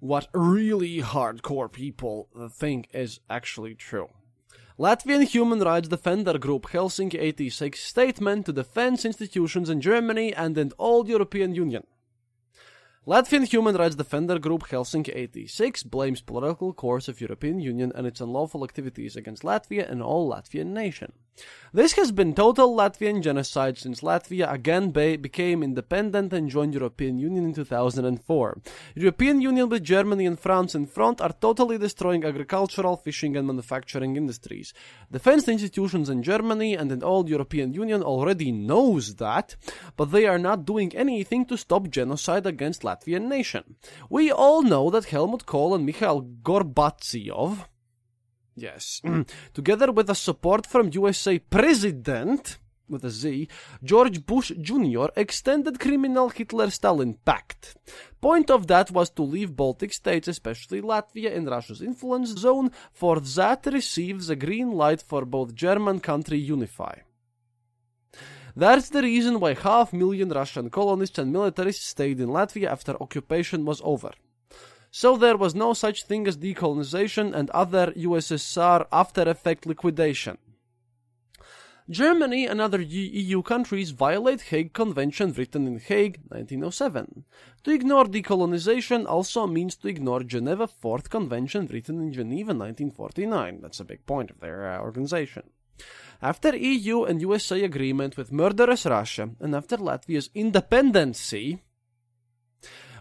What 0.00 0.28
really 0.32 1.00
hardcore 1.00 1.70
people 1.70 2.28
think 2.52 2.88
is 2.92 3.20
actually 3.28 3.74
true. 3.74 4.08
Latvian 4.80 5.24
human 5.28 5.60
rights 5.60 5.88
defender 5.88 6.38
group 6.38 6.68
Helsinki 6.68 7.20
86 7.20 7.78
statement 7.78 8.46
to 8.46 8.52
defense 8.54 9.04
institutions 9.04 9.68
in 9.68 9.82
Germany 9.82 10.32
and 10.32 10.56
in 10.56 10.72
all 10.78 11.06
European 11.06 11.54
Union. 11.54 11.82
Latvian 13.06 13.44
human 13.46 13.76
rights 13.76 13.94
defender 13.94 14.38
group 14.38 14.62
Helsinki 14.62 15.14
86 15.14 15.82
blames 15.82 16.22
political 16.22 16.72
course 16.72 17.08
of 17.08 17.20
European 17.20 17.60
Union 17.60 17.92
and 17.94 18.06
its 18.06 18.22
unlawful 18.22 18.64
activities 18.64 19.16
against 19.16 19.42
Latvia 19.42 19.86
and 19.86 20.02
all 20.02 20.30
Latvian 20.30 20.68
nation. 20.68 21.12
This 21.72 21.92
has 21.92 22.10
been 22.10 22.34
total 22.34 22.74
Latvian 22.74 23.22
genocide 23.22 23.78
since 23.78 24.00
Latvia 24.00 24.52
again 24.52 24.90
be- 24.90 25.16
became 25.16 25.62
independent 25.62 26.32
and 26.32 26.50
joined 26.50 26.74
European 26.74 27.16
Union 27.16 27.44
in 27.44 27.54
2004. 27.54 28.58
European 28.96 29.40
Union 29.40 29.68
with 29.68 29.84
Germany 29.84 30.26
and 30.26 30.36
France 30.36 30.74
in 30.74 30.86
front 30.86 31.20
are 31.20 31.32
totally 31.32 31.78
destroying 31.78 32.24
agricultural, 32.24 32.96
fishing 32.96 33.36
and 33.36 33.46
manufacturing 33.46 34.16
industries. 34.16 34.74
Defense 35.12 35.46
institutions 35.46 36.10
in 36.10 36.24
Germany 36.24 36.74
and 36.74 36.90
in 36.90 37.04
all 37.04 37.30
European 37.30 37.72
Union 37.72 38.02
already 38.02 38.50
knows 38.50 39.14
that, 39.14 39.54
but 39.96 40.10
they 40.10 40.26
are 40.26 40.40
not 40.40 40.64
doing 40.64 40.92
anything 40.96 41.46
to 41.46 41.56
stop 41.56 41.88
genocide 41.88 42.46
against 42.46 42.82
Latvian 42.82 43.28
nation. 43.28 43.76
We 44.08 44.32
all 44.32 44.62
know 44.62 44.90
that 44.90 45.04
Helmut 45.04 45.46
Kohl 45.46 45.76
and 45.76 45.86
Mikhail 45.86 46.22
Gorbachev 46.42 47.69
Yes. 48.56 49.00
Together 49.54 49.92
with 49.92 50.06
the 50.08 50.14
support 50.14 50.66
from 50.66 50.90
USA 50.92 51.38
President, 51.38 52.58
with 52.90 53.04
a 53.04 53.10
Z, 53.10 53.48
George 53.82 54.26
Bush 54.26 54.52
Jr. 54.60 55.06
extended 55.16 55.78
criminal 55.78 56.28
Hitler-Stalin 56.28 57.14
pact. 57.24 57.76
Point 58.20 58.50
of 58.50 58.66
that 58.66 58.90
was 58.90 59.10
to 59.10 59.22
leave 59.22 59.56
Baltic 59.56 59.92
states, 59.92 60.28
especially 60.28 60.82
Latvia, 60.82 61.32
in 61.32 61.46
Russia's 61.46 61.80
influence 61.80 62.30
zone, 62.30 62.70
for 62.92 63.20
that 63.20 63.66
receives 63.66 64.28
a 64.28 64.36
green 64.36 64.72
light 64.72 65.00
for 65.00 65.24
both 65.24 65.54
German 65.54 66.00
country 66.00 66.38
unify. 66.38 66.96
That's 68.56 68.88
the 68.88 69.02
reason 69.02 69.38
why 69.38 69.54
half 69.54 69.92
million 69.92 70.28
Russian 70.30 70.70
colonists 70.70 71.18
and 71.18 71.32
militarists 71.32 71.86
stayed 71.86 72.20
in 72.20 72.28
Latvia 72.28 72.66
after 72.66 73.00
occupation 73.00 73.64
was 73.64 73.80
over. 73.84 74.10
So 74.90 75.16
there 75.16 75.36
was 75.36 75.54
no 75.54 75.72
such 75.72 76.04
thing 76.04 76.26
as 76.26 76.36
decolonization 76.36 77.32
and 77.32 77.48
other 77.50 77.92
USSR 77.92 78.86
after 78.90 79.22
effect 79.22 79.66
liquidation. 79.66 80.38
Germany 81.88 82.46
and 82.46 82.60
other 82.60 82.80
EU 82.80 83.42
countries 83.42 83.90
violate 83.90 84.42
Hague 84.42 84.72
Convention 84.72 85.32
written 85.32 85.66
in 85.66 85.80
Hague 85.80 86.20
1907. 86.28 87.24
To 87.64 87.72
ignore 87.72 88.04
decolonization 88.04 89.06
also 89.06 89.46
means 89.48 89.74
to 89.76 89.88
ignore 89.88 90.22
Geneva 90.22 90.68
Fourth 90.68 91.10
Convention 91.10 91.66
written 91.66 92.00
in 92.00 92.12
Geneva 92.12 92.52
1949. 92.52 93.60
That's 93.60 93.80
a 93.80 93.84
big 93.84 94.06
point 94.06 94.30
of 94.30 94.38
their 94.38 94.72
uh, 94.72 94.78
organization. 94.80 95.50
After 96.22 96.54
EU 96.54 97.04
and 97.04 97.20
USA 97.22 97.64
agreement 97.64 98.16
with 98.16 98.30
murderous 98.30 98.86
Russia 98.86 99.30
and 99.40 99.56
after 99.56 99.76
Latvia's 99.76 100.30
independency, 100.32 101.60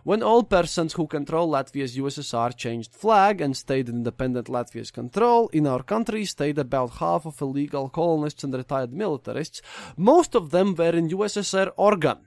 when 0.03 0.23
all 0.23 0.43
persons 0.43 0.93
who 0.93 1.07
control 1.07 1.49
Latvia's 1.49 1.97
USSR 1.97 2.55
changed 2.55 2.93
flag 2.93 3.41
and 3.41 3.55
stayed 3.55 3.89
in 3.89 3.95
independent 3.95 4.47
Latvia's 4.47 4.91
control, 4.91 5.47
in 5.49 5.67
our 5.67 5.83
country 5.83 6.25
stayed 6.25 6.57
about 6.57 6.97
half 6.97 7.25
of 7.25 7.41
illegal 7.41 7.89
colonists 7.89 8.43
and 8.43 8.53
retired 8.53 8.93
militarists. 8.93 9.61
Most 9.97 10.35
of 10.35 10.51
them 10.51 10.75
were 10.75 10.95
in 10.95 11.09
USSR 11.09 11.71
organ, 11.77 12.19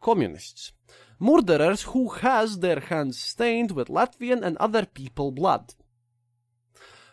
communists. 0.00 0.72
Murderers 1.18 1.82
who 1.82 2.08
has 2.08 2.58
their 2.58 2.80
hands 2.80 3.18
stained 3.18 3.70
with 3.70 3.88
Latvian 3.88 4.42
and 4.42 4.56
other 4.58 4.84
people 4.84 5.32
blood. 5.32 5.74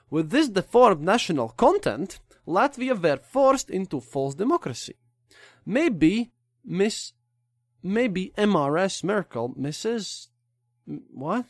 With 0.09 0.29
this 0.29 0.49
deformed 0.49 1.01
national 1.01 1.49
content, 1.49 2.19
Latvia 2.45 3.01
were 3.01 3.17
forced 3.17 3.69
into 3.69 3.99
false 3.99 4.35
democracy. 4.35 4.95
Maybe 5.65 6.31
Miss 6.65 7.13
maybe 7.83 8.33
MRS 8.37 9.03
Merkel, 9.03 9.53
Mrs. 9.55 10.27
What? 10.85 11.45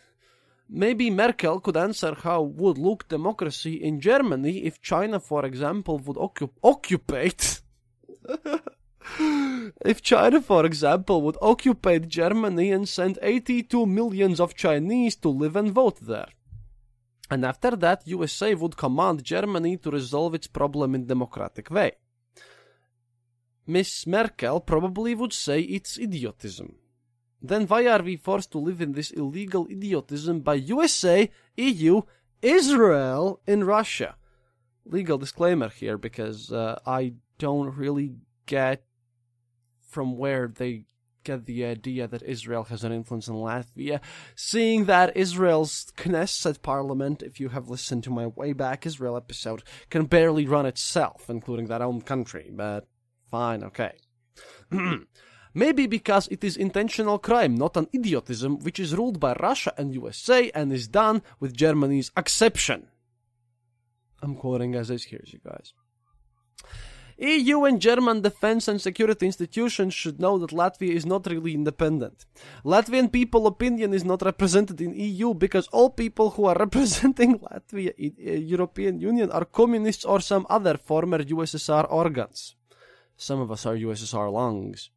Maybe 0.69 1.09
Merkel 1.09 1.59
could 1.59 1.77
answer 1.77 2.15
how 2.15 2.41
would 2.41 2.77
look 2.77 3.07
democracy 3.07 3.75
in 3.75 4.01
Germany 4.01 4.65
if 4.65 4.81
China, 4.81 5.19
for 5.19 5.45
example, 5.45 5.99
would 5.99 6.17
occup- 6.17 6.57
occupate. 6.63 7.61
if 9.85 10.01
China, 10.01 10.41
for 10.41 10.65
example, 10.65 11.21
would 11.21 11.37
occupy 11.41 11.99
Germany 11.99 12.71
and 12.71 12.89
send 12.89 13.19
82 13.21 13.85
millions 13.85 14.39
of 14.39 14.55
Chinese 14.55 15.15
to 15.17 15.29
live 15.29 15.55
and 15.55 15.71
vote 15.71 15.99
there. 16.01 16.29
And 17.29 17.45
after 17.45 17.75
that, 17.77 18.07
USA 18.07 18.53
would 18.55 18.77
command 18.77 19.23
Germany 19.23 19.77
to 19.77 19.91
resolve 19.91 20.33
its 20.33 20.47
problem 20.47 20.95
in 20.95 21.05
democratic 21.05 21.69
way. 21.69 21.93
Miss 23.65 24.05
Merkel 24.05 24.59
probably 24.59 25.15
would 25.15 25.33
say 25.33 25.61
it's 25.61 25.97
idiotism. 25.97 26.75
Then 27.41 27.67
why 27.67 27.87
are 27.87 28.01
we 28.01 28.15
forced 28.15 28.51
to 28.51 28.57
live 28.57 28.81
in 28.81 28.93
this 28.93 29.11
illegal 29.11 29.67
idiotism 29.69 30.39
by 30.41 30.55
USA, 30.55 31.29
EU, 31.57 32.01
Israel, 32.41 33.41
and 33.45 33.67
Russia? 33.67 34.15
Legal 34.85 35.17
disclaimer 35.17 35.69
here 35.69 35.97
because 35.97 36.51
uh, 36.51 36.79
I 36.85 37.13
don't 37.37 37.75
really 37.75 38.15
get 38.45 38.83
from 39.89 40.17
where 40.17 40.47
they 40.47 40.85
get 41.23 41.45
the 41.45 41.65
idea 41.65 42.07
that 42.07 42.23
Israel 42.23 42.65
has 42.65 42.83
an 42.83 42.91
influence 42.91 43.27
in 43.27 43.35
Latvia, 43.35 44.01
seeing 44.35 44.85
that 44.85 45.15
Israel's 45.15 45.91
Knesset 45.97 46.61
parliament, 46.61 47.23
if 47.23 47.39
you 47.39 47.49
have 47.49 47.69
listened 47.69 48.03
to 48.03 48.09
my 48.09 48.27
way 48.27 48.53
back 48.53 48.85
Israel 48.85 49.15
episode, 49.15 49.63
can 49.89 50.05
barely 50.05 50.45
run 50.45 50.65
itself, 50.65 51.29
including 51.29 51.67
that 51.67 51.81
own 51.81 52.01
country, 52.01 52.49
but 52.51 52.87
Fine, 53.33 53.63
okay. 53.63 53.93
Maybe 55.55 55.87
because 55.87 56.27
it 56.27 56.43
is 56.43 56.55
intentional 56.55 57.17
crime, 57.17 57.55
not 57.55 57.75
an 57.75 57.87
idiotism, 57.91 58.59
which 58.59 58.79
is 58.79 58.95
ruled 58.95 59.19
by 59.19 59.33
Russia 59.33 59.73
and 59.75 59.91
USA 59.91 60.51
and 60.53 60.71
is 60.71 60.87
done 60.87 61.23
with 61.39 61.57
Germany's 61.57 62.11
exception. 62.15 62.89
I'm 64.21 64.35
quoting 64.35 64.75
as 64.75 64.91
is 64.91 65.05
here, 65.05 65.23
you 65.25 65.39
guys. 65.43 65.73
EU 67.17 67.63
and 67.63 67.81
German 67.81 68.21
defense 68.21 68.67
and 68.67 68.79
security 68.79 69.25
institutions 69.25 69.95
should 69.95 70.19
know 70.19 70.37
that 70.37 70.51
Latvia 70.51 70.91
is 70.91 71.05
not 71.05 71.25
really 71.25 71.55
independent. 71.55 72.25
Latvian 72.63 73.11
people 73.11 73.47
opinion 73.47 73.95
is 73.95 74.05
not 74.05 74.21
represented 74.21 74.79
in 74.79 74.93
EU 74.93 75.33
because 75.33 75.67
all 75.69 75.89
people 75.89 76.29
who 76.31 76.45
are 76.45 76.57
representing 76.65 77.39
Latvia 77.39 77.93
in 77.97 78.13
uh, 78.19 78.31
European 78.31 78.99
Union 78.99 79.31
are 79.31 79.45
communists 79.45 80.05
or 80.05 80.19
some 80.19 80.45
other 80.51 80.77
former 80.77 81.23
USSR 81.23 81.91
organs. 81.91 82.55
Some 83.17 83.39
of 83.39 83.51
us 83.51 83.65
are 83.65 83.75
USSR 83.75 84.31
lungs. 84.31 84.89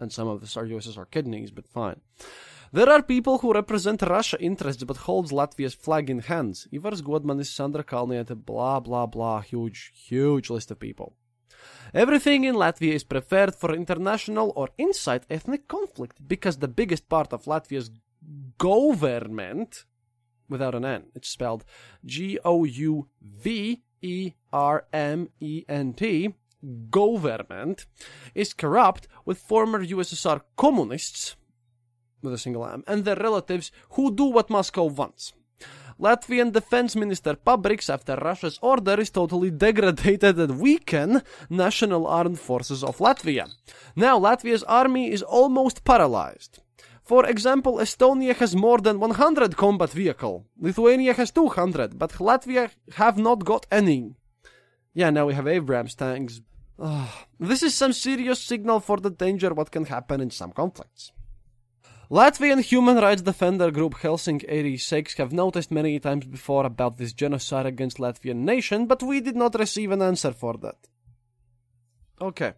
and 0.00 0.12
some 0.12 0.28
of 0.28 0.42
us 0.42 0.56
are 0.56 0.66
USSR 0.66 1.10
kidneys, 1.10 1.50
but 1.50 1.66
fine. 1.66 2.00
There 2.72 2.88
are 2.88 3.02
people 3.02 3.38
who 3.38 3.52
represent 3.52 4.02
Russia 4.02 4.38
interests 4.40 4.84
but 4.84 4.98
holds 4.98 5.32
Latvia's 5.32 5.74
flag 5.74 6.10
in 6.10 6.18
hands. 6.18 6.66
Ivars 6.72 7.02
Godmanis, 7.02 7.46
Sandra 7.46 7.84
Kalniete, 7.84 8.34
blah 8.44 8.80
blah 8.80 9.06
blah, 9.06 9.40
huge, 9.40 9.92
huge 9.94 10.50
list 10.50 10.70
of 10.70 10.80
people. 10.80 11.14
Everything 11.94 12.44
in 12.44 12.54
Latvia 12.56 12.92
is 12.92 13.04
prepared 13.04 13.54
for 13.54 13.72
international 13.72 14.52
or 14.56 14.68
inside 14.76 15.26
ethnic 15.30 15.68
conflict 15.68 16.16
because 16.26 16.58
the 16.58 16.68
biggest 16.68 17.08
part 17.08 17.32
of 17.32 17.44
Latvia's 17.44 17.90
government, 18.58 19.84
without 20.48 20.74
an 20.74 20.84
N, 20.84 21.04
it's 21.14 21.28
spelled 21.28 21.64
G 22.04 22.38
O 22.44 22.64
U 22.64 23.08
V 23.22 23.82
E 24.02 24.32
R 24.52 24.86
M 24.92 25.28
E 25.40 25.64
N 25.68 25.94
T, 25.94 26.34
government, 26.90 27.86
is 28.34 28.54
corrupt 28.54 29.08
with 29.24 29.38
former 29.38 29.84
USSR 29.84 30.40
communists, 30.56 31.36
with 32.22 32.34
a 32.34 32.38
single 32.38 32.66
M, 32.66 32.84
and 32.86 33.04
their 33.04 33.16
relatives 33.16 33.70
who 33.90 34.14
do 34.14 34.24
what 34.24 34.50
Moscow 34.50 34.84
wants. 34.84 35.32
Latvian 35.98 36.52
Defense 36.52 36.94
Minister 36.94 37.34
Pabriks, 37.34 37.88
after 37.88 38.16
Russia's 38.16 38.58
order, 38.60 39.00
is 39.00 39.08
totally 39.08 39.50
degraded 39.50 40.38
and 40.38 40.60
weaken 40.60 41.22
National 41.48 42.06
Armed 42.06 42.38
Forces 42.38 42.84
of 42.84 42.98
Latvia. 42.98 43.50
Now, 43.94 44.18
Latvia's 44.18 44.62
army 44.64 45.10
is 45.10 45.22
almost 45.22 45.84
paralyzed. 45.84 46.58
For 47.02 47.24
example, 47.24 47.76
Estonia 47.76 48.34
has 48.34 48.54
more 48.54 48.78
than 48.78 49.00
100 49.00 49.56
combat 49.56 49.90
vehicle. 49.90 50.44
Lithuania 50.60 51.14
has 51.14 51.30
200, 51.30 51.98
but 51.98 52.10
Latvia 52.14 52.70
have 52.96 53.16
not 53.16 53.44
got 53.44 53.64
any. 53.70 54.16
Yeah, 54.92 55.10
now 55.10 55.26
we 55.26 55.34
have 55.34 55.46
Abrams 55.46 55.94
tanks. 55.94 56.40
This 57.38 57.62
is 57.62 57.74
some 57.74 57.92
serious 57.92 58.40
signal 58.40 58.80
for 58.80 58.98
the 58.98 59.10
danger 59.10 59.54
what 59.54 59.70
can 59.70 59.86
happen 59.86 60.20
in 60.20 60.30
some 60.30 60.52
conflicts. 60.52 61.12
Latvian 62.10 62.60
human 62.60 62.98
rights 62.98 63.22
defender 63.22 63.72
group 63.72 63.94
Helsinki 63.94 64.44
86 64.46 65.14
have 65.14 65.32
noticed 65.32 65.72
many 65.72 65.98
times 65.98 66.24
before 66.24 66.64
about 66.64 66.98
this 66.98 67.12
genocide 67.12 67.66
against 67.66 67.96
Latvian 67.96 68.44
nation, 68.44 68.86
but 68.86 69.02
we 69.02 69.20
did 69.20 69.34
not 69.34 69.58
receive 69.58 69.90
an 69.90 70.02
answer 70.02 70.32
for 70.32 70.54
that. 70.58 70.76
Okay. 72.20 72.52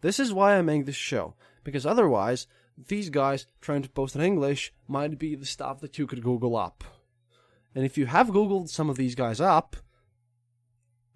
This 0.00 0.18
is 0.18 0.32
why 0.32 0.56
I 0.56 0.62
make 0.62 0.86
this 0.86 0.96
show, 0.96 1.34
because 1.62 1.84
otherwise, 1.84 2.46
these 2.88 3.10
guys 3.10 3.46
trying 3.60 3.82
to 3.82 3.90
post 3.90 4.16
in 4.16 4.22
English 4.22 4.72
might 4.88 5.18
be 5.18 5.34
the 5.34 5.46
stuff 5.46 5.80
that 5.80 5.98
you 5.98 6.06
could 6.06 6.22
Google 6.22 6.56
up. 6.56 6.84
And 7.74 7.84
if 7.84 7.98
you 7.98 8.06
have 8.06 8.28
Googled 8.28 8.68
some 8.70 8.88
of 8.88 8.96
these 8.96 9.14
guys 9.14 9.40
up, 9.40 9.76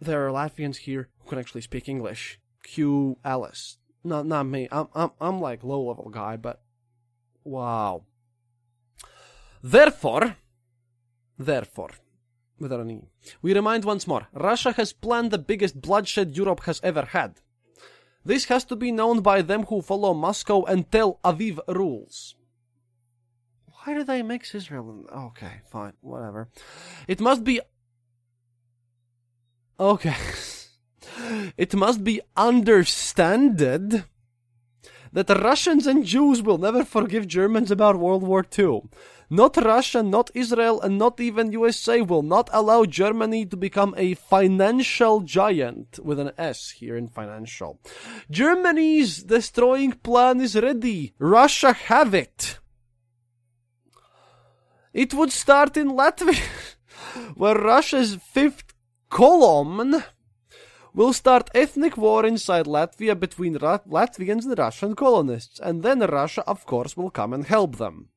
there 0.01 0.27
are 0.27 0.31
Latvians 0.31 0.77
here 0.77 1.09
can 1.29 1.39
actually 1.39 1.61
speak 1.61 1.89
English. 1.89 2.41
Q 2.65 3.19
Alice. 3.25 3.79
Not 4.03 4.27
not 4.27 4.45
me. 4.45 4.69
I'm 4.73 4.89
I'm 4.95 5.11
I'm 5.21 5.41
like 5.41 5.63
low 5.63 5.83
level 5.87 6.11
guy, 6.11 6.37
but 6.37 6.61
Wow. 7.49 8.05
Therefore, 9.63 10.37
therefore, 11.39 11.93
without 12.59 12.81
an 12.81 12.91
E, 12.91 13.09
we 13.41 13.55
remind 13.55 13.87
once 13.87 14.07
more 14.07 14.29
Russia 14.35 14.73
has 14.73 14.93
planned 14.93 15.31
the 15.31 15.39
biggest 15.39 15.81
bloodshed 15.81 16.37
Europe 16.37 16.65
has 16.65 16.79
ever 16.85 17.07
had. 17.07 17.41
This 18.23 18.45
has 18.47 18.65
to 18.67 18.77
be 18.77 18.93
known 18.93 19.21
by 19.21 19.41
them 19.41 19.63
who 19.65 19.81
follow 19.81 20.13
Moscow 20.13 20.63
and 20.65 20.91
Tel 20.93 21.19
Aviv 21.25 21.59
rules. 21.69 22.35
Why 23.65 23.95
do 23.95 24.05
they 24.05 24.23
mix 24.23 24.55
Israel. 24.55 25.07
Okay, 25.31 25.63
fine, 25.73 25.95
whatever. 26.03 26.51
It 27.07 27.19
must 27.19 27.45
be. 27.45 27.63
Okay. 29.81 30.17
it 31.57 31.75
must 31.75 32.05
be 32.05 32.21
understood 32.37 34.05
that 35.13 35.31
Russians 35.31 35.87
and 35.87 36.05
Jews 36.05 36.43
will 36.43 36.59
never 36.59 36.85
forgive 36.85 37.27
Germans 37.27 37.71
about 37.71 37.99
World 37.99 38.23
War 38.23 38.45
II. 38.59 38.83
Not 39.31 39.57
Russia, 39.59 40.03
not 40.03 40.31
Israel, 40.35 40.81
and 40.81 40.97
not 40.97 41.21
even 41.21 41.53
USA 41.53 42.01
will 42.01 42.23
not 42.23 42.49
allow 42.51 42.85
Germany 42.87 43.45
to 43.47 43.57
become 43.57 43.95
a 43.99 44.15
financial 44.15 45.21
giant 45.21 45.99
with 46.03 46.19
an 46.19 46.33
S 46.39 46.71
here 46.71 46.97
in 46.97 47.09
financial. 47.09 47.79
Germany's 48.31 49.23
destroying 49.23 49.93
plan 49.93 50.41
is 50.41 50.57
ready. 50.57 51.13
Russia 51.19 51.75
have 51.75 52.15
it. 52.15 52.59
It 54.95 55.13
would 55.13 55.31
start 55.31 55.77
in 55.77 55.91
Latvia, 55.91 56.41
where 57.35 57.55
Russia's 57.55 58.17
fifth 58.17 58.73
column 59.11 60.03
will 60.99 61.13
start 61.13 61.49
ethnic 61.55 61.97
war 61.97 62.27
inside 62.27 62.67
Latvia 62.67 63.15
between 63.15 63.57
Ra- 63.57 63.79
Latvians 63.87 64.45
and 64.47 64.59
Russian 64.59 64.97
colonists, 64.97 65.61
and 65.61 65.85
then 65.85 66.01
Russia, 66.01 66.43
of 66.45 66.67
course, 66.67 66.97
will 66.97 67.09
come 67.09 67.33
and 67.33 67.47
help 67.47 67.77
them. 67.77 68.09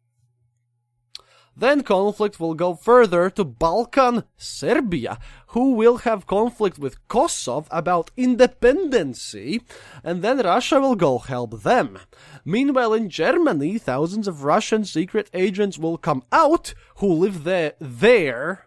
Then 1.55 1.83
conflict 1.83 2.39
will 2.39 2.55
go 2.55 2.73
further 2.73 3.29
to 3.29 3.43
Balkan 3.43 4.23
Serbia, 4.35 5.19
who 5.49 5.73
will 5.73 5.97
have 5.97 6.25
conflict 6.25 6.79
with 6.79 7.07
Kosovo 7.07 7.67
about 7.69 8.09
independency, 8.17 9.61
and 10.03 10.23
then 10.23 10.39
Russia 10.39 10.79
will 10.79 10.95
go 10.95 11.19
help 11.19 11.61
them. 11.61 11.99
Meanwhile, 12.43 12.95
in 12.95 13.09
Germany, 13.09 13.77
thousands 13.77 14.27
of 14.27 14.43
Russian 14.43 14.85
secret 14.85 15.29
agents 15.35 15.77
will 15.77 15.99
come 15.99 16.23
out 16.31 16.73
who 16.95 17.13
live 17.13 17.43
there, 17.43 17.73
there, 17.79 18.65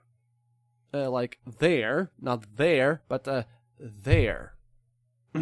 uh, 0.92 1.10
like 1.10 1.38
there, 1.58 2.12
not 2.20 2.56
there, 2.56 3.02
but 3.08 3.26
uh, 3.26 3.42
there. 3.84 4.54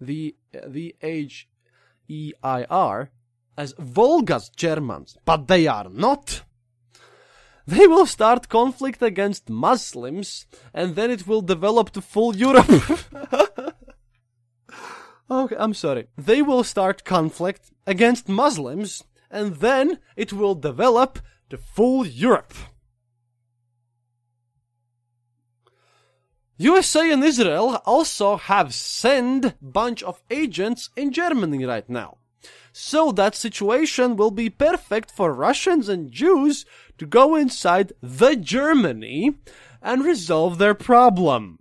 the 0.00 0.36
the 0.66 0.96
H 1.02 1.48
E 2.08 2.32
I 2.42 2.64
R 2.64 3.10
as 3.56 3.74
Volga's 3.78 4.50
Germans, 4.50 5.16
but 5.24 5.48
they 5.48 5.66
are 5.66 5.88
not. 5.88 6.42
They 7.66 7.86
will 7.86 8.06
start 8.06 8.48
conflict 8.48 9.02
against 9.02 9.48
Muslims, 9.48 10.46
and 10.74 10.96
then 10.96 11.10
it 11.10 11.26
will 11.26 11.42
develop 11.42 11.90
to 11.90 12.00
full 12.00 12.34
Europe. 12.34 12.70
okay, 15.30 15.56
I'm 15.58 15.74
sorry. 15.74 16.08
They 16.16 16.42
will 16.42 16.64
start 16.64 17.04
conflict 17.04 17.70
against 17.86 18.28
Muslims, 18.28 19.04
and 19.30 19.56
then 19.56 19.98
it 20.16 20.32
will 20.32 20.54
develop 20.54 21.20
to 21.50 21.58
full 21.58 22.06
Europe. 22.06 22.54
USA 26.60 27.10
and 27.10 27.24
Israel 27.24 27.80
also 27.86 28.36
have 28.36 28.74
sent 28.74 29.54
bunch 29.62 30.02
of 30.02 30.22
agents 30.30 30.90
in 30.94 31.10
Germany 31.10 31.64
right 31.64 31.88
now. 31.88 32.18
So 32.70 33.12
that 33.12 33.34
situation 33.34 34.14
will 34.14 34.30
be 34.30 34.50
perfect 34.50 35.10
for 35.10 35.32
Russians 35.32 35.88
and 35.88 36.12
Jews 36.12 36.66
to 36.98 37.06
go 37.06 37.34
inside 37.34 37.94
the 38.02 38.36
Germany 38.36 39.36
and 39.80 40.04
resolve 40.04 40.58
their 40.58 40.74
problem. 40.74 41.60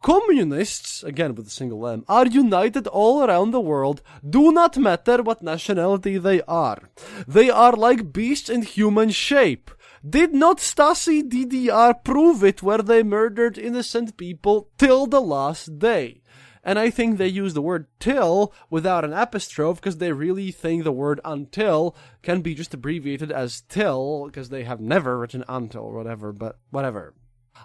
Communists, 0.00 1.02
again 1.02 1.34
with 1.34 1.48
a 1.48 1.50
single 1.50 1.84
M, 1.88 2.04
are 2.08 2.26
united 2.26 2.86
all 2.86 3.24
around 3.24 3.50
the 3.50 3.60
world, 3.60 4.00
do 4.28 4.52
not 4.52 4.76
matter 4.76 5.24
what 5.24 5.42
nationality 5.42 6.18
they 6.18 6.40
are. 6.42 6.88
They 7.26 7.50
are 7.50 7.72
like 7.72 8.12
beasts 8.12 8.48
in 8.48 8.62
human 8.62 9.10
shape. 9.10 9.72
Did 10.08 10.34
not 10.34 10.58
Stasi 10.58 11.22
DDR 11.22 12.02
prove 12.02 12.42
it 12.42 12.60
where 12.60 12.82
they 12.82 13.04
murdered 13.04 13.56
innocent 13.56 14.16
people 14.16 14.68
till 14.76 15.06
the 15.06 15.20
last 15.20 15.78
day? 15.78 16.22
And 16.64 16.76
I 16.78 16.90
think 16.90 17.18
they 17.18 17.28
use 17.28 17.54
the 17.54 17.62
word 17.62 17.86
till 18.00 18.52
without 18.68 19.04
an 19.04 19.12
apostrophe 19.12 19.76
because 19.76 19.98
they 19.98 20.12
really 20.12 20.50
think 20.50 20.82
the 20.82 20.92
word 20.92 21.20
until 21.24 21.96
can 22.22 22.40
be 22.40 22.54
just 22.54 22.74
abbreviated 22.74 23.30
as 23.30 23.62
till 23.68 24.26
because 24.26 24.48
they 24.48 24.64
have 24.64 24.80
never 24.80 25.18
written 25.18 25.44
until 25.48 25.82
or 25.82 25.94
whatever, 25.94 26.32
but 26.32 26.58
whatever. 26.70 27.14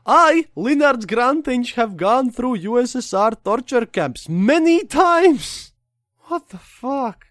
I, 0.06 0.46
Linards 0.56 1.06
Grantiņš, 1.06 1.74
have 1.74 1.98
gone 1.98 2.32
through 2.32 2.60
USSR 2.60 3.44
torture 3.44 3.86
camps 3.86 4.30
many 4.30 4.86
times. 4.86 5.74
What 6.28 6.50
the 6.50 6.58
fuck? 6.60 7.27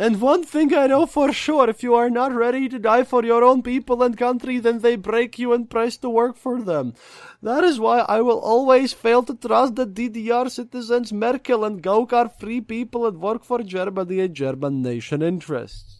And 0.00 0.18
one 0.18 0.44
thing 0.44 0.72
I 0.72 0.86
know 0.86 1.04
for 1.04 1.30
sure, 1.30 1.68
if 1.68 1.82
you 1.82 1.94
are 1.94 2.08
not 2.08 2.34
ready 2.34 2.70
to 2.70 2.78
die 2.78 3.04
for 3.04 3.22
your 3.22 3.44
own 3.44 3.60
people 3.62 4.02
and 4.02 4.16
country, 4.16 4.58
then 4.58 4.78
they 4.78 4.96
break 4.96 5.38
you 5.38 5.52
and 5.52 5.68
press 5.68 5.98
to 5.98 6.08
work 6.08 6.38
for 6.38 6.62
them. 6.62 6.94
That 7.42 7.64
is 7.64 7.78
why 7.78 7.98
I 7.98 8.22
will 8.22 8.38
always 8.38 8.94
fail 8.94 9.22
to 9.24 9.34
trust 9.34 9.74
that 9.76 9.92
DDR 9.92 10.50
citizens 10.50 11.12
Merkel 11.12 11.66
and 11.66 11.82
Gauck 11.82 12.14
are 12.14 12.30
free 12.30 12.62
people 12.62 13.06
and 13.06 13.20
work 13.20 13.44
for 13.44 13.62
Germany 13.62 14.20
and 14.20 14.34
German 14.34 14.80
nation 14.80 15.20
interests. 15.20 15.99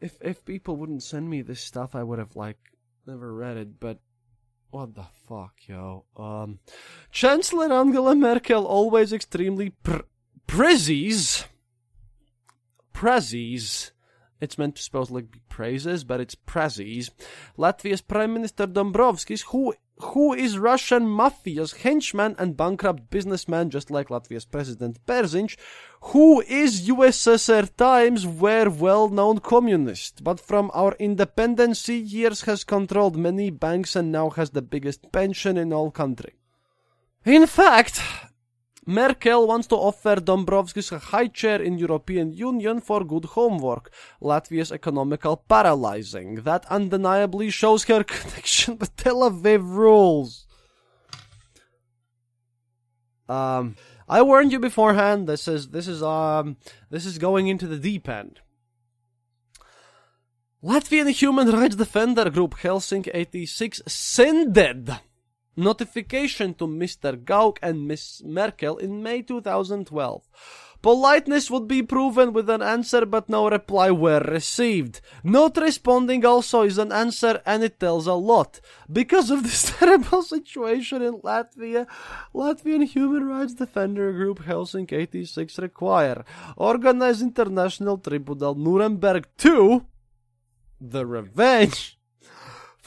If 0.00 0.18
if 0.20 0.44
people 0.44 0.76
wouldn't 0.76 1.02
send 1.02 1.28
me 1.28 1.42
this 1.42 1.60
stuff, 1.60 1.94
I 1.94 2.02
would 2.02 2.18
have 2.18 2.36
like 2.36 2.58
never 3.06 3.34
read 3.34 3.56
it. 3.56 3.80
But 3.80 4.00
what 4.70 4.94
the 4.94 5.06
fuck, 5.28 5.54
yo? 5.66 6.04
Um, 6.16 6.60
Chancellor 7.10 7.72
Angela 7.72 8.14
Merkel 8.14 8.66
always 8.66 9.12
extremely 9.12 9.70
pr- 9.70 10.06
prezzies. 10.46 11.44
Prezzies. 12.94 13.90
It's 14.40 14.56
meant 14.56 14.76
to 14.76 14.82
supposedly 14.82 15.22
be 15.22 15.40
praises, 15.48 16.02
but 16.04 16.20
it's 16.20 16.34
prezzies. 16.34 17.10
Latvia's 17.58 18.00
Prime 18.00 18.32
Minister 18.32 18.66
Dombrovskis, 18.66 19.44
who 19.48 19.74
who 20.00 20.32
is 20.32 20.58
Russian 20.58 21.04
mafia's 21.04 21.72
henchman 21.72 22.34
and 22.38 22.56
bankrupt 22.56 23.10
businessman, 23.10 23.70
just 23.70 23.90
like 23.90 24.08
Latvia's 24.08 24.44
President 24.44 25.04
Bērziņš, 25.06 25.56
who 26.12 26.40
is 26.42 26.88
USSR 26.88 27.68
times 27.76 28.26
were 28.26 28.68
well-known 28.70 29.38
communist, 29.38 30.24
but 30.24 30.40
from 30.40 30.70
our 30.74 30.94
independency 30.98 31.96
years 31.96 32.42
has 32.42 32.64
controlled 32.64 33.16
many 33.16 33.50
banks 33.50 33.94
and 33.94 34.10
now 34.10 34.30
has 34.30 34.50
the 34.50 34.62
biggest 34.62 35.12
pension 35.12 35.56
in 35.56 35.72
all 35.72 35.90
country. 35.90 36.34
In 37.24 37.46
fact, 37.46 38.02
Merkel 38.86 39.46
wants 39.46 39.66
to 39.68 39.76
offer 39.76 40.16
Dombrovskis 40.16 40.90
a 40.90 40.98
high 40.98 41.26
chair 41.26 41.60
in 41.60 41.78
European 41.78 42.32
Union 42.32 42.80
for 42.80 43.04
good 43.04 43.26
homework. 43.26 43.92
Latvia's 44.22 44.72
economical 44.72 45.36
paralyzing. 45.36 46.36
That 46.36 46.64
undeniably 46.66 47.50
shows 47.50 47.84
her 47.84 48.02
connection 48.18 48.78
with 48.78 48.96
Tel 48.96 49.20
Aviv 49.30 49.62
rules. 49.62 50.46
Um, 53.28 53.76
I 54.08 54.22
warned 54.22 54.50
you 54.50 54.58
beforehand. 54.58 55.28
This 55.28 55.46
is 55.46 55.68
this 55.68 55.86
is 55.86 56.02
um 56.02 56.56
this 56.90 57.06
is 57.06 57.18
going 57.18 57.46
into 57.46 57.68
the 57.68 57.78
deep 57.78 58.08
end. 58.08 58.40
Latvian 60.64 61.10
human 61.10 61.48
rights 61.50 61.76
defender 61.76 62.28
group 62.28 62.56
Helsinki 62.56 63.10
86 63.14 63.82
sended 63.86 64.98
notification 65.56 66.54
to 66.54 66.66
Mr. 66.66 67.22
Gauck 67.22 67.58
and 67.62 67.86
Miss 67.86 68.22
Merkel 68.24 68.78
in 68.78 69.02
May 69.02 69.22
2012. 69.22 70.28
Politeness 70.82 71.50
would 71.50 71.68
be 71.68 71.82
proven 71.82 72.32
with 72.32 72.48
an 72.48 72.62
answer, 72.62 73.04
but 73.04 73.28
no 73.28 73.50
reply 73.50 73.90
were 73.90 74.20
received. 74.20 75.02
Not 75.22 75.58
responding 75.58 76.24
also 76.24 76.62
is 76.62 76.78
an 76.78 76.90
answer, 76.90 77.42
and 77.44 77.62
it 77.62 77.78
tells 77.78 78.06
a 78.06 78.14
lot. 78.14 78.60
Because 78.90 79.30
of 79.30 79.42
this 79.42 79.76
terrible 79.78 80.22
situation 80.22 81.02
in 81.02 81.20
Latvia, 81.20 81.86
Latvian 82.34 82.86
human 82.86 83.24
rights 83.28 83.52
defender 83.52 84.10
group 84.12 84.44
Helsinki 84.44 84.94
86 84.94 85.58
require 85.58 86.24
organize 86.56 87.20
international 87.20 87.98
tribunal 87.98 88.54
Nuremberg 88.54 89.28
2, 89.36 89.84
the 90.80 91.04
revenge 91.04 91.99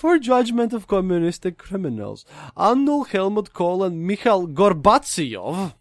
for 0.03 0.19
judgment 0.19 0.73
of 0.73 0.85
communistic 0.85 1.57
criminals. 1.57 2.25
Annul 2.57 3.05
Helmut 3.05 3.53
Kohl 3.53 3.85
and 3.85 4.05
Mikhail 4.05 4.49
Gorbachev 4.49 5.75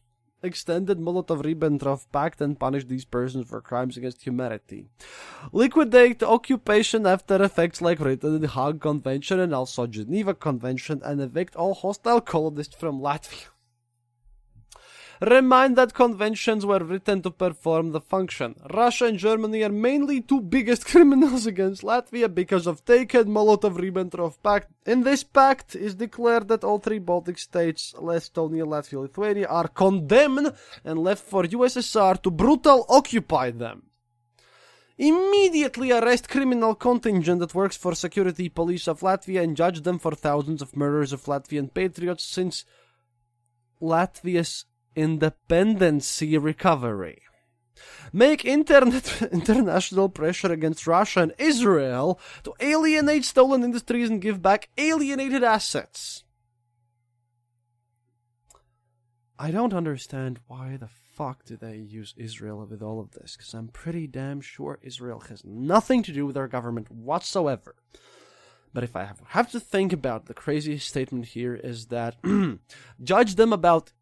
extended 0.44 1.00
Molotov-Ribbentrop 1.00 2.06
Pact 2.12 2.40
and 2.40 2.56
punished 2.56 2.88
these 2.88 3.04
persons 3.04 3.48
for 3.48 3.60
crimes 3.60 3.96
against 3.96 4.22
humanity. 4.22 4.86
Liquidate 5.50 6.22
occupation 6.22 7.04
after 7.04 7.42
effects 7.42 7.82
like 7.82 7.98
written 7.98 8.36
in 8.36 8.42
the 8.42 8.46
Hague 8.46 8.80
Convention 8.80 9.40
and 9.40 9.52
also 9.52 9.88
Geneva 9.88 10.34
Convention 10.34 11.02
and 11.04 11.20
evict 11.20 11.56
all 11.56 11.74
hostile 11.74 12.20
colonists 12.20 12.76
from 12.76 13.00
Latvia. 13.00 13.48
Remind 15.22 15.76
that 15.76 15.94
conventions 15.94 16.66
were 16.66 16.80
written 16.80 17.22
to 17.22 17.30
perform 17.30 17.92
the 17.92 18.00
function. 18.00 18.56
Russia 18.74 19.04
and 19.04 19.16
Germany 19.16 19.62
are 19.62 19.68
mainly 19.68 20.20
two 20.20 20.40
biggest 20.40 20.84
criminals 20.92 21.46
against 21.46 21.82
Latvia 21.82 22.34
because 22.34 22.66
of 22.66 22.84
taken 22.84 23.28
Molotov-Ribbentrop 23.28 24.42
Pact. 24.42 24.72
In 24.84 25.04
this 25.04 25.22
pact 25.22 25.76
is 25.76 25.94
declared 25.94 26.48
that 26.48 26.64
all 26.64 26.80
three 26.80 26.98
Baltic 26.98 27.38
states, 27.38 27.94
Estonia, 27.96 28.66
Latvia, 28.66 29.02
Lithuania, 29.02 29.46
are 29.46 29.68
condemned 29.68 30.54
and 30.84 30.98
left 30.98 31.22
for 31.22 31.44
USSR 31.44 32.20
to 32.20 32.30
brutal 32.32 32.84
occupy 32.88 33.52
them. 33.52 33.84
Immediately 34.98 35.92
arrest 35.92 36.28
criminal 36.28 36.74
contingent 36.74 37.38
that 37.38 37.54
works 37.54 37.76
for 37.76 37.94
security 37.94 38.48
police 38.48 38.88
of 38.88 39.02
Latvia 39.02 39.44
and 39.44 39.56
judge 39.56 39.82
them 39.82 40.00
for 40.00 40.16
thousands 40.16 40.62
of 40.62 40.76
murders 40.76 41.12
of 41.12 41.26
Latvian 41.26 41.72
patriots 41.72 42.24
since 42.24 42.64
Latvia's 43.80 44.64
independency 44.94 46.36
recovery. 46.38 47.22
Make 48.12 48.44
internet 48.44 49.22
international 49.32 50.08
pressure 50.08 50.52
against 50.52 50.86
Russia 50.86 51.20
and 51.22 51.34
Israel 51.38 52.20
to 52.44 52.54
alienate 52.60 53.24
stolen 53.24 53.64
industries 53.64 54.10
and 54.10 54.20
give 54.20 54.42
back 54.42 54.68
alienated 54.76 55.42
assets. 55.42 56.24
I 59.38 59.50
don't 59.50 59.74
understand 59.74 60.38
why 60.46 60.76
the 60.76 60.88
fuck 60.88 61.44
do 61.44 61.56
they 61.56 61.76
use 61.76 62.14
Israel 62.16 62.64
with 62.68 62.82
all 62.82 63.00
of 63.00 63.12
this, 63.12 63.36
because 63.36 63.54
I'm 63.54 63.68
pretty 63.68 64.06
damn 64.06 64.40
sure 64.40 64.78
Israel 64.82 65.20
has 65.28 65.44
nothing 65.44 66.02
to 66.04 66.12
do 66.12 66.26
with 66.26 66.36
our 66.36 66.48
government 66.48 66.90
whatsoever. 66.90 67.74
But 68.72 68.84
if 68.84 68.96
I 68.96 69.10
have, 69.28 69.50
to 69.50 69.60
think 69.60 69.92
about 69.92 70.26
the 70.26 70.34
craziest 70.34 70.88
statement 70.88 71.26
here 71.26 71.54
is 71.54 71.86
that 71.86 72.16
judge 73.02 73.34
them 73.34 73.52
about 73.52 73.92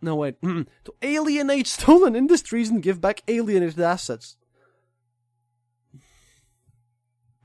no, 0.00 0.16
wait. 0.16 0.40
to 0.42 0.66
alienate 1.02 1.66
stolen 1.66 2.14
industries 2.14 2.70
and 2.70 2.82
give 2.82 3.00
back 3.00 3.22
alienated 3.28 3.80
assets. 3.80 4.36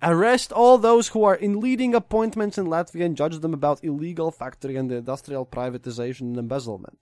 Arrest 0.02 0.52
all 0.52 0.78
those 0.78 1.10
who 1.10 1.24
are 1.24 1.36
in 1.36 1.62
leading 1.62 1.96
appointments 1.96 2.58
in 2.58 2.66
Latvia 2.66 3.06
and 3.06 3.16
judge 3.16 3.40
them 3.40 3.54
about 3.54 3.84
illegal 3.84 4.32
factory 4.32 4.76
and 4.76 4.92
industrial 4.92 5.46
privatization 5.46 6.22
and 6.22 6.38
embezzlement. 6.38 7.00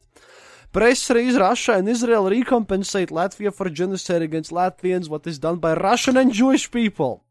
Press 0.72 1.10
raise 1.10 1.36
Russia 1.36 1.74
and 1.74 1.89
Israel 1.89 2.26
recompensate 2.26 3.10
Latvia 3.10 3.54
for 3.54 3.70
genocide 3.70 4.22
against 4.22 4.52
Latvians, 4.52 5.10
what 5.10 5.26
is 5.26 5.39
done 5.39 5.58
by 5.58 5.74
Russian 5.74 6.16
and 6.16 6.32
Jewish 6.32 6.70
people. 6.70 7.26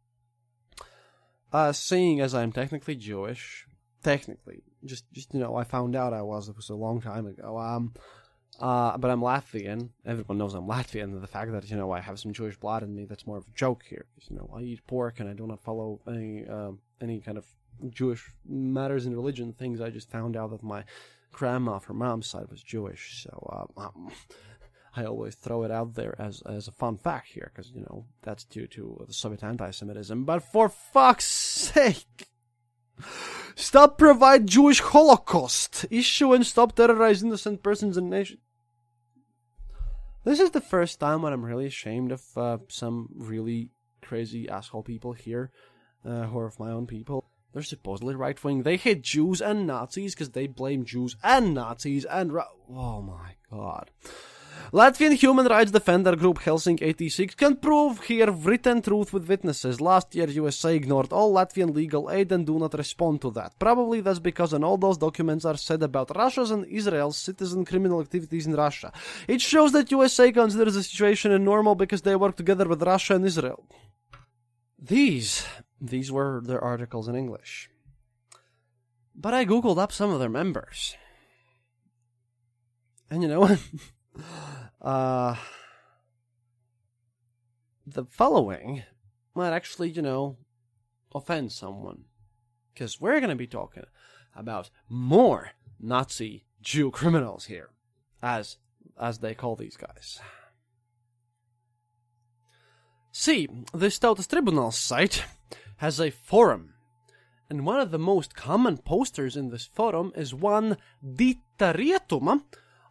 Uh, 1.52 1.72
seeing 1.72 2.20
as 2.20 2.34
I'm 2.34 2.52
technically 2.52 2.96
Jewish, 2.96 3.66
technically, 4.02 4.62
just 4.84 5.04
just 5.12 5.32
you 5.34 5.40
know, 5.40 5.56
I 5.56 5.64
found 5.64 5.96
out 5.96 6.12
I 6.12 6.22
was. 6.22 6.48
It 6.48 6.56
was 6.56 6.70
a 6.70 6.74
long 6.74 7.00
time 7.00 7.26
ago. 7.26 7.58
Um, 7.58 7.94
uh, 8.58 8.98
but 8.98 9.10
I'm 9.10 9.20
Latvian. 9.20 9.90
Everyone 10.04 10.38
knows 10.38 10.54
I'm 10.54 10.66
Latvian. 10.66 11.20
The 11.20 11.26
fact 11.26 11.52
that 11.52 11.70
you 11.70 11.76
know 11.76 11.92
I 11.92 12.00
have 12.00 12.18
some 12.18 12.32
Jewish 12.32 12.56
blood 12.56 12.82
in 12.82 12.94
me 12.94 13.04
that's 13.04 13.26
more 13.26 13.38
of 13.38 13.46
a 13.46 13.52
joke 13.52 13.84
here. 13.88 14.06
You 14.28 14.36
know 14.36 14.50
I 14.54 14.60
eat 14.60 14.86
pork 14.86 15.20
and 15.20 15.28
I 15.28 15.32
do 15.32 15.46
not 15.46 15.62
follow 15.62 16.00
any 16.06 16.46
uh, 16.46 16.72
any 17.00 17.20
kind 17.20 17.38
of 17.38 17.46
Jewish 17.88 18.30
matters 18.46 19.06
in 19.06 19.14
religion 19.14 19.52
things. 19.52 19.80
I 19.80 19.90
just 19.90 20.10
found 20.10 20.36
out 20.36 20.50
that 20.50 20.62
my 20.62 20.84
grandma 21.32 21.78
from 21.78 21.98
mom's 21.98 22.26
side 22.26 22.48
was 22.50 22.62
Jewish, 22.62 23.22
so 23.22 23.68
uh, 23.78 23.80
um, 23.80 24.10
I 24.96 25.04
always 25.04 25.36
throw 25.36 25.62
it 25.62 25.70
out 25.70 25.94
there 25.94 26.14
as 26.20 26.42
as 26.42 26.68
a 26.68 26.72
fun 26.72 26.98
fact 26.98 27.28
here 27.28 27.50
because 27.54 27.70
you 27.70 27.80
know 27.80 28.04
that's 28.22 28.44
due 28.44 28.66
to 28.68 29.04
the 29.06 29.14
Soviet 29.14 29.42
anti-Semitism. 29.42 30.24
But 30.24 30.42
for 30.42 30.68
fuck's 30.68 31.26
sake. 31.26 32.26
Stop 33.54 33.98
provide 33.98 34.46
Jewish 34.46 34.80
Holocaust 34.80 35.86
issue 35.90 36.32
and 36.32 36.46
stop 36.46 36.74
terrorizing 36.74 37.28
innocent 37.28 37.62
persons 37.62 37.96
and 37.96 38.08
nation. 38.08 38.38
This 40.24 40.40
is 40.40 40.50
the 40.50 40.60
first 40.60 41.00
time 41.00 41.22
when 41.22 41.32
I'm 41.32 41.44
really 41.44 41.66
ashamed 41.66 42.12
of 42.12 42.22
uh, 42.36 42.58
some 42.68 43.08
really 43.14 43.70
crazy 44.02 44.48
asshole 44.48 44.82
people 44.82 45.12
here, 45.12 45.50
uh, 46.04 46.24
who 46.24 46.38
are 46.38 46.46
of 46.46 46.58
my 46.58 46.70
own 46.70 46.86
people. 46.86 47.24
They're 47.52 47.62
supposedly 47.62 48.14
right 48.14 48.42
wing. 48.42 48.62
They 48.62 48.76
hate 48.76 49.02
Jews 49.02 49.40
and 49.40 49.66
Nazis 49.66 50.14
because 50.14 50.30
they 50.30 50.46
blame 50.46 50.84
Jews 50.84 51.16
and 51.22 51.54
Nazis 51.54 52.04
and. 52.04 52.32
Ra- 52.32 52.46
oh 52.70 53.02
my 53.02 53.34
god. 53.50 53.90
Latvian 54.72 55.16
human 55.16 55.46
rights 55.46 55.72
defender 55.72 56.14
group 56.14 56.38
Helsinki 56.38 56.82
86 56.82 57.34
can 57.34 57.56
prove 57.56 58.04
here 58.04 58.30
written 58.30 58.80
truth 58.80 59.12
with 59.12 59.28
witnesses. 59.28 59.80
Last 59.80 60.14
year, 60.14 60.28
USA 60.28 60.76
ignored 60.76 61.12
all 61.12 61.34
Latvian 61.34 61.74
legal 61.74 62.08
aid 62.08 62.30
and 62.30 62.46
do 62.46 62.56
not 62.56 62.74
respond 62.74 63.20
to 63.22 63.32
that. 63.32 63.58
Probably 63.58 64.00
that's 64.00 64.20
because 64.20 64.52
in 64.52 64.62
all 64.62 64.76
those 64.76 64.96
documents 64.96 65.44
are 65.44 65.56
said 65.56 65.82
about 65.82 66.14
Russia's 66.14 66.52
and 66.52 66.64
Israel's 66.66 67.16
citizen 67.16 67.64
criminal 67.64 68.00
activities 68.00 68.46
in 68.46 68.54
Russia. 68.54 68.92
It 69.26 69.40
shows 69.40 69.72
that 69.72 69.90
USA 69.90 70.30
considers 70.30 70.74
the 70.74 70.84
situation 70.84 71.32
normal 71.42 71.74
because 71.74 72.02
they 72.02 72.14
work 72.14 72.36
together 72.36 72.68
with 72.68 72.84
Russia 72.84 73.16
and 73.16 73.26
Israel. 73.26 73.66
These, 74.78 75.44
these 75.80 76.12
were 76.12 76.42
their 76.44 76.62
articles 76.62 77.08
in 77.08 77.16
English. 77.16 77.70
But 79.16 79.34
I 79.34 79.44
googled 79.44 79.78
up 79.78 79.90
some 79.90 80.10
of 80.10 80.20
their 80.20 80.28
members. 80.28 80.94
And 83.10 83.20
you 83.22 83.28
know 83.28 83.40
what? 83.40 83.58
uh, 84.80 85.36
the 87.86 88.04
following 88.04 88.82
might 89.34 89.52
actually, 89.52 89.90
you 89.90 90.02
know, 90.02 90.36
offend 91.14 91.52
someone. 91.52 92.04
Because 92.72 93.00
we're 93.00 93.20
going 93.20 93.30
to 93.30 93.36
be 93.36 93.46
talking 93.46 93.84
about 94.34 94.70
more 94.88 95.50
Nazi 95.78 96.44
Jew 96.60 96.90
criminals 96.98 97.46
here, 97.46 97.70
as 98.22 98.56
as 98.98 99.18
they 99.18 99.34
call 99.34 99.56
these 99.56 99.76
guys. 99.76 100.20
See, 103.12 103.48
the 103.72 103.86
Tautas 103.86 104.28
Tribunal 104.28 104.70
site 104.70 105.24
has 105.78 106.00
a 106.00 106.10
forum, 106.10 106.74
and 107.48 107.66
one 107.66 107.80
of 107.80 107.90
the 107.90 107.98
most 107.98 108.34
common 108.34 108.78
posters 108.78 109.36
in 109.36 109.50
this 109.50 109.66
forum 109.66 110.12
is 110.14 110.32
one 110.32 110.76
Dita 111.02 111.74
Rietuma, 111.74 112.42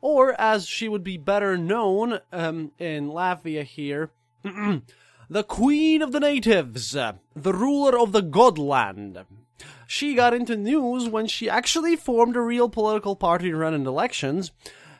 or 0.02 0.39
as 0.39 0.68
she 0.68 0.88
would 0.88 1.04
be 1.04 1.18
better 1.18 1.58
known 1.58 2.20
um, 2.32 2.72
in 2.80 3.10
Latvia 3.10 3.64
here, 3.64 4.12
the 4.43 5.43
Queen 5.43 6.02
of 6.02 6.12
the 6.12 6.20
Natives, 6.20 6.91
the 6.91 7.54
ruler 7.54 7.97
of 8.00 8.12
the 8.12 8.24
Godland. 8.24 9.26
She 9.88 10.14
got 10.14 10.34
into 10.34 10.56
news 10.56 11.10
when 11.10 11.28
she 11.28 11.50
actually 11.50 11.95
formed 11.95 12.36
a 12.36 12.41
real 12.41 12.70
political 12.70 13.16
party 13.16 13.50
to 13.50 13.58
run 13.58 13.74
in 13.74 13.88
elections, 13.88 14.52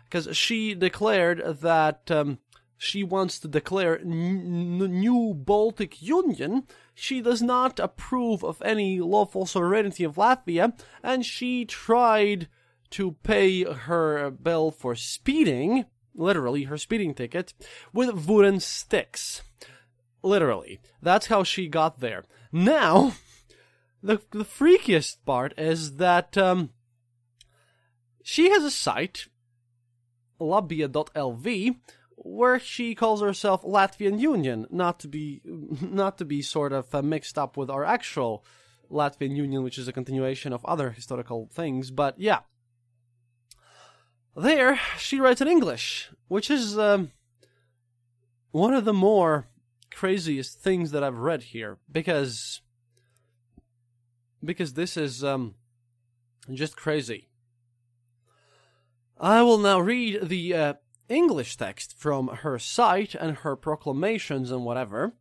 because 0.04 0.36
she 0.36 0.74
declared 0.74 1.60
that 1.62 2.10
um, 2.10 2.39
she 2.78 3.04
wants 3.04 3.39
to 3.39 3.47
declare 3.47 4.00
n- 4.00 4.78
new 4.78 5.34
Baltic 5.36 6.02
Union. 6.02 6.64
She 6.95 7.22
does 7.22 7.41
not 7.41 7.80
approve 7.80 8.43
of 8.43 8.62
any 8.64 9.00
lawful 9.00 9.45
sovereignty 9.45 10.04
of 10.04 10.16
Latvia, 10.16 10.74
and 11.04 11.26
she 11.26 11.66
tried 11.66 12.47
to 12.92 13.14
pay 13.24 13.64
her 13.64 14.32
bill 14.32 14.72
for 14.72 14.96
speeding, 14.96 15.86
literally 16.16 16.64
her 16.64 16.78
speeding 16.78 17.14
ticket, 17.14 17.54
with 17.94 18.28
wooden 18.28 18.60
sticks. 18.60 19.42
Literally. 20.22 20.80
That's 21.02 21.28
how 21.28 21.44
she 21.44 21.68
got 21.68 22.00
there. 22.00 22.26
Now, 22.52 23.14
the, 24.04 24.22
the 24.32 24.46
freakiest 24.46 25.18
part 25.26 25.54
is 25.58 25.96
that 25.96 26.38
um, 26.38 26.72
she 28.24 28.50
has 28.50 28.64
a 28.64 28.72
site, 28.72 29.28
labia.lv, 30.40 31.76
where 32.22 32.60
she 32.60 32.96
calls 32.96 33.22
herself 33.22 33.64
Latvian 33.64 34.20
Union, 34.20 34.68
not 34.70 35.00
to 35.00 35.08
be 35.08 35.42
not 35.82 36.18
to 36.18 36.26
be 36.26 36.42
sort 36.42 36.74
of 36.74 36.94
uh, 36.94 37.02
mixed 37.02 37.38
up 37.38 37.56
with 37.56 37.70
our 37.70 37.86
actual 37.86 38.44
Latvian 38.92 39.36
Union, 39.36 39.64
which 39.64 39.78
is 39.78 39.88
a 39.88 39.94
continuation 39.94 40.52
of 40.52 40.66
other 40.66 40.92
historical 40.92 41.50
things. 41.54 41.92
But 41.92 42.20
yeah, 42.20 42.40
there 44.42 44.80
she 44.98 45.20
writes 45.20 45.42
in 45.42 45.48
English, 45.48 46.10
which 46.28 46.50
is 46.50 46.78
um, 46.78 47.12
one 48.52 48.74
of 48.74 48.86
the 48.86 48.94
more 48.94 49.48
craziest 49.92 50.60
things 50.60 50.92
that 50.92 51.04
I've 51.04 51.18
read 51.18 51.44
here 51.44 51.78
because 51.92 52.62
because 54.44 54.74
this 54.74 54.96
is 54.96 55.24
um, 55.24 55.56
just 56.54 56.78
crazy. 56.78 57.28
I 59.20 59.42
will 59.42 59.58
now 59.58 59.80
read 59.82 60.30
the 60.30 60.54
uh, 60.54 60.74
English 61.10 61.58
text 61.58 61.98
from 61.98 62.28
her 62.28 62.58
site 62.58 63.16
and 63.16 63.38
her 63.38 63.58
proclamations 63.58 64.50
and 64.52 64.64
whatever, 64.64 65.14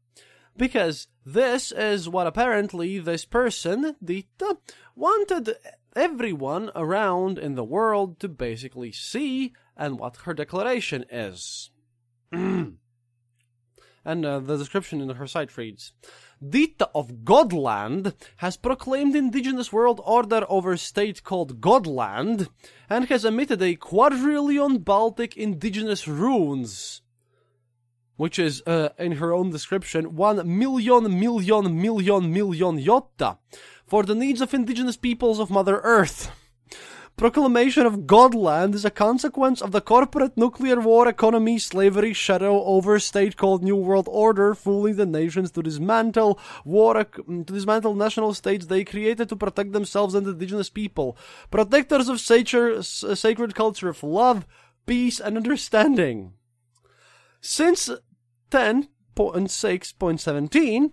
because 0.57 1.09
this 1.27 1.73
is 1.73 2.09
what 2.09 2.29
apparently 2.29 2.99
this 3.01 3.25
person, 3.25 3.97
Dita, 4.03 4.59
wanted 4.95 5.57
everyone 5.97 6.71
around 6.75 7.39
in 7.39 7.55
the 7.55 7.65
world 7.65 8.21
to 8.21 8.29
basically 8.29 8.93
see 8.93 9.53
and 9.77 9.99
what 9.99 10.19
her 10.25 10.35
declaration 10.35 11.05
is. 11.11 11.71
and 12.33 12.77
uh, 14.07 14.39
the 14.39 14.57
description 14.57 15.01
in 15.01 15.09
her 15.11 15.27
site 15.27 15.57
reads 15.57 15.93
Dita 16.47 16.89
of 16.95 17.25
Godland 17.25 18.15
has 18.37 18.57
proclaimed 18.57 19.17
indigenous 19.17 19.73
world 19.73 20.01
order 20.05 20.47
over 20.49 20.77
state 20.77 21.23
called 21.25 21.61
Godland 21.61 22.49
and 22.89 23.07
has 23.07 23.25
emitted 23.25 23.61
a 23.61 23.75
quadrillion 23.75 24.79
Baltic 24.79 25.37
indigenous 25.37 26.07
runes. 26.07 27.03
Which 28.17 28.39
is, 28.41 28.63
uh, 28.67 28.89
in 28.99 29.13
her 29.13 29.33
own 29.33 29.51
description, 29.51 30.17
one 30.17 30.59
million 30.59 31.21
million 31.21 31.81
million 31.81 32.33
million 32.33 32.77
yotta 32.77 33.39
for 33.89 34.03
the 34.03 34.15
needs 34.15 34.41
of 34.41 34.55
indigenous 34.55 34.97
peoples 34.97 35.41
of 35.41 35.51
Mother 35.51 35.81
Earth. 35.83 36.31
Proclamation 37.17 37.85
of 37.85 38.07
Godland 38.07 38.75
is 38.75 38.85
a 38.85 38.93
consequence 38.93 39.61
of 39.61 39.73
the 39.73 39.81
corporate 39.81 40.37
nuclear 40.37 40.79
war 40.79 41.09
economy 41.09 41.59
slavery 41.59 42.13
shadow 42.13 42.63
over 42.63 43.01
state 43.01 43.37
called 43.37 43.65
New 43.65 43.75
World 43.75 44.07
Order, 44.09 44.55
fooling 44.55 44.95
the 44.95 45.05
nations 45.05 45.51
to 45.51 45.63
dismantle 45.63 46.39
war 46.65 46.95
mm, 46.95 47.45
to 47.45 47.53
dismantle 47.53 47.97
national 47.97 48.35
states 48.35 48.67
they 48.67 48.85
created 48.85 49.29
to 49.31 49.37
protect 49.37 49.73
themselves 49.73 50.15
and 50.15 50.29
indigenous 50.29 50.71
people, 50.71 51.19
protectors 51.51 52.09
of 52.09 52.21
sacred, 52.21 52.79
uh, 52.79 52.83
sacred 52.83 53.57
culture 53.57 53.89
of 53.89 54.05
love, 54.05 54.47
peace, 54.87 55.19
and 55.19 55.37
understanding. 55.37 56.35
Since 57.41 57.91
10.6.17, 58.53 60.93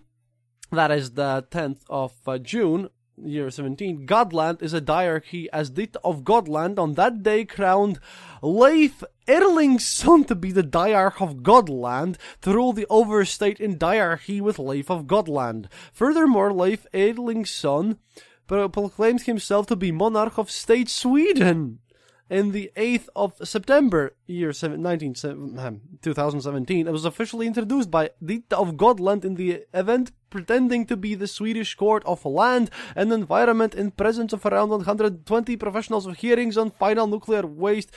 that 0.72 0.90
is 0.90 1.12
the 1.12 1.46
10th 1.50 1.80
of 1.88 2.12
uh, 2.26 2.38
June, 2.38 2.90
year 3.22 3.50
17, 3.50 4.06
Godland 4.06 4.62
is 4.62 4.74
a 4.74 4.80
diarchy 4.80 5.48
as 5.52 5.70
Dita 5.70 6.00
of 6.04 6.22
Godland 6.22 6.78
on 6.78 6.94
that 6.94 7.22
day 7.22 7.44
crowned 7.44 7.98
Leif 8.42 9.02
Erlingsson 9.26 10.26
to 10.26 10.34
be 10.34 10.52
the 10.52 10.62
diarch 10.62 11.20
of 11.20 11.36
Godland 11.36 12.16
to 12.42 12.52
rule 12.52 12.72
the 12.72 12.86
overstate 12.90 13.60
in 13.60 13.78
diarchy 13.78 14.40
with 14.40 14.58
Leif 14.58 14.90
of 14.90 15.04
Godland. 15.04 15.66
Furthermore, 15.92 16.52
Leif 16.52 16.86
Erlingsson 16.92 17.98
proclaimed 18.46 19.22
himself 19.22 19.66
to 19.66 19.76
be 19.76 19.90
monarch 19.90 20.38
of 20.38 20.50
state 20.50 20.88
Sweden 20.88 21.80
in 22.28 22.52
the 22.52 22.72
8th 22.76 23.08
of 23.14 23.34
September, 23.44 24.14
year 24.26 24.52
19, 24.60 25.14
2017, 25.14 26.88
it 26.88 26.90
was 26.90 27.04
officially 27.04 27.46
introduced 27.46 27.90
by 27.90 28.10
Dita 28.24 28.56
of 28.56 28.74
Godland 28.74 29.24
in 29.24 29.36
the 29.36 29.64
event 29.72 30.10
pretending 30.28 30.86
to 30.86 30.96
be 30.96 31.14
the 31.14 31.28
Swedish 31.28 31.74
Court 31.76 32.02
of 32.04 32.24
Land 32.24 32.70
and 32.96 33.12
Environment 33.12 33.74
in 33.74 33.92
presence 33.92 34.32
of 34.32 34.44
around 34.44 34.70
120 34.70 35.56
professionals 35.56 36.06
of 36.06 36.16
hearings 36.16 36.56
on 36.56 36.70
final 36.70 37.06
nuclear 37.06 37.46
waste 37.46 37.92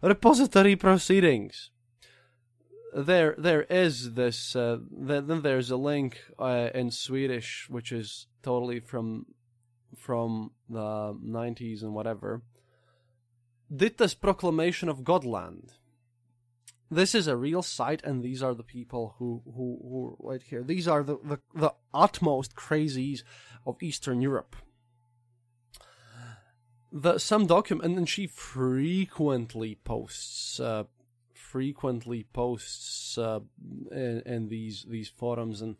repository 0.00 0.76
proceedings. 0.76 1.70
There, 2.94 3.34
there 3.38 3.62
is 3.62 4.14
this. 4.14 4.54
Uh, 4.54 4.78
then 4.90 5.40
there's 5.42 5.70
a 5.70 5.76
link 5.76 6.20
uh, 6.38 6.68
in 6.74 6.90
Swedish, 6.90 7.66
which 7.70 7.90
is 7.90 8.26
totally 8.42 8.80
from 8.80 9.26
from 9.96 10.52
the 10.68 11.14
90s 11.24 11.82
and 11.82 11.94
whatever 11.94 12.42
Dita's 13.74 14.14
proclamation 14.14 14.88
of 14.88 15.00
Godland. 15.00 15.70
This 16.90 17.14
is 17.14 17.26
a 17.26 17.36
real 17.36 17.62
site, 17.62 18.02
and 18.04 18.22
these 18.22 18.42
are 18.42 18.54
the 18.54 18.62
people 18.62 19.14
who 19.18 19.42
who, 19.46 19.78
who 19.82 20.16
right 20.20 20.42
here. 20.42 20.62
These 20.62 20.86
are 20.86 21.02
the, 21.02 21.16
the, 21.24 21.38
the 21.54 21.74
utmost 21.94 22.54
crazies 22.54 23.22
of 23.66 23.82
Eastern 23.82 24.20
Europe. 24.20 24.56
The 26.92 27.16
some 27.18 27.46
document, 27.46 27.96
and 27.96 28.06
she 28.06 28.26
frequently 28.26 29.76
posts, 29.76 30.60
uh, 30.60 30.84
frequently 31.32 32.26
posts 32.34 33.16
uh, 33.16 33.40
in, 33.90 34.22
in 34.26 34.48
these 34.48 34.84
these 34.86 35.08
forums 35.08 35.62
and 35.62 35.76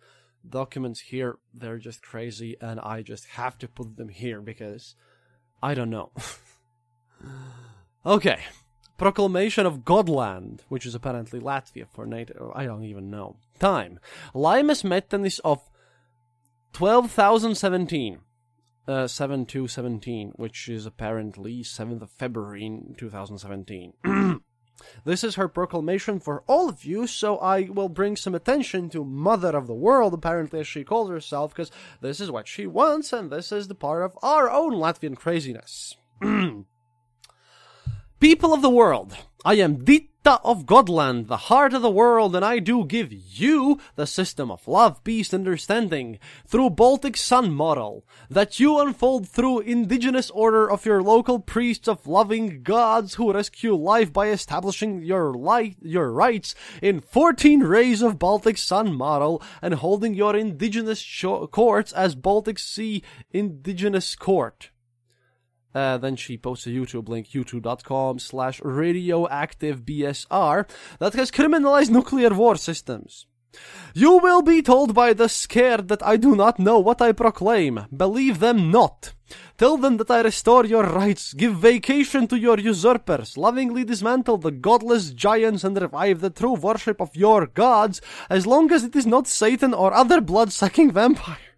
documents 0.49 1.01
here. 1.01 1.37
They're 1.53 1.77
just 1.77 2.01
crazy, 2.01 2.57
and 2.59 2.81
I 2.81 3.03
just 3.03 3.27
have 3.27 3.59
to 3.59 3.69
put 3.69 3.99
them 3.99 4.09
here 4.09 4.41
because 4.41 4.95
I 5.63 5.75
don't 5.75 5.91
know. 5.91 6.13
Okay. 8.05 8.41
Proclamation 8.99 9.67
of 9.67 9.81
Godland, 9.81 10.61
which 10.69 10.87
is 10.87 10.95
apparently 10.95 11.41
Latvia 11.41 11.87
for 11.89 12.07
native. 12.07 12.51
I 12.55 12.65
don't 12.65 12.85
even 12.85 13.11
know. 13.11 13.37
Time. 13.59 14.01
Limes 14.35 14.83
Metenis 14.83 15.41
of 15.45 15.61
12,017. 16.73 18.21
Uh, 18.89 19.07
7217, 19.07 20.33
which 20.35 20.69
is 20.69 20.87
apparently 20.87 21.63
7th 21.63 22.03
of 22.03 22.11
February 22.11 22.81
2017. 22.97 23.93
This 25.05 25.23
is 25.23 25.37
her 25.37 25.49
proclamation 25.49 26.19
for 26.19 26.43
all 26.49 26.69
of 26.69 26.85
you, 26.85 27.07
so 27.07 27.39
I 27.39 27.69
will 27.69 27.89
bring 27.89 28.17
some 28.17 28.35
attention 28.35 28.89
to 28.91 29.05
Mother 29.05 29.57
of 29.57 29.67
the 29.67 29.75
World, 29.75 30.15
apparently 30.15 30.61
as 30.61 30.67
she 30.67 30.83
calls 30.83 31.09
herself, 31.09 31.55
because 31.55 31.71
this 32.01 32.21
is 32.21 32.31
what 32.31 32.49
she 32.49 32.67
wants, 32.67 33.13
and 33.13 33.31
this 33.31 33.53
is 33.53 33.69
the 33.69 33.75
part 33.75 34.03
of 34.03 34.19
our 34.23 34.51
own 34.51 34.73
Latvian 34.73 35.17
craziness. 35.17 35.97
People 38.23 38.55
of 38.55 38.63
the 38.63 38.71
world, 38.71 39.17
I 39.45 39.55
am 39.55 39.85
Dita 39.85 40.39
of 40.45 40.65
Godland, 40.65 41.27
the 41.27 41.49
heart 41.49 41.75
of 41.75 41.83
the 41.83 41.91
world, 41.91 42.37
and 42.37 42.45
I 42.45 42.61
do 42.61 42.85
give 42.85 43.13
you 43.13 43.81
the 43.97 44.07
system 44.07 44.49
of 44.49 44.69
love, 44.69 45.03
peace, 45.03 45.35
understanding 45.35 46.21
through 46.47 46.71
Baltic 46.71 47.17
Sun 47.17 47.51
model 47.51 48.07
that 48.31 48.61
you 48.61 48.79
unfold 48.79 49.29
through 49.29 49.63
indigenous 49.63 50.31
order 50.31 50.71
of 50.71 50.87
your 50.87 51.03
local 51.03 51.41
priests 51.41 51.89
of 51.89 52.07
loving 52.07 52.63
gods 52.63 53.15
who 53.15 53.33
rescue 53.33 53.75
life 53.75 54.13
by 54.13 54.29
establishing 54.29 55.03
your 55.03 55.35
light, 55.35 55.79
your 55.83 56.13
rights 56.13 56.55
in 56.81 57.01
14 57.01 57.65
rays 57.65 58.03
of 58.03 58.21
Baltic 58.21 58.57
Sun 58.57 58.95
model 58.95 59.43
and 59.61 59.75
holding 59.75 60.15
your 60.15 60.37
indigenous 60.37 61.25
courts 61.51 61.91
as 61.91 62.15
Baltic 62.15 62.61
Sea 62.61 63.03
Indigenous 63.33 64.15
Court. 64.15 64.71
Uh, 65.75 65.99
then 65.99 66.17
she 66.17 66.37
posts 66.37 66.67
a 66.67 66.71
YouTube 66.71 67.09
link, 67.09 67.29
youtube.com 67.29 68.19
slash 68.19 68.61
radioactivebsr, 68.61 70.69
that 70.99 71.15
has 71.15 71.31
criminalized 71.31 71.91
nuclear 71.91 72.31
war 72.31 72.57
systems. 72.57 73.27
You 73.95 74.17
will 74.19 74.41
be 74.41 74.63
told 74.63 74.95
by 74.95 75.13
the 75.13 75.29
scared 75.29 75.89
that 75.89 76.03
I 76.03 76.17
do 76.17 76.35
not 76.35 76.59
know 76.59 76.79
what 76.79 77.03
I 77.03 77.13
proclaim. 77.13 77.85
Believe 77.95 78.41
them 78.41 78.71
not. 78.71 79.13
Tell 79.59 79.77
them 79.77 79.99
that 79.99 80.11
I 80.11 80.23
restore 80.23 80.65
your 80.65 80.85
rights, 80.85 81.35
give 81.35 81.57
vacation 81.57 82.27
to 82.29 82.39
your 82.39 82.59
usurpers, 82.59 83.37
lovingly 83.37 83.85
dismantle 83.85 84.39
the 84.39 84.51
godless 84.51 85.11
giants 85.11 85.65
and 85.65 85.81
revive 85.81 86.21
the 86.21 86.31
true 86.31 86.55
worship 86.55 87.01
of 87.01 87.15
your 87.15 87.47
gods, 87.47 88.01
as 88.29 88.47
long 88.47 88.73
as 88.73 88.85
it 88.85 88.97
is 88.97 89.07
not 89.07 89.27
Satan 89.27 89.75
or 89.75 89.93
other 89.93 90.21
blood-sucking 90.21 90.93
vampire. 90.93 91.52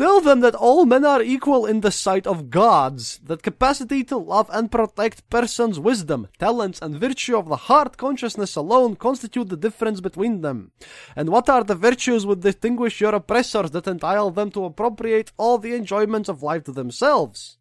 Tell 0.00 0.22
them 0.22 0.40
that 0.40 0.54
all 0.54 0.86
men 0.86 1.04
are 1.04 1.20
equal 1.20 1.66
in 1.66 1.82
the 1.82 1.90
sight 1.90 2.26
of 2.26 2.48
gods, 2.48 3.20
that 3.22 3.42
capacity 3.42 4.02
to 4.04 4.16
love 4.16 4.48
and 4.50 4.72
protect 4.72 5.28
persons' 5.28 5.78
wisdom, 5.78 6.26
talents, 6.38 6.80
and 6.80 6.98
virtue 6.98 7.36
of 7.36 7.50
the 7.50 7.68
heart 7.68 7.98
consciousness 7.98 8.56
alone 8.56 8.96
constitute 8.96 9.50
the 9.50 9.58
difference 9.58 10.00
between 10.00 10.40
them. 10.40 10.72
And 11.14 11.28
what 11.28 11.50
are 11.50 11.62
the 11.62 11.74
virtues 11.74 12.24
which 12.24 12.40
distinguish 12.40 13.02
your 13.02 13.14
oppressors 13.14 13.72
that 13.72 13.86
entitle 13.86 14.30
them 14.30 14.50
to 14.52 14.64
appropriate 14.64 15.32
all 15.36 15.58
the 15.58 15.74
enjoyments 15.74 16.30
of 16.30 16.42
life 16.42 16.64
to 16.64 16.72
themselves? 16.72 17.58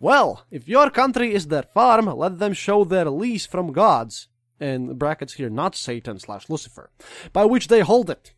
Well, 0.00 0.46
if 0.50 0.66
your 0.66 0.88
country 0.88 1.34
is 1.34 1.48
their 1.48 1.64
farm, 1.64 2.06
let 2.06 2.38
them 2.38 2.54
show 2.54 2.84
their 2.84 3.10
lease 3.10 3.44
from 3.44 3.70
gods. 3.70 4.28
In 4.58 4.94
brackets 4.94 5.34
here, 5.34 5.50
not 5.50 5.76
Satan 5.76 6.18
slash 6.18 6.48
Lucifer, 6.48 6.90
by 7.34 7.44
which 7.44 7.68
they 7.68 7.80
hold 7.80 8.08
it. 8.08 8.32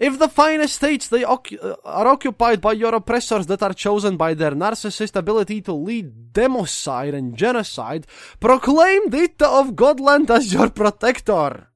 If 0.00 0.18
the 0.18 0.30
fine 0.30 0.62
estates 0.62 1.08
they 1.08 1.24
ocu- 1.24 1.62
uh, 1.62 1.76
are 1.84 2.08
occupied 2.08 2.62
by 2.62 2.72
your 2.72 2.94
oppressors 2.94 3.46
that 3.48 3.62
are 3.62 3.74
chosen 3.74 4.16
by 4.16 4.32
their 4.32 4.52
narcissist 4.52 5.14
ability 5.14 5.60
to 5.62 5.74
lead 5.74 6.32
democide 6.32 7.12
and 7.12 7.36
genocide, 7.36 8.06
proclaim 8.40 9.10
Dita 9.10 9.46
of 9.46 9.76
Godland 9.76 10.30
as 10.30 10.54
your 10.54 10.70
protector. 10.70 11.68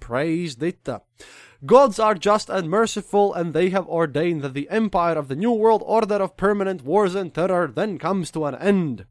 Praise 0.00 0.54
Dita. 0.54 1.02
Gods 1.66 1.98
are 1.98 2.14
just 2.14 2.48
and 2.48 2.70
merciful, 2.70 3.34
and 3.34 3.52
they 3.52 3.68
have 3.70 3.86
ordained 3.88 4.40
that 4.40 4.54
the 4.54 4.70
empire 4.70 5.18
of 5.18 5.28
the 5.28 5.36
New 5.36 5.52
World 5.52 5.82
Order 5.84 6.22
of 6.22 6.38
permanent 6.38 6.82
wars 6.82 7.14
and 7.14 7.34
terror 7.34 7.66
then 7.66 7.98
comes 7.98 8.30
to 8.30 8.46
an 8.46 8.54
end. 8.54 9.04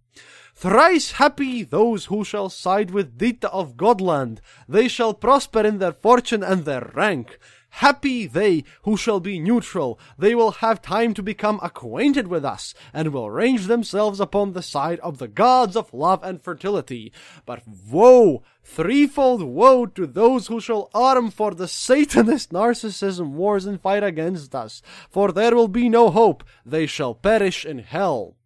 Thrice 0.56 1.12
happy 1.12 1.62
those 1.62 2.06
who 2.06 2.24
shall 2.24 2.50
side 2.50 2.90
with 2.90 3.20
Dita 3.20 3.52
of 3.52 3.76
Godland. 3.76 4.40
They 4.68 4.88
shall 4.88 5.14
prosper 5.14 5.62
in 5.62 5.78
their 5.78 5.92
fortune 5.92 6.42
and 6.42 6.66
their 6.66 6.90
rank. 6.96 7.38
Happy 7.78 8.26
they 8.26 8.64
who 8.86 8.98
shall 8.98 9.20
be 9.20 9.40
neutral. 9.40 10.00
They 10.18 10.34
will 10.34 10.50
have 10.66 10.82
time 10.82 11.14
to 11.14 11.22
become 11.22 11.60
acquainted 11.62 12.28
with 12.28 12.44
us, 12.44 12.74
and 12.92 13.14
will 13.14 13.30
range 13.30 13.68
themselves 13.68 14.20
upon 14.20 14.54
the 14.54 14.64
side 14.64 15.00
of 15.02 15.20
the 15.20 15.28
gods 15.28 15.76
of 15.78 15.94
love 15.94 16.24
and 16.24 16.42
fertility. 16.42 17.14
But 17.46 17.62
woe, 17.68 18.42
threefold 18.64 19.44
woe 19.44 19.86
to 19.86 20.08
those 20.08 20.48
who 20.48 20.60
shall 20.60 20.90
arm 20.96 21.30
for 21.30 21.54
the 21.54 21.68
Satanist 21.68 22.52
narcissism 22.52 23.34
wars 23.34 23.68
and 23.68 23.80
fight 23.80 24.04
against 24.04 24.56
us, 24.56 24.82
for 25.08 25.32
there 25.32 25.56
will 25.56 25.68
be 25.68 25.88
no 25.88 26.10
hope. 26.10 26.44
They 26.66 26.88
shall 26.88 27.14
perish 27.14 27.64
in 27.64 27.78
hell. 27.78 28.38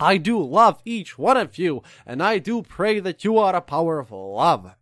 I 0.00 0.16
do 0.16 0.42
love 0.42 0.80
each 0.86 1.18
one 1.18 1.36
of 1.36 1.58
you, 1.58 1.82
and 2.06 2.22
I 2.22 2.38
do 2.38 2.62
pray 2.62 3.00
that 3.00 3.22
you 3.22 3.36
are 3.36 3.54
a 3.54 3.60
power 3.60 3.98
of 3.98 4.10
love. 4.10 4.74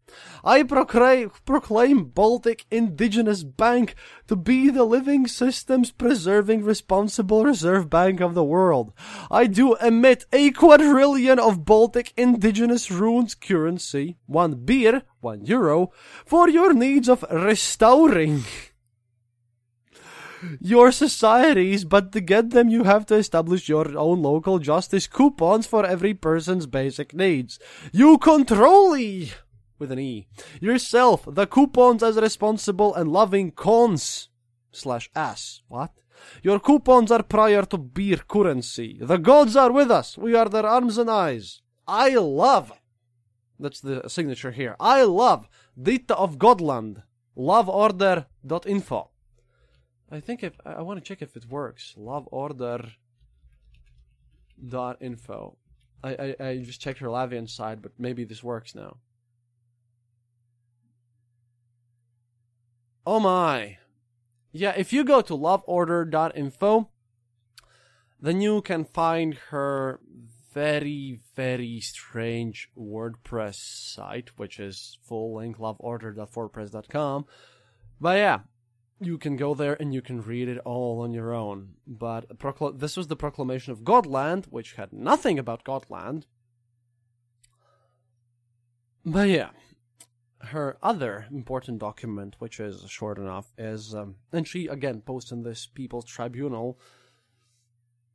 I 0.45 0.62
proclaim, 0.62 1.31
proclaim 1.45 2.05
Baltic 2.05 2.64
Indigenous 2.71 3.43
Bank 3.43 3.95
to 4.29 4.37
be 4.37 4.71
the 4.71 4.85
living 4.85 5.27
systems 5.27 5.91
preserving 5.91 6.64
responsible 6.64 7.45
reserve 7.45 7.91
bank 7.91 8.21
of 8.21 8.35
the 8.35 8.45
world. 8.45 8.93
I 9.31 9.47
do 9.47 9.75
emit 9.77 10.25
a 10.33 10.53
quadrillion 10.53 11.39
of 11.39 11.64
Baltic 11.64 12.12
Indigenous 12.16 12.91
runes 12.91 13.35
currency, 13.35 14.16
one 14.27 14.64
beer, 14.64 15.03
one 15.21 15.45
euro, 15.45 15.91
for 16.25 16.49
your 16.49 16.73
needs 16.73 17.09
of 17.09 17.25
restoring 17.31 18.45
your 20.61 20.93
societies, 20.93 21.84
but 21.84 22.12
to 22.12 22.20
get 22.20 22.51
them, 22.51 22.68
you 22.68 22.84
have 22.84 23.07
to 23.07 23.16
establish 23.16 23.68
your 23.68 23.97
own 23.97 24.22
local 24.22 24.59
justice 24.59 25.07
coupons 25.07 25.66
for 25.66 25.84
every 25.84 26.14
person's 26.14 26.66
basic 26.66 27.14
needs. 27.14 27.59
You 27.93 28.18
control 28.18 28.97
e 28.97 29.32
with 29.78 29.93
an 29.93 29.99
E 29.99 30.26
yourself 30.61 31.24
the 31.26 31.47
coupons 31.47 32.03
as 32.03 32.16
responsible 32.16 32.95
and 32.95 33.12
loving 33.12 33.51
cons 33.53 34.28
slash 34.72 35.11
ass. 35.14 35.62
What? 35.68 35.93
Your 36.43 36.59
coupons 36.59 37.11
are 37.11 37.22
prior 37.22 37.62
to 37.62 37.78
beer 37.78 38.18
currency. 38.28 38.99
The 39.01 39.18
gods 39.18 39.57
are 39.57 39.70
with 39.70 39.91
us. 39.91 40.18
We 40.18 40.34
are 40.34 40.49
their 40.49 40.66
arms 40.66 40.99
and 40.99 41.09
eyes. 41.09 41.62
I 41.86 42.14
love. 42.16 42.72
That's 43.59 43.80
the 43.80 44.09
signature 44.09 44.51
here. 44.51 44.76
I 44.80 45.03
love 45.05 45.49
Dita 45.80 46.16
of 46.16 46.39
Godland. 46.39 47.03
Loveorder.info. 47.36 49.11
I 50.11 50.21
think 50.21 50.43
if 50.43 50.55
I 50.65 50.83
want 50.83 50.99
to 50.99 51.05
check 51.05 51.23
if 51.23 51.37
it 51.37 51.51
works. 51.51 51.95
Loveorder. 51.99 52.93
Dot 54.69 54.97
info. 55.01 55.57
I, 56.03 56.35
I, 56.41 56.45
I 56.45 56.59
just 56.59 56.81
checked 56.81 57.01
her 57.01 57.09
Lavian 57.09 57.49
side, 57.49 57.83
but 57.83 57.93
maybe 57.99 58.25
this 58.25 58.43
works 58.43 58.75
now. 58.75 58.97
Oh 63.07 63.21
my. 63.21 63.79
Yeah, 64.53 64.75
if 64.77 64.93
you 64.93 65.05
go 65.05 65.21
to 65.21 65.35
loveorder.info, 65.35 66.89
then 68.21 68.41
you 68.41 68.63
can 68.63 68.85
find 68.85 69.35
her 69.51 70.01
very, 70.53 71.21
very 71.37 71.81
strange 71.81 72.69
WordPress 72.77 73.55
site, 73.55 74.31
which 74.37 74.59
is 74.59 74.99
full 75.03 75.37
link 75.37 75.59
loveorder.wordpress.com. 75.59 77.27
But 78.01 78.17
yeah, 78.19 78.39
you 79.01 79.19
can 79.19 79.37
go 79.37 79.55
there 79.55 79.75
and 79.75 79.95
you 79.95 80.03
can 80.03 80.23
read 80.23 80.49
it 80.49 80.59
all 80.59 81.01
on 81.01 81.13
your 81.13 81.33
own. 81.33 81.75
But 81.87 82.39
procl- 82.39 82.79
this 82.79 82.97
was 82.97 83.07
the 83.07 83.17
proclamation 83.17 83.73
of 83.73 83.81
Godland, 83.81 84.47
which 84.47 84.75
had 84.75 84.93
nothing 84.93 85.39
about 85.39 85.65
Godland. 85.65 86.25
But 89.05 89.29
yeah, 89.29 89.51
her 90.41 90.77
other 90.83 91.27
important 91.31 91.79
document, 91.79 92.37
which 92.39 92.61
is 92.61 92.85
short 92.89 93.19
enough, 93.19 93.53
is, 93.57 93.95
um, 93.95 94.17
and 94.33 94.47
she 94.47 94.67
again 94.67 95.01
posts 95.01 95.33
in 95.33 95.43
this 95.43 95.67
People's 95.67 96.05
Tribunal, 96.05 96.79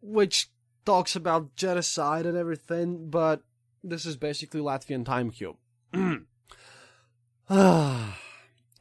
which 0.02 0.50
talks 0.86 1.16
about 1.16 1.56
genocide 1.56 2.26
and 2.26 2.38
everything, 2.38 3.10
but 3.10 3.42
this 3.84 4.06
is 4.06 4.18
basically 4.18 4.62
Latvian 4.62 5.06
time 5.06 5.32
cube. 5.32 5.56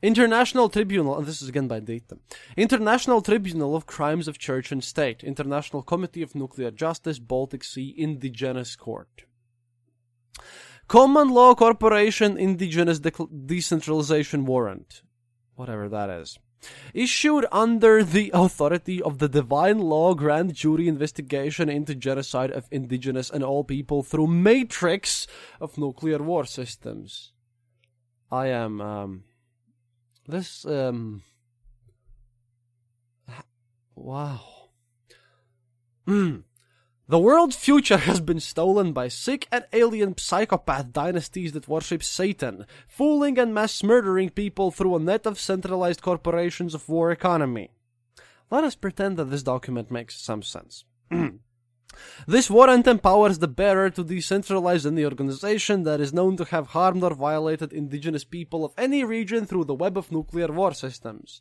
International 0.02 0.68
Tribunal, 0.68 1.16
and 1.16 1.26
this 1.26 1.40
is 1.40 1.48
again 1.48 1.68
by 1.68 1.78
Dita. 1.78 2.18
International 2.56 3.22
Tribunal 3.22 3.76
of 3.76 3.86
Crimes 3.86 4.26
of 4.26 4.36
Church 4.36 4.72
and 4.72 4.82
State. 4.82 5.22
International 5.22 5.80
Committee 5.80 6.22
of 6.22 6.34
Nuclear 6.34 6.72
Justice, 6.72 7.20
Baltic 7.20 7.62
Sea 7.62 7.94
Indigenous 7.96 8.74
Court. 8.74 9.24
Common 10.88 11.28
Law 11.28 11.54
Corporation 11.54 12.36
Indigenous 12.36 12.98
De- 12.98 13.12
Decentralization 13.46 14.44
Warrant. 14.44 15.02
Whatever 15.54 15.88
that 15.88 16.10
is. 16.10 16.38
Issued 16.94 17.46
under 17.52 18.02
the 18.04 18.30
authority 18.34 19.00
of 19.00 19.18
the 19.18 19.28
Divine 19.28 19.78
Law 19.78 20.14
Grand 20.14 20.54
Jury 20.54 20.88
investigation 20.88 21.68
into 21.68 21.94
genocide 21.94 22.50
of 22.50 22.66
indigenous 22.70 23.30
and 23.30 23.42
all 23.42 23.64
people 23.64 24.02
through 24.02 24.26
matrix 24.26 25.26
of 25.60 25.78
nuclear 25.78 26.18
war 26.18 26.44
systems. 26.44 27.32
I 28.30 28.48
am, 28.48 28.80
um, 28.80 29.24
this, 30.26 30.64
um, 30.64 31.22
wow. 33.94 34.40
Hmm. 36.06 36.38
The 37.08 37.18
world's 37.18 37.56
future 37.56 37.98
has 37.98 38.20
been 38.20 38.40
stolen 38.40 38.92
by 38.92 39.08
sick 39.08 39.46
and 39.52 39.66
alien 39.72 40.16
psychopath 40.16 40.92
dynasties 40.92 41.52
that 41.52 41.68
worship 41.68 42.02
Satan, 42.02 42.64
fooling 42.88 43.38
and 43.38 43.52
mass 43.52 43.82
murdering 43.82 44.30
people 44.30 44.70
through 44.70 44.96
a 44.96 45.00
net 45.00 45.26
of 45.26 45.38
centralized 45.38 46.00
corporations 46.00 46.74
of 46.74 46.88
war 46.88 47.10
economy. 47.10 47.70
Let 48.50 48.64
us 48.64 48.74
pretend 48.74 49.16
that 49.18 49.26
this 49.26 49.42
document 49.42 49.90
makes 49.90 50.20
some 50.20 50.42
sense. 50.42 50.84
This 52.26 52.50
warrant 52.50 52.86
empowers 52.86 53.38
the 53.38 53.48
bearer 53.48 53.90
to 53.90 54.04
decentralize 54.04 54.86
any 54.86 55.04
organization 55.04 55.82
that 55.84 56.00
is 56.00 56.12
known 56.12 56.36
to 56.36 56.44
have 56.46 56.68
harmed 56.68 57.02
or 57.02 57.14
violated 57.14 57.72
indigenous 57.72 58.24
people 58.24 58.64
of 58.64 58.72
any 58.76 59.04
region 59.04 59.46
through 59.46 59.64
the 59.64 59.74
web 59.74 59.96
of 59.96 60.12
nuclear 60.12 60.48
war 60.48 60.72
systems. 60.72 61.40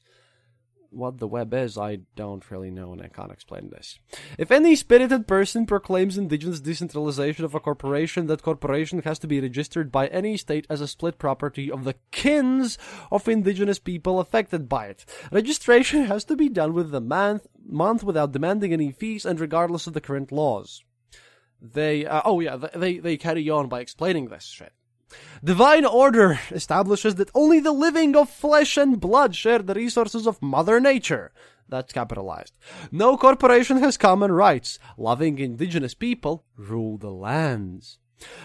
What 0.93 1.19
the 1.19 1.27
web 1.27 1.53
is, 1.53 1.77
I 1.77 1.99
don't 2.17 2.51
really 2.51 2.69
know 2.69 2.91
and 2.91 3.01
I 3.01 3.07
can't 3.07 3.31
explain 3.31 3.69
this. 3.69 3.97
If 4.37 4.51
any 4.51 4.75
spirited 4.75 5.25
person 5.25 5.65
proclaims 5.65 6.17
indigenous 6.17 6.59
decentralization 6.59 7.45
of 7.45 7.55
a 7.55 7.61
corporation, 7.61 8.27
that 8.27 8.43
corporation 8.43 9.01
has 9.03 9.17
to 9.19 9.27
be 9.27 9.39
registered 9.39 9.89
by 9.89 10.07
any 10.07 10.35
state 10.35 10.67
as 10.69 10.81
a 10.81 10.89
split 10.89 11.17
property 11.17 11.71
of 11.71 11.85
the 11.85 11.95
kins 12.11 12.77
of 13.09 13.29
indigenous 13.29 13.79
people 13.79 14.19
affected 14.19 14.67
by 14.67 14.87
it. 14.87 15.05
Registration 15.31 16.07
has 16.07 16.25
to 16.25 16.35
be 16.35 16.49
done 16.49 16.73
with 16.73 16.91
the 16.91 16.99
month, 16.99 17.47
month 17.65 18.03
without 18.03 18.31
demanding 18.31 18.73
any 18.73 18.91
fees 18.91 19.25
and 19.25 19.39
regardless 19.39 19.87
of 19.87 19.93
the 19.93 20.01
current 20.01 20.31
laws. 20.31 20.83
They, 21.61 22.05
uh, 22.05 22.21
oh 22.25 22.39
yeah, 22.39 22.57
they, 22.57 22.97
they 22.97 23.17
carry 23.17 23.49
on 23.49 23.69
by 23.69 23.81
explaining 23.81 24.29
this 24.29 24.45
shit. 24.45 24.73
Divine 25.43 25.85
order 25.85 26.39
establishes 26.51 27.15
that 27.15 27.31
only 27.35 27.59
the 27.59 27.71
living 27.73 28.15
of 28.15 28.29
flesh 28.29 28.77
and 28.77 28.99
blood 28.99 29.35
share 29.35 29.59
the 29.59 29.73
resources 29.73 30.25
of 30.25 30.41
Mother 30.41 30.79
Nature. 30.79 31.31
That's 31.67 31.93
capitalized. 31.93 32.53
No 32.91 33.17
corporation 33.17 33.77
has 33.77 33.97
common 33.97 34.31
rights. 34.31 34.79
Loving 34.97 35.39
indigenous 35.39 35.93
people 35.93 36.45
rule 36.57 36.97
the 36.97 37.11
lands. 37.11 37.99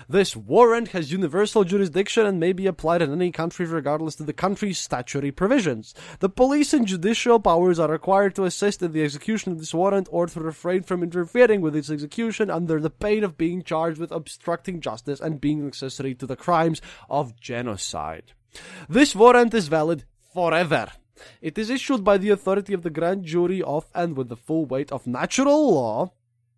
This 0.08 0.36
warrant 0.36 0.88
has 0.88 1.12
universal 1.12 1.64
jurisdiction 1.64 2.26
and 2.26 2.40
may 2.40 2.52
be 2.52 2.66
applied 2.66 3.02
in 3.02 3.12
any 3.12 3.32
country 3.32 3.66
regardless 3.66 4.20
of 4.20 4.26
the 4.26 4.32
country's 4.32 4.78
statutory 4.78 5.32
provisions. 5.32 5.94
The 6.20 6.28
police 6.28 6.72
and 6.72 6.86
judicial 6.86 7.40
powers 7.40 7.78
are 7.78 7.90
required 7.90 8.34
to 8.36 8.44
assist 8.44 8.82
in 8.82 8.92
the 8.92 9.02
execution 9.02 9.52
of 9.52 9.58
this 9.58 9.74
warrant 9.74 10.08
or 10.10 10.26
to 10.26 10.40
refrain 10.40 10.82
from 10.82 11.02
interfering 11.02 11.60
with 11.60 11.76
its 11.76 11.90
execution 11.90 12.50
under 12.50 12.80
the 12.80 12.90
pain 12.90 13.24
of 13.24 13.38
being 13.38 13.62
charged 13.62 13.98
with 13.98 14.12
obstructing 14.12 14.80
justice 14.80 15.20
and 15.20 15.40
being 15.40 15.66
accessory 15.66 16.14
to 16.14 16.26
the 16.26 16.36
crimes 16.36 16.80
of 17.10 17.38
genocide. 17.40 18.32
This 18.88 19.14
warrant 19.14 19.52
is 19.54 19.68
valid 19.68 20.04
forever. 20.32 20.88
It 21.40 21.58
is 21.58 21.70
issued 21.70 22.04
by 22.04 22.18
the 22.18 22.30
authority 22.30 22.72
of 22.74 22.82
the 22.82 22.90
grand 22.90 23.24
jury 23.24 23.62
of 23.62 23.86
and 23.94 24.16
with 24.16 24.28
the 24.28 24.36
full 24.36 24.66
weight 24.66 24.92
of 24.92 25.06
natural 25.06 25.72
law 25.72 26.12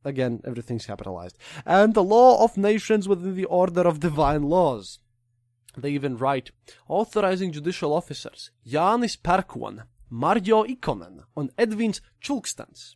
Again, 0.04 0.40
everything's 0.44 0.86
capitalized. 0.86 1.36
And 1.66 1.94
the 1.94 2.02
law 2.02 2.44
of 2.44 2.56
nations 2.56 3.08
within 3.08 3.34
the 3.34 3.44
order 3.44 3.82
of 3.82 4.00
divine 4.00 4.44
laws. 4.44 5.00
They 5.76 5.90
even 5.90 6.16
write, 6.16 6.50
authorizing 6.88 7.52
judicial 7.52 7.92
officers, 7.92 8.50
Janis 8.66 9.16
Parkuan, 9.16 9.84
Marjo 10.10 10.66
Ikonen, 10.66 11.24
on 11.36 11.50
Edvins 11.58 12.00
Chulkstans. 12.22 12.94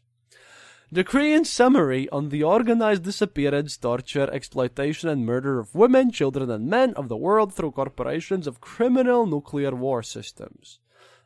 Decree 0.93 1.33
in 1.33 1.45
summary 1.45 2.07
on 2.11 2.29
the 2.29 2.43
organized 2.43 3.05
disappearance, 3.05 3.79
torture, 3.79 4.29
exploitation, 4.31 5.09
and 5.09 5.25
murder 5.25 5.59
of 5.59 5.75
women, 5.75 6.11
children, 6.11 6.51
and 6.51 6.69
men 6.69 6.93
of 6.95 7.09
the 7.09 7.17
world 7.17 7.55
through 7.55 7.71
corporations 7.71 8.47
of 8.47 8.61
criminal 8.61 9.27
nuclear 9.27 9.75
war 9.75 10.03
systems. 10.03 10.81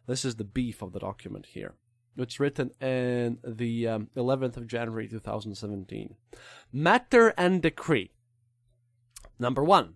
This 0.06 0.24
is 0.24 0.36
the 0.36 0.44
beef 0.44 0.82
of 0.82 0.92
the 0.92 1.00
document 1.00 1.46
here. 1.46 1.74
It's 2.16 2.40
written 2.40 2.70
in 2.80 3.38
the 3.44 3.88
um, 3.88 4.08
11th 4.16 4.56
of 4.56 4.66
January 4.66 5.08
2017. 5.08 6.14
Matter 6.72 7.34
and 7.36 7.60
decree. 7.60 8.10
Number 9.38 9.62
one. 9.62 9.94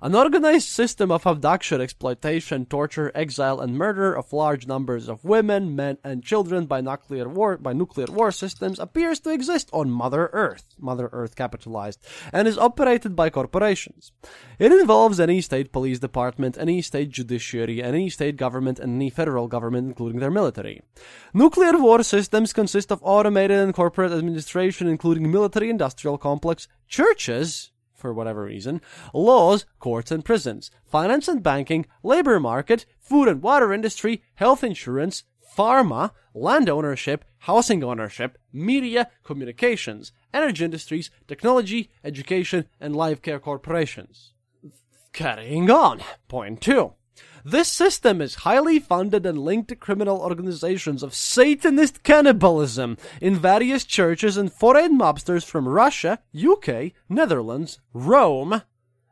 An 0.00 0.14
organized 0.14 0.68
system 0.68 1.10
of 1.10 1.26
abduction, 1.26 1.80
exploitation, 1.80 2.66
torture, 2.66 3.10
exile, 3.16 3.60
and 3.60 3.76
murder 3.76 4.14
of 4.14 4.32
large 4.32 4.64
numbers 4.64 5.08
of 5.08 5.24
women, 5.24 5.74
men, 5.74 5.98
and 6.04 6.22
children 6.22 6.66
by 6.66 6.80
nuclear 6.80 7.28
war 7.28 7.56
by 7.56 7.72
nuclear 7.72 8.06
war 8.08 8.30
systems 8.30 8.78
appears 8.78 9.18
to 9.20 9.30
exist 9.30 9.68
on 9.72 9.90
Mother 9.90 10.30
Earth, 10.32 10.76
Mother 10.78 11.08
Earth 11.12 11.34
capitalized, 11.34 12.00
and 12.32 12.46
is 12.46 12.56
operated 12.56 13.16
by 13.16 13.28
corporations. 13.28 14.12
It 14.60 14.70
involves 14.70 15.18
any 15.18 15.40
state 15.40 15.72
police 15.72 15.98
department, 15.98 16.56
any 16.56 16.80
state 16.80 17.10
judiciary, 17.10 17.82
any 17.82 18.08
state 18.08 18.36
government, 18.36 18.78
and 18.78 18.94
any 18.94 19.10
federal 19.10 19.48
government, 19.48 19.88
including 19.88 20.20
their 20.20 20.30
military. 20.30 20.80
Nuclear 21.34 21.76
war 21.76 22.04
systems 22.04 22.52
consist 22.52 22.92
of 22.92 23.00
automated 23.02 23.58
and 23.58 23.74
corporate 23.74 24.12
administration, 24.12 24.86
including 24.86 25.28
military 25.28 25.70
industrial 25.70 26.18
complex, 26.18 26.68
churches, 26.86 27.72
for 27.98 28.14
whatever 28.14 28.44
reason, 28.44 28.80
laws, 29.12 29.66
courts 29.78 30.10
and 30.10 30.24
prisons, 30.24 30.70
finance 30.84 31.28
and 31.28 31.42
banking, 31.42 31.84
labor 32.02 32.40
market, 32.40 32.86
food 32.98 33.28
and 33.28 33.42
water 33.42 33.72
industry, 33.72 34.22
health 34.36 34.64
insurance, 34.64 35.24
pharma, 35.56 36.12
land 36.32 36.70
ownership, 36.70 37.24
housing 37.40 37.82
ownership, 37.82 38.38
media, 38.52 39.10
communications, 39.24 40.12
energy 40.32 40.64
industries, 40.64 41.10
technology, 41.26 41.90
education, 42.04 42.66
and 42.80 42.94
life 42.94 43.20
care 43.20 43.40
corporations. 43.40 44.32
Carrying 45.12 45.70
on. 45.70 46.00
Point 46.28 46.60
two. 46.60 46.92
This 47.44 47.68
system 47.68 48.20
is 48.20 48.44
highly 48.46 48.78
funded 48.78 49.24
and 49.24 49.38
linked 49.38 49.68
to 49.68 49.76
criminal 49.76 50.18
organizations 50.18 51.02
of 51.02 51.14
Satanist 51.14 52.02
cannibalism 52.02 52.96
in 53.20 53.36
various 53.36 53.84
churches 53.84 54.36
and 54.36 54.52
foreign 54.52 54.98
mobsters 54.98 55.44
from 55.44 55.68
Russia, 55.68 56.18
UK, 56.34 56.92
Netherlands, 57.08 57.80
Rome, 57.92 58.62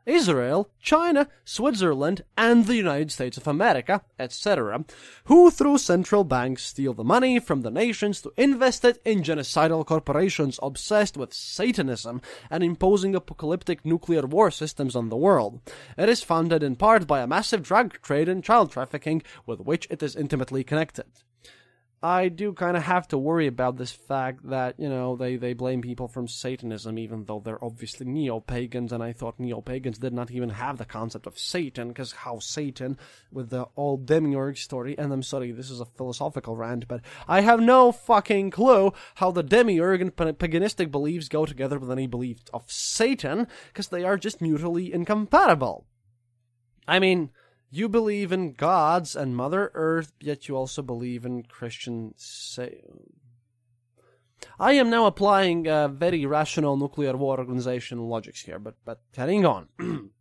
Israel, 0.07 0.69
China, 0.81 1.27
Switzerland, 1.43 2.23
and 2.37 2.65
the 2.65 2.77
United 2.77 3.11
States 3.11 3.37
of 3.37 3.45
America, 3.45 4.01
etc., 4.17 4.85
who 5.25 5.51
through 5.51 5.77
central 5.77 6.23
banks 6.23 6.63
steal 6.63 6.93
the 6.93 7.03
money 7.03 7.39
from 7.39 7.61
the 7.61 7.69
nations 7.69 8.21
to 8.21 8.31
invest 8.37 8.85
it 8.85 9.01
in 9.03 9.21
genocidal 9.21 9.85
corporations 9.85 10.59
obsessed 10.63 11.17
with 11.17 11.33
Satanism 11.33 12.21
and 12.49 12.63
imposing 12.63 13.15
apocalyptic 13.15 13.85
nuclear 13.85 14.25
war 14.25 14.49
systems 14.49 14.95
on 14.95 15.09
the 15.09 15.17
world. 15.17 15.59
It 15.97 16.07
is 16.07 16.23
funded 16.23 16.63
in 16.63 16.77
part 16.77 17.05
by 17.05 17.19
a 17.19 17.27
massive 17.27 17.63
drug 17.63 18.01
trade 18.01 18.29
and 18.29 18.41
child 18.41 18.71
trafficking 18.71 19.23
with 19.45 19.59
which 19.59 19.87
it 19.89 20.01
is 20.01 20.15
intimately 20.15 20.63
connected. 20.63 21.05
I 22.01 22.29
do 22.29 22.53
kind 22.53 22.77
of 22.77 22.83
have 22.83 23.07
to 23.07 23.17
worry 23.17 23.47
about 23.47 23.77
this 23.77 23.91
fact 23.91 24.47
that, 24.49 24.79
you 24.79 24.87
know, 24.87 25.15
they, 25.15 25.35
they 25.35 25.53
blame 25.53 25.81
people 25.81 26.07
from 26.07 26.27
Satanism, 26.27 26.99
even 26.99 27.25
though 27.25 27.41
they're 27.43 27.63
obviously 27.63 28.05
neo 28.05 28.39
pagans, 28.39 28.93
and 28.93 29.01
I 29.01 29.13
thought 29.13 29.39
neo 29.39 29.61
pagans 29.61 29.97
did 29.97 30.13
not 30.13 30.29
even 30.29 30.49
have 30.49 30.77
the 30.77 30.85
concept 30.85 31.25
of 31.25 31.39
Satan, 31.39 31.87
because 31.87 32.11
how 32.11 32.37
Satan, 32.37 32.99
with 33.31 33.49
the 33.49 33.65
old 33.75 34.05
demiurge 34.05 34.63
story, 34.63 34.95
and 34.95 35.11
I'm 35.11 35.23
sorry, 35.23 35.51
this 35.51 35.71
is 35.71 35.81
a 35.81 35.85
philosophical 35.85 36.55
rant, 36.55 36.87
but 36.87 37.01
I 37.27 37.41
have 37.41 37.59
no 37.59 37.91
fucking 37.91 38.51
clue 38.51 38.93
how 39.15 39.31
the 39.31 39.41
demiurge 39.41 40.01
and 40.01 40.15
paganistic 40.15 40.91
beliefs 40.91 41.29
go 41.29 41.47
together 41.47 41.79
with 41.79 41.91
any 41.91 42.05
belief 42.05 42.41
of 42.53 42.71
Satan, 42.71 43.47
because 43.69 43.87
they 43.87 44.03
are 44.03 44.17
just 44.17 44.39
mutually 44.39 44.93
incompatible. 44.93 45.87
I 46.87 46.99
mean, 46.99 47.31
you 47.69 47.89
believe 47.89 48.31
in 48.31 48.53
gods 48.53 49.15
and 49.15 49.35
Mother 49.35 49.71
Earth, 49.73 50.13
yet 50.19 50.47
you 50.47 50.55
also 50.55 50.81
believe 50.81 51.25
in 51.25 51.43
Christian 51.43 52.13
say. 52.17 52.81
I 54.59 54.73
am 54.73 54.89
now 54.89 55.05
applying 55.05 55.67
uh, 55.67 55.87
very 55.87 56.25
rational 56.25 56.77
nuclear 56.77 57.15
war 57.17 57.39
organization 57.39 57.99
logics 57.99 58.43
here, 58.43 58.59
but 58.59 58.75
but 58.85 59.01
carrying 59.13 59.45
on. 59.45 59.67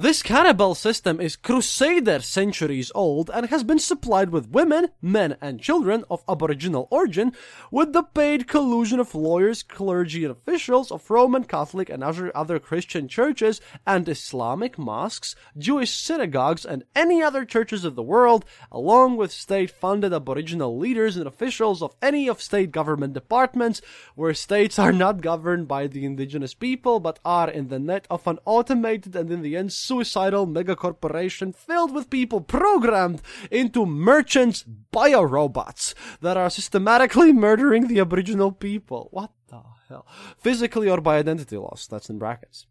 This 0.00 0.22
cannibal 0.22 0.76
system 0.76 1.20
is 1.20 1.34
crusader 1.34 2.20
centuries 2.20 2.92
old 2.94 3.32
and 3.34 3.46
has 3.46 3.64
been 3.64 3.80
supplied 3.80 4.30
with 4.30 4.48
women, 4.48 4.90
men, 5.02 5.36
and 5.40 5.60
children 5.60 6.04
of 6.08 6.22
aboriginal 6.28 6.86
origin 6.92 7.32
with 7.72 7.92
the 7.92 8.04
paid 8.04 8.46
collusion 8.46 9.00
of 9.00 9.16
lawyers, 9.16 9.64
clergy, 9.64 10.22
and 10.22 10.30
officials 10.30 10.92
of 10.92 11.10
Roman 11.10 11.42
Catholic 11.42 11.90
and 11.90 12.04
other 12.04 12.60
Christian 12.60 13.08
churches 13.08 13.60
and 13.84 14.08
Islamic 14.08 14.78
mosques, 14.78 15.34
Jewish 15.58 15.96
synagogues, 15.96 16.64
and 16.64 16.84
any 16.94 17.20
other 17.20 17.44
churches 17.44 17.84
of 17.84 17.96
the 17.96 18.02
world, 18.04 18.44
along 18.70 19.16
with 19.16 19.32
state-funded 19.32 20.12
aboriginal 20.12 20.78
leaders 20.78 21.16
and 21.16 21.26
officials 21.26 21.82
of 21.82 21.96
any 22.00 22.28
of 22.28 22.40
state 22.40 22.70
government 22.70 23.14
departments 23.14 23.82
where 24.14 24.32
states 24.32 24.78
are 24.78 24.92
not 24.92 25.22
governed 25.22 25.66
by 25.66 25.88
the 25.88 26.04
indigenous 26.04 26.54
people 26.54 27.00
but 27.00 27.18
are 27.24 27.50
in 27.50 27.66
the 27.66 27.80
net 27.80 28.06
of 28.08 28.28
an 28.28 28.38
automated 28.44 29.16
and 29.16 29.32
in 29.32 29.42
the 29.42 29.56
end 29.56 29.72
suicidal 29.88 30.46
megacorporation 30.46 31.54
filled 31.54 31.94
with 31.94 32.10
people 32.10 32.40
programmed 32.42 33.22
into 33.50 33.86
merchants 33.86 34.64
biorobots 34.92 35.94
that 36.20 36.36
are 36.36 36.50
systematically 36.50 37.32
murdering 37.46 37.88
the 37.88 38.00
Aboriginal 38.00 38.52
people. 38.52 39.08
What 39.10 39.32
the 39.48 39.62
hell? 39.88 40.06
Physically 40.38 40.90
or 40.90 41.00
by 41.00 41.16
identity 41.16 41.56
loss, 41.56 41.86
that's 41.86 42.10
in 42.10 42.18
brackets. 42.18 42.66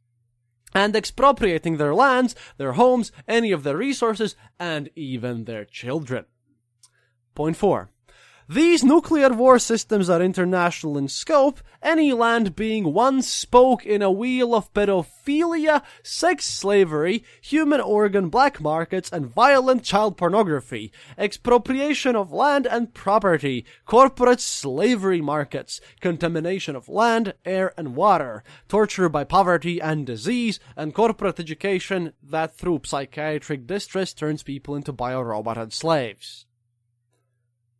And 0.76 0.96
expropriating 0.96 1.78
their 1.78 1.96
lands, 1.96 2.36
their 2.58 2.74
homes, 2.74 3.12
any 3.28 3.52
of 3.52 3.64
their 3.64 3.78
resources, 3.78 4.36
and 4.60 4.90
even 4.96 5.46
their 5.46 5.66
children. 5.66 6.26
Point 7.34 7.58
four. 7.58 7.90
These 8.50 8.82
nuclear 8.82 9.34
war 9.34 9.60
systems 9.60 10.10
are 10.10 10.22
international 10.22 10.98
in 10.98 11.10
scope, 11.10 11.60
any 11.82 12.14
land 12.14 12.56
being 12.56 12.94
one 12.94 13.22
spoke 13.22 13.86
in 13.86 14.02
a 14.02 14.10
wheel 14.10 14.56
of 14.56 14.74
pedophilia, 14.74 15.84
sex 16.02 16.46
slavery, 16.46 17.26
human 17.42 17.82
organ 17.82 18.30
black 18.30 18.62
markets, 18.62 19.10
and 19.12 19.26
violent 19.26 19.84
child 19.84 20.16
pornography, 20.16 20.94
expropriation 21.18 22.16
of 22.16 22.32
land 22.32 22.66
and 22.66 22.94
property, 22.94 23.66
corporate 23.86 24.40
slavery 24.40 25.20
markets, 25.20 25.82
contamination 26.00 26.74
of 26.74 26.88
land, 26.88 27.34
air, 27.44 27.74
and 27.76 27.98
water, 27.98 28.46
torture 28.70 29.10
by 29.10 29.26
poverty 29.26 29.82
and 29.82 30.06
disease, 30.06 30.58
and 30.78 30.96
corporate 30.96 31.38
education 31.38 32.14
that 32.24 32.56
through 32.56 32.80
psychiatric 32.86 33.68
distress 33.68 34.14
turns 34.14 34.42
people 34.42 34.74
into 34.74 34.94
biorobot 34.94 35.58
and 35.58 35.74
slaves. 35.74 36.47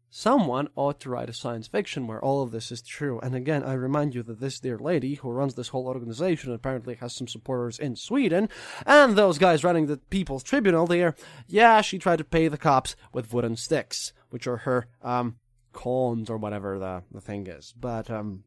Someone 0.10 0.70
ought 0.76 1.00
to 1.02 1.10
write 1.10 1.30
a 1.30 1.34
science 1.34 1.68
fiction 1.68 2.08
where 2.08 2.24
all 2.24 2.42
of 2.42 2.52
this 2.52 2.72
is 2.72 2.82
true. 2.82 3.20
And 3.20 3.36
again, 3.36 3.64
I 3.64 3.74
remind 3.74 4.16
you 4.16 4.24
that 4.24 4.40
this 4.40 4.60
dear 4.60 4.78
lady 4.78 5.16
who 5.16 5.30
runs 5.30 5.56
this 5.56 5.70
whole 5.70 5.88
organization 5.88 6.54
apparently 6.54 6.96
has 6.96 7.14
some 7.14 7.28
supporters 7.28 7.78
in 7.78 7.96
Sweden, 7.96 8.50
and 8.86 9.16
those 9.16 9.38
guys 9.38 9.64
running 9.64 9.88
the 9.88 9.98
People's 9.98 10.44
Tribunal 10.44 10.88
there, 10.88 11.16
yeah, 11.48 11.82
she 11.82 12.00
tried 12.00 12.20
to 12.20 12.24
pay 12.24 12.48
the 12.48 12.58
cops 12.58 12.96
with 13.12 13.34
wooden 13.34 13.58
sticks, 13.58 14.14
which 14.30 14.48
are 14.48 14.58
her, 14.58 14.88
um, 15.02 15.38
cones 15.74 16.30
or 16.30 16.38
whatever 16.38 16.80
the, 16.80 17.04
the 17.12 17.22
thing 17.22 17.46
is. 17.48 17.74
But, 17.78 18.10
um, 18.10 18.44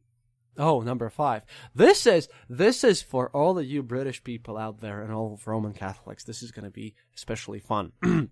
Oh, 0.58 0.80
number 0.80 1.08
five. 1.08 1.42
This 1.74 2.06
is 2.06 2.28
this 2.48 2.84
is 2.84 3.00
for 3.00 3.30
all 3.30 3.58
of 3.58 3.64
you 3.64 3.82
British 3.82 4.22
people 4.22 4.58
out 4.58 4.80
there 4.80 5.00
and 5.00 5.12
all 5.12 5.40
Roman 5.46 5.72
Catholics. 5.72 6.24
This 6.24 6.42
is 6.42 6.50
going 6.50 6.64
to 6.64 6.70
be 6.70 6.94
especially 7.20 7.60
fun. 7.60 7.92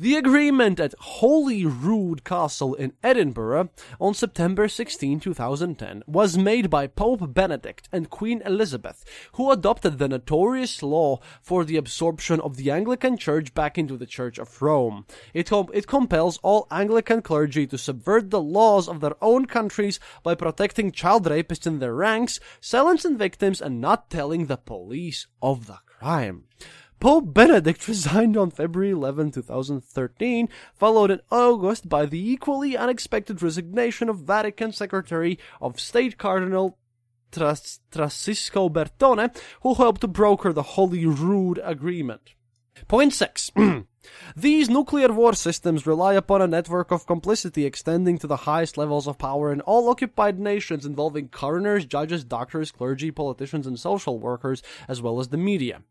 the 0.00 0.16
agreement 0.16 0.80
at 0.80 0.92
Holyrood 0.98 2.24
Castle 2.24 2.74
in 2.74 2.92
Edinburgh 3.00 3.70
on 4.00 4.12
September 4.12 4.66
16, 4.66 5.20
2010, 5.20 6.02
was 6.08 6.36
made 6.36 6.68
by 6.68 6.88
Pope 6.88 7.32
Benedict 7.32 7.88
and 7.92 8.10
Queen 8.10 8.42
Elizabeth, 8.44 9.04
who 9.34 9.52
adopted 9.52 9.98
the 9.98 10.08
notorious 10.08 10.82
law 10.82 11.20
for 11.40 11.64
the 11.64 11.76
absorption 11.76 12.40
of 12.40 12.56
the 12.56 12.72
Anglican 12.72 13.16
Church 13.16 13.54
back 13.54 13.78
into 13.78 13.96
the 13.96 14.04
Church 14.04 14.36
of 14.36 14.60
Rome. 14.60 15.06
It 15.32 15.48
com- 15.48 15.70
it 15.72 15.86
compels 15.86 16.38
all 16.42 16.66
Anglican 16.72 17.22
clergy 17.22 17.68
to 17.68 17.78
subvert 17.78 18.30
the 18.30 18.42
laws 18.42 18.88
of 18.88 18.98
their 18.98 19.14
own 19.22 19.46
countries 19.46 20.00
by 20.24 20.34
protecting 20.34 20.90
child 20.90 21.24
rapists 21.26 21.68
in 21.68 21.78
their 21.78 21.94
ranks, 21.94 22.40
silencing 22.60 23.16
victims, 23.16 23.62
and 23.62 23.80
not 23.80 24.10
telling 24.10 24.46
the 24.46 24.56
police 24.56 25.28
of 25.40 25.68
the 25.68 25.78
crime. 25.86 26.44
Pope 27.04 27.34
Benedict 27.34 27.86
resigned 27.88 28.34
on 28.34 28.50
February 28.50 28.92
11, 28.92 29.32
2013, 29.32 30.48
followed 30.74 31.10
in 31.10 31.20
August 31.30 31.86
by 31.86 32.06
the 32.06 32.30
equally 32.30 32.78
unexpected 32.78 33.42
resignation 33.42 34.08
of 34.08 34.20
Vatican 34.20 34.72
Secretary 34.72 35.38
of 35.60 35.78
State 35.78 36.16
Cardinal 36.16 36.78
Tras- 37.30 37.80
Trasisco 37.92 38.72
Bertone, 38.72 39.36
who 39.60 39.74
helped 39.74 40.00
to 40.00 40.08
broker 40.08 40.50
the 40.50 40.62
Holyrood 40.62 41.60
Agreement. 41.62 42.32
Point 42.88 43.12
6. 43.12 43.50
These 44.34 44.70
nuclear 44.70 45.12
war 45.12 45.34
systems 45.34 45.86
rely 45.86 46.14
upon 46.14 46.40
a 46.40 46.46
network 46.46 46.90
of 46.90 47.06
complicity 47.06 47.66
extending 47.66 48.16
to 48.16 48.26
the 48.26 48.48
highest 48.48 48.78
levels 48.78 49.06
of 49.06 49.18
power 49.18 49.52
in 49.52 49.60
all 49.60 49.90
occupied 49.90 50.38
nations 50.38 50.86
involving 50.86 51.28
coroners, 51.28 51.84
judges, 51.84 52.24
doctors, 52.24 52.72
clergy, 52.72 53.10
politicians, 53.10 53.66
and 53.66 53.78
social 53.78 54.18
workers, 54.18 54.62
as 54.88 55.02
well 55.02 55.20
as 55.20 55.28
the 55.28 55.36
media. 55.36 55.82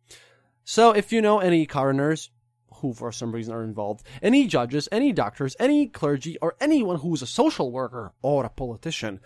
So 0.63 0.91
if 0.91 1.11
you 1.11 1.21
know 1.21 1.39
any 1.39 1.65
coroners 1.65 2.31
who 2.75 2.93
for 2.93 3.11
some 3.11 3.33
reason 3.33 3.53
are 3.53 3.63
involved, 3.63 4.05
any 4.21 4.47
judges, 4.47 4.87
any 4.91 5.11
doctors, 5.11 5.55
any 5.59 5.87
clergy, 5.87 6.37
or 6.41 6.55
anyone 6.59 6.99
who's 6.99 7.21
a 7.21 7.27
social 7.27 7.71
worker 7.71 8.13
or 8.21 8.45
a 8.45 8.49
politician, 8.49 9.19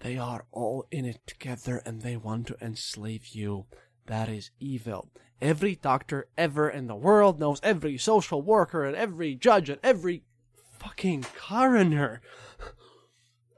they 0.00 0.16
are 0.16 0.46
all 0.52 0.86
in 0.90 1.04
it 1.04 1.20
together 1.26 1.82
and 1.84 2.02
they 2.02 2.16
want 2.16 2.46
to 2.46 2.56
enslave 2.60 3.28
you. 3.28 3.66
That 4.06 4.28
is 4.28 4.50
evil. 4.58 5.10
Every 5.40 5.76
doctor 5.76 6.28
ever 6.36 6.68
in 6.70 6.86
the 6.86 6.96
world 6.96 7.38
knows 7.38 7.60
every 7.62 7.98
social 7.98 8.40
worker 8.40 8.84
and 8.84 8.96
every 8.96 9.34
judge 9.34 9.68
and 9.68 9.80
every 9.82 10.22
fucking 10.78 11.26
coroner. 11.36 12.20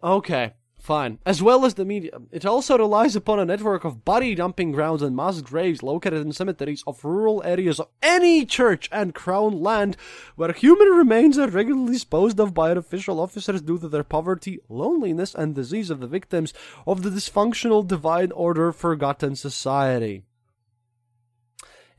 Okay, 0.02 0.54
fine. 0.80 1.18
As 1.24 1.42
well 1.42 1.64
as 1.64 1.74
the 1.74 1.84
media. 1.84 2.18
It 2.32 2.44
also 2.44 2.78
relies 2.78 3.14
upon 3.14 3.38
a 3.38 3.44
network 3.44 3.84
of 3.84 4.04
body 4.04 4.34
dumping 4.34 4.72
grounds 4.72 5.02
and 5.02 5.14
mass 5.14 5.40
graves 5.40 5.82
located 5.82 6.24
in 6.24 6.32
cemeteries 6.32 6.82
of 6.86 7.04
rural 7.04 7.42
areas 7.44 7.78
of 7.78 7.88
any 8.02 8.44
church 8.44 8.88
and 8.90 9.14
crown 9.14 9.62
land 9.62 9.96
where 10.36 10.52
human 10.52 10.88
remains 10.88 11.38
are 11.38 11.48
regularly 11.48 11.92
disposed 11.92 12.40
of 12.40 12.54
by 12.54 12.70
official 12.70 13.20
officers 13.20 13.62
due 13.62 13.78
to 13.78 13.88
their 13.88 14.04
poverty, 14.04 14.58
loneliness, 14.68 15.34
and 15.34 15.54
disease 15.54 15.90
of 15.90 16.00
the 16.00 16.06
victims 16.06 16.52
of 16.86 17.02
the 17.02 17.10
dysfunctional 17.10 17.86
divine 17.86 18.32
order 18.32 18.72
forgotten 18.72 19.36
society. 19.36 20.24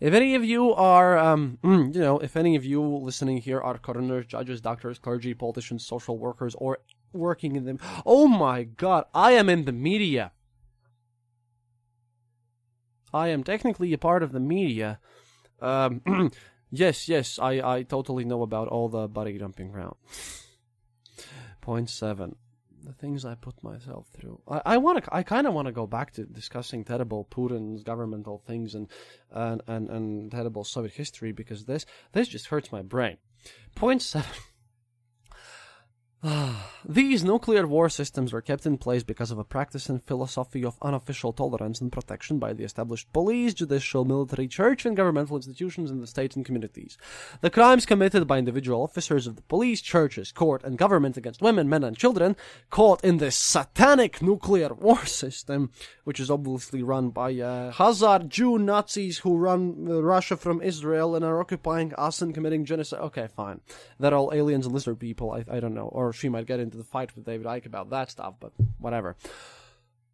If 0.02 0.16
any 0.16 0.34
of 0.34 0.44
you 0.44 0.74
are, 0.74 1.16
um, 1.20 1.60
you 1.64 2.02
know, 2.02 2.18
if 2.18 2.36
any 2.36 2.56
of 2.56 2.66
you 2.66 2.82
listening 2.82 3.38
here 3.38 3.62
are 3.62 3.78
coroners, 3.78 4.26
judges, 4.26 4.60
doctors, 4.60 4.98
clergy, 4.98 5.36
politicians, 5.36 5.86
social 5.86 6.18
workers, 6.18 6.56
or 6.56 6.80
working 7.14 7.56
in 7.56 7.66
them, 7.66 7.80
oh 8.06 8.28
my 8.28 8.64
god, 8.64 9.06
I 9.14 9.34
am 9.34 9.50
in 9.50 9.66
the 9.66 9.72
media. 9.72 10.32
I 13.14 13.28
am 13.30 13.44
technically 13.44 13.92
a 13.94 13.98
part 13.98 14.24
of 14.24 14.32
the 14.32 14.40
media. 14.40 15.00
Um, 15.60 16.02
yes, 16.72 17.10
yes, 17.10 17.40
I, 17.40 17.78
I 17.78 17.84
totally 17.84 18.24
know 18.24 18.42
about 18.42 18.70
all 18.70 18.88
the 18.88 19.08
body 19.08 19.38
dumping 19.38 19.72
ground. 19.72 19.96
Point 21.60 21.90
seven 21.90 22.36
the 22.84 22.94
things 22.94 23.26
I 23.26 23.36
put 23.36 23.62
myself 23.64 24.08
through. 24.08 24.42
I, 24.48 24.62
I 24.66 24.78
want 24.78 25.04
to. 25.04 25.16
I 25.16 25.24
kind 25.24 25.48
of 25.48 25.54
want 25.54 25.68
to 25.68 25.72
go 25.72 25.88
back 25.88 26.12
to 26.14 26.26
discussing 26.26 26.84
terrible 26.84 27.28
Putin's 27.30 27.84
governmental 27.84 28.40
things 28.46 28.76
and 28.76 28.88
and 29.32 29.62
and, 29.68 29.90
and 29.90 30.32
terrible 30.32 30.64
Soviet 30.64 30.94
history 30.94 31.32
because 31.32 31.66
this 31.66 31.86
this 32.14 32.28
just 32.28 32.48
hurts 32.48 32.72
my 32.72 32.82
brain. 32.82 33.18
Point 33.76 34.02
seven. 34.02 34.32
These 36.86 37.24
nuclear 37.24 37.66
war 37.66 37.90
systems 37.90 38.32
were 38.32 38.42
kept 38.42 38.66
in 38.66 38.78
place 38.78 39.04
because 39.04 39.32
of 39.32 39.40
a 39.40 39.44
practice 39.44 39.90
and 39.90 40.04
philosophy 40.04 40.64
of 40.64 40.78
unofficial 40.82 41.34
tolerance 41.34 41.82
and 41.82 41.92
protection 41.92 42.38
by 42.38 42.54
the 42.54 42.64
established 42.64 43.12
police, 43.12 43.56
judicial, 43.56 44.06
military, 44.06 44.48
church, 44.48 44.86
and 44.86 44.96
governmental 44.96 45.36
institutions 45.36 45.90
in 45.90 46.00
the 46.00 46.08
state 46.08 46.36
and 46.36 46.46
communities. 46.46 46.98
The 47.42 47.50
crimes 47.50 47.86
committed 47.86 48.28
by 48.28 48.38
individual 48.38 48.84
officers 48.84 49.26
of 49.26 49.36
the 49.36 49.42
police, 49.44 49.82
churches, 49.82 50.32
court, 50.32 50.64
and 50.64 50.78
government 50.78 51.18
against 51.18 51.42
women, 51.42 51.70
men, 51.70 51.84
and 51.84 51.98
children 51.98 52.36
caught 52.70 53.04
in 53.04 53.18
this 53.18 53.36
satanic 53.36 54.22
nuclear 54.22 54.74
war 54.74 55.06
system, 55.06 55.72
which 56.04 56.20
is 56.20 56.30
obviously 56.30 56.84
run 56.84 57.10
by 57.10 57.32
uh, 57.32 57.72
Khazar 57.74 58.28
Jew 58.28 58.60
Nazis 58.60 59.20
who 59.20 59.38
run 59.38 59.88
uh, 59.90 60.02
Russia 60.02 60.38
from 60.38 60.62
Israel 60.62 61.16
and 61.16 61.26
are 61.26 61.40
occupying 61.40 61.94
us 61.96 62.22
and 62.22 62.34
committing 62.34 62.66
genocide. 62.66 63.00
Okay, 63.00 63.28
fine. 63.28 63.62
They're 64.00 64.14
all 64.14 64.34
aliens 64.34 64.66
and 64.66 64.74
lizard 64.74 65.00
people. 65.00 65.32
I, 65.32 65.46
I 65.50 65.60
don't 65.60 65.74
know. 65.74 65.88
Or 65.88 66.11
she 66.14 66.30
might 66.30 66.46
get 66.46 66.60
into 66.60 66.78
the 66.78 66.84
fight 66.84 67.16
with 67.16 67.26
David 67.26 67.48
Icke 67.48 67.66
about 67.66 67.90
that 67.90 68.12
stuff, 68.12 68.36
but 68.40 68.52
whatever. 68.78 69.16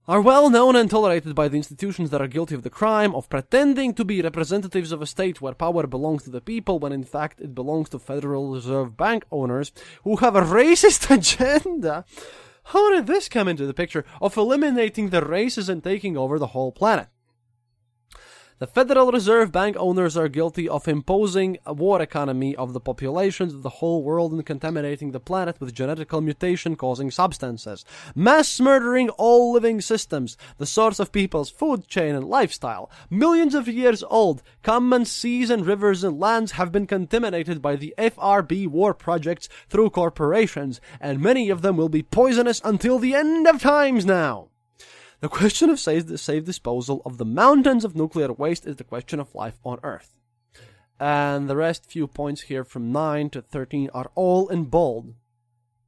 Are 0.09 0.21
well 0.21 0.49
known 0.49 0.77
and 0.77 0.89
tolerated 0.89 1.35
by 1.35 1.49
the 1.49 1.57
institutions 1.57 2.11
that 2.11 2.21
are 2.21 2.29
guilty 2.29 2.55
of 2.55 2.63
the 2.63 2.69
crime 2.69 3.13
of 3.13 3.29
pretending 3.29 3.93
to 3.95 4.05
be 4.05 4.21
representatives 4.21 4.93
of 4.93 5.01
a 5.01 5.05
state 5.05 5.41
where 5.41 5.53
power 5.53 5.85
belongs 5.85 6.23
to 6.23 6.29
the 6.29 6.39
people 6.39 6.79
when 6.79 6.93
in 6.93 7.03
fact 7.03 7.41
it 7.41 7.53
belongs 7.53 7.89
to 7.89 7.99
Federal 7.99 8.53
Reserve 8.53 8.95
Bank 8.95 9.25
owners 9.31 9.73
who 10.05 10.15
have 10.15 10.37
a 10.37 10.41
racist 10.41 11.11
agenda. 11.13 12.05
How 12.63 12.89
did 12.91 13.05
this 13.05 13.27
come 13.27 13.49
into 13.49 13.65
the 13.65 13.73
picture 13.73 14.05
of 14.21 14.37
eliminating 14.37 15.09
the 15.09 15.25
races 15.25 15.67
and 15.67 15.83
taking 15.83 16.15
over 16.15 16.39
the 16.39 16.47
whole 16.47 16.71
planet? 16.71 17.09
The 18.59 18.65
Federal 18.65 19.11
Reserve 19.11 19.51
Bank 19.51 19.75
owners 19.77 20.17
are 20.17 20.27
guilty 20.27 20.67
of 20.67 20.87
imposing 20.87 21.59
a 21.63 21.73
war 21.73 22.01
economy 22.01 22.55
of 22.55 22.73
the 22.73 22.79
populations 22.79 23.53
of 23.53 23.61
the 23.61 23.69
whole 23.69 24.01
world 24.01 24.33
and 24.33 24.43
contaminating 24.43 25.11
the 25.11 25.19
planet 25.19 25.61
with 25.61 25.75
genetical 25.75 26.23
mutation 26.23 26.75
causing 26.75 27.11
substances, 27.11 27.85
mass 28.15 28.59
murdering 28.59 29.09
all 29.09 29.53
living 29.53 29.79
systems, 29.79 30.37
the 30.57 30.65
source 30.65 30.99
of 30.99 31.11
people's 31.11 31.51
food 31.51 31.87
chain 31.87 32.15
and 32.15 32.25
lifestyle. 32.25 32.89
Millions 33.11 33.53
of 33.53 33.67
years 33.67 34.01
old, 34.09 34.41
common 34.63 35.05
seas 35.05 35.51
and 35.51 35.67
rivers 35.67 36.03
and 36.03 36.19
lands 36.19 36.53
have 36.53 36.71
been 36.71 36.87
contaminated 36.87 37.61
by 37.61 37.75
the 37.75 37.93
FRB 37.99 38.67
war 38.67 38.95
projects 38.95 39.47
through 39.69 39.91
corporations, 39.91 40.81
and 40.99 41.21
many 41.21 41.51
of 41.51 41.61
them 41.61 41.77
will 41.77 41.89
be 41.89 42.01
poisonous 42.01 42.59
until 42.63 42.97
the 42.97 43.13
end 43.13 43.45
of 43.45 43.61
times 43.61 44.03
now. 44.03 44.49
The 45.19 45.29
question 45.29 45.71
of 45.71 45.79
safe, 45.79 46.19
safe 46.19 46.45
disposal 46.45 47.01
of 47.03 47.17
the 47.17 47.25
mountains 47.25 47.83
of 47.83 47.95
nuclear 47.95 48.31
waste 48.31 48.67
is 48.67 48.75
the 48.75 48.83
question 48.83 49.19
of 49.19 49.33
life 49.33 49.57
on 49.63 49.79
Earth. 49.81 50.15
And 50.99 51.49
the 51.49 51.55
rest 51.55 51.89
few 51.89 52.05
points 52.05 52.41
here 52.43 52.63
from 52.63 52.91
9 52.91 53.31
to 53.31 53.41
13 53.41 53.89
are 53.95 54.11
all 54.13 54.47
in 54.49 54.65
bold. 54.65 55.15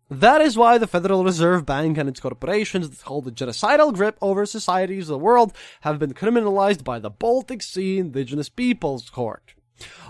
That 0.10 0.42
is 0.42 0.58
why 0.58 0.80
the 0.80 0.88
Federal 0.88 1.24
Reserve 1.24 1.64
Bank 1.64 2.00
and 2.00 2.10
its 2.10 2.20
corporations 2.20 2.90
that 2.90 3.02
hold 3.02 3.28
a 3.28 3.32
genocidal 3.32 3.94
grip 3.94 4.18
over 4.20 4.48
societies 4.48 5.10
of 5.10 5.14
the 5.14 5.20
world 5.20 5.54
have 5.82 6.00
been 6.00 6.16
criminalized 6.16 6.84
by 6.84 6.98
the 6.98 7.12
Baltic 7.12 7.62
Sea 7.62 8.00
Indigenous 8.00 8.50
Peoples 8.50 9.12
Court. 9.12 9.54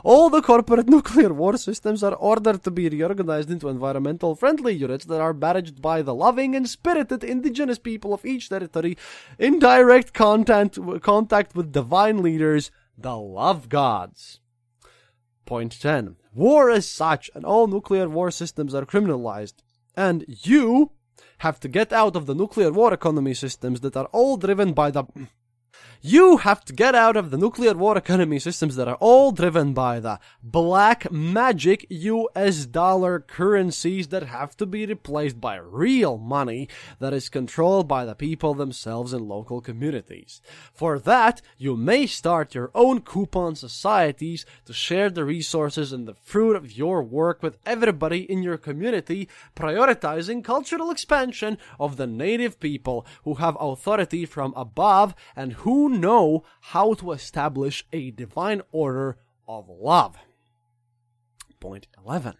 All 0.04 0.30
the 0.30 0.42
corporate 0.42 0.90
nuclear 0.96 1.34
war 1.34 1.58
systems 1.58 2.04
are 2.04 2.16
ordered 2.16 2.64
to 2.64 2.72
be 2.72 2.90
reorganized 2.90 3.52
into 3.52 3.70
environmental 3.70 4.36
friendly 4.36 4.74
units 4.74 5.06
that 5.06 5.22
are 5.22 5.34
managed 5.34 5.82
by 5.82 6.02
the 6.02 6.16
loving 6.16 6.56
and 6.56 6.68
spirited 6.68 7.24
indigenous 7.24 7.80
people 7.80 8.14
of 8.14 8.26
each 8.26 8.50
territory 8.50 8.98
in 9.38 9.60
direct 9.60 10.14
contact, 10.14 10.80
contact 11.02 11.56
with 11.56 11.72
divine 11.72 12.22
leaders, 12.22 12.72
the 12.98 13.18
love 13.18 13.70
gods. 13.70 14.40
Point 15.46 15.80
10. 15.80 16.16
War 16.34 16.70
is 16.70 16.86
such, 16.88 17.30
and 17.34 17.44
all 17.44 17.68
nuclear 17.68 18.08
war 18.08 18.30
systems 18.32 18.76
are 18.76 18.86
criminalized. 18.86 19.56
And 19.96 20.26
you 20.28 20.92
have 21.40 21.60
to 21.62 21.68
get 21.68 21.92
out 21.92 22.16
of 22.16 22.26
the 22.26 22.36
nuclear 22.36 22.72
war 22.72 22.94
economy 22.94 23.34
systems 23.34 23.82
that 23.82 23.98
are 23.98 24.06
all 24.08 24.38
driven 24.38 24.74
by 24.74 24.92
the 24.92 25.06
you 26.02 26.38
have 26.38 26.64
to 26.64 26.72
get 26.72 26.96
out 26.96 27.18
of 27.18 27.30
the 27.30 27.38
nuclear 27.38 27.74
war 27.74 27.98
economy 27.98 28.40
systems 28.40 28.78
that 28.78 28.88
are 28.88 28.96
all 28.96 29.34
driven 29.34 29.74
by 29.74 30.00
the 30.00 30.18
black 30.42 31.12
magic 31.12 31.86
US 31.90 32.66
dollar 32.66 33.20
currencies 33.20 34.08
that 34.08 34.24
have 34.24 34.56
to 34.58 34.66
be 34.66 34.86
replaced 34.86 35.42
by 35.42 35.58
real 35.58 36.18
money 36.18 36.70
that 37.00 37.12
is 37.12 37.28
controlled 37.28 37.90
by 37.90 38.06
the 38.06 38.16
people 38.16 38.54
themselves 38.54 39.12
in 39.12 39.28
local 39.28 39.60
communities. 39.60 40.42
For 40.74 41.00
that, 41.00 41.42
you 41.58 41.76
may 41.76 42.08
start 42.08 42.56
your 42.56 42.72
own 42.74 43.02
coupon 43.02 43.56
societies 43.56 44.46
to 44.66 44.74
share 44.74 45.10
the 45.10 45.26
resources 45.26 45.92
and 45.92 46.08
the 46.08 46.14
fruit 46.14 46.56
of 46.56 46.78
your 46.78 47.04
work 47.04 47.44
with 47.44 47.58
everybody 47.66 48.20
in 48.32 48.42
your 48.42 48.58
community, 48.58 49.28
prioritizing 49.54 50.46
cultural 50.46 50.92
expansion 50.92 51.58
of 51.78 51.98
the 51.98 52.08
native 52.08 52.58
people 52.62 53.06
who 53.26 53.34
have 53.36 53.58
authority 53.60 54.26
from 54.26 54.54
above 54.56 55.14
and 55.36 55.54
who 55.54 55.89
know 55.90 56.44
how 56.62 56.94
to 56.96 57.12
establish 57.12 57.86
a 57.92 58.12
divine 58.12 58.62
order 58.72 59.18
of 59.48 59.68
love. 59.70 60.18
Point 61.60 61.88
11. 62.06 62.36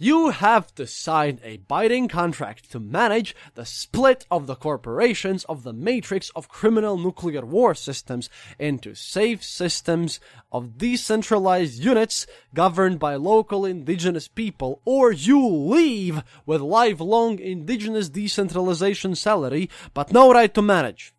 You 0.00 0.30
have 0.30 0.72
to 0.76 0.86
sign 0.86 1.40
a 1.42 1.56
binding 1.56 2.06
contract 2.06 2.70
to 2.70 2.78
manage 2.78 3.34
the 3.56 3.66
split 3.66 4.26
of 4.30 4.46
the 4.46 4.54
corporations 4.54 5.42
of 5.46 5.64
the 5.64 5.72
matrix 5.72 6.30
of 6.36 6.48
criminal 6.48 6.96
nuclear 6.96 7.44
war 7.44 7.74
systems 7.74 8.30
into 8.60 8.94
safe 8.94 9.42
systems 9.42 10.20
of 10.52 10.78
decentralized 10.78 11.82
units 11.82 12.28
governed 12.54 13.00
by 13.00 13.16
local 13.16 13.64
indigenous 13.64 14.28
people, 14.28 14.80
or 14.84 15.10
you 15.10 15.44
leave 15.44 16.22
with 16.46 16.60
lifelong 16.60 17.40
indigenous 17.40 18.08
decentralization 18.08 19.16
salary, 19.16 19.68
but 19.94 20.12
no 20.12 20.32
right 20.32 20.54
to 20.54 20.62
manage. 20.62 21.12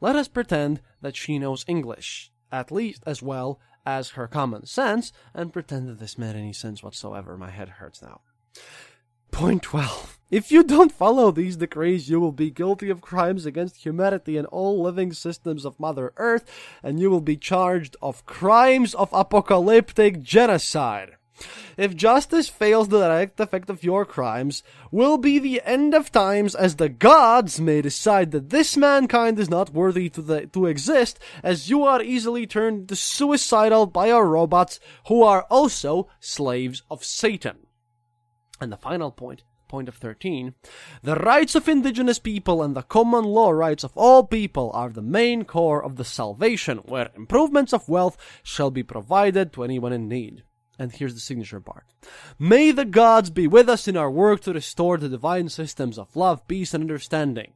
Let 0.00 0.16
us 0.16 0.28
pretend 0.28 0.80
that 1.02 1.16
she 1.16 1.38
knows 1.38 1.64
English, 1.68 2.32
at 2.50 2.72
least 2.72 3.02
as 3.06 3.22
well 3.22 3.60
as 3.84 4.10
her 4.10 4.26
common 4.26 4.66
sense, 4.66 5.12
and 5.34 5.52
pretend 5.52 5.88
that 5.88 5.98
this 5.98 6.18
made 6.18 6.36
any 6.36 6.52
sense 6.52 6.82
whatsoever. 6.82 7.36
My 7.36 7.50
head 7.50 7.68
hurts 7.68 8.00
now. 8.00 8.20
Point 9.30 9.62
12. 9.62 10.18
If 10.30 10.50
you 10.50 10.62
don't 10.62 10.92
follow 10.92 11.30
these 11.30 11.56
decrees, 11.56 12.08
you 12.08 12.20
will 12.20 12.32
be 12.32 12.50
guilty 12.50 12.88
of 12.88 13.00
crimes 13.00 13.46
against 13.46 13.84
humanity 13.84 14.36
and 14.36 14.46
all 14.48 14.82
living 14.82 15.12
systems 15.12 15.64
of 15.64 15.78
Mother 15.78 16.12
Earth, 16.16 16.44
and 16.82 16.98
you 17.00 17.10
will 17.10 17.20
be 17.20 17.36
charged 17.36 17.96
of 18.00 18.26
crimes 18.26 18.94
of 18.94 19.12
apocalyptic 19.12 20.22
genocide. 20.22 21.16
If 21.76 21.96
justice 21.96 22.48
fails 22.48 22.88
the 22.88 23.00
direct 23.00 23.40
effect 23.40 23.70
of 23.70 23.84
your 23.84 24.04
crimes, 24.04 24.62
will 24.90 25.18
be 25.18 25.38
the 25.38 25.62
end 25.64 25.94
of 25.94 26.12
times 26.12 26.54
as 26.54 26.76
the 26.76 26.88
gods 26.88 27.60
may 27.60 27.80
decide 27.82 28.30
that 28.32 28.50
this 28.50 28.76
mankind 28.76 29.38
is 29.38 29.50
not 29.50 29.72
worthy 29.72 30.08
to, 30.10 30.22
the, 30.22 30.46
to 30.46 30.66
exist, 30.66 31.18
as 31.42 31.70
you 31.70 31.84
are 31.84 32.02
easily 32.02 32.46
turned 32.46 32.88
to 32.88 32.96
suicidal 32.96 33.86
by 33.86 34.10
our 34.10 34.26
robots 34.26 34.80
who 35.08 35.22
are 35.22 35.42
also 35.50 36.08
slaves 36.20 36.82
of 36.90 37.04
Satan. 37.04 37.66
And 38.60 38.70
the 38.70 38.76
final 38.76 39.10
point 39.10 39.42
point 39.70 39.88
of 39.88 39.94
13, 39.94 40.52
the 41.04 41.14
rights 41.14 41.54
of 41.54 41.68
indigenous 41.68 42.18
people 42.18 42.60
and 42.60 42.74
the 42.74 42.82
common 42.82 43.24
law 43.24 43.50
rights 43.50 43.84
of 43.84 43.92
all 43.96 44.24
people 44.24 44.70
are 44.74 44.90
the 44.90 45.00
main 45.00 45.44
core 45.44 45.82
of 45.82 45.94
the 45.94 46.04
salvation, 46.04 46.78
where 46.78 47.10
improvements 47.14 47.72
of 47.72 47.88
wealth 47.88 48.18
shall 48.42 48.72
be 48.72 48.82
provided 48.82 49.52
to 49.52 49.62
anyone 49.62 49.92
in 49.92 50.08
need. 50.08 50.42
And 50.80 50.90
here's 50.90 51.12
the 51.12 51.20
signature 51.20 51.60
part. 51.60 51.84
May 52.38 52.70
the 52.70 52.86
gods 52.86 53.28
be 53.28 53.46
with 53.46 53.68
us 53.68 53.86
in 53.86 53.98
our 53.98 54.10
work 54.10 54.40
to 54.40 54.54
restore 54.54 54.96
the 54.96 55.10
divine 55.10 55.50
systems 55.50 55.98
of 55.98 56.16
love, 56.16 56.48
peace, 56.48 56.72
and 56.72 56.82
understanding. 56.82 57.52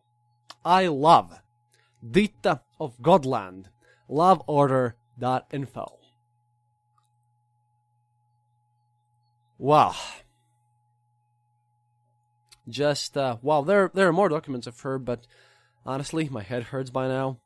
I 0.62 0.88
love 0.88 1.40
Dita 2.08 2.60
of 2.78 2.98
Godland, 2.98 3.68
loveorder.info. 4.10 5.98
Wow. 9.56 9.94
Just, 12.68 13.16
uh, 13.16 13.38
wow, 13.40 13.62
there, 13.62 13.90
there 13.94 14.08
are 14.08 14.12
more 14.12 14.28
documents 14.28 14.66
of 14.66 14.78
her, 14.80 14.98
but 14.98 15.26
honestly, 15.86 16.28
my 16.28 16.42
head 16.42 16.64
hurts 16.64 16.90
by 16.90 17.08
now. 17.08 17.38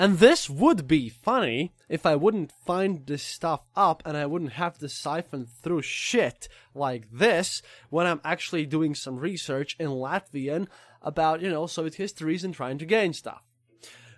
And 0.00 0.20
this 0.20 0.48
would 0.48 0.86
be 0.86 1.08
funny 1.08 1.72
if 1.88 2.06
I 2.06 2.14
wouldn't 2.14 2.52
find 2.64 3.04
this 3.04 3.22
stuff 3.22 3.66
up 3.74 4.00
and 4.06 4.16
I 4.16 4.26
wouldn't 4.26 4.52
have 4.52 4.78
to 4.78 4.88
siphon 4.88 5.44
through 5.44 5.82
shit 5.82 6.48
like 6.72 7.10
this 7.10 7.62
when 7.90 8.06
I'm 8.06 8.20
actually 8.24 8.64
doing 8.64 8.94
some 8.94 9.18
research 9.18 9.74
in 9.80 9.88
Latvian 9.88 10.68
about, 11.02 11.42
you 11.42 11.50
know, 11.50 11.66
Soviet 11.66 11.96
histories 11.96 12.44
and 12.44 12.54
trying 12.54 12.78
to 12.78 12.86
gain 12.86 13.12
stuff. 13.12 13.42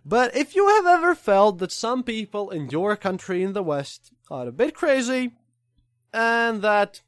But 0.05 0.36
if 0.36 0.55
you 0.55 0.69
have 0.69 0.86
ever 0.86 1.15
felt 1.15 1.59
that 1.59 1.73
some 1.73 2.02
people 2.02 2.51
in 2.51 2.69
your 2.69 2.94
country 2.94 3.43
in 3.43 3.55
the 3.55 3.62
West 3.62 4.12
are 4.31 4.48
a 4.48 4.52
bit 4.52 4.74
crazy 4.74 5.32
and 6.12 6.61
that 6.61 7.01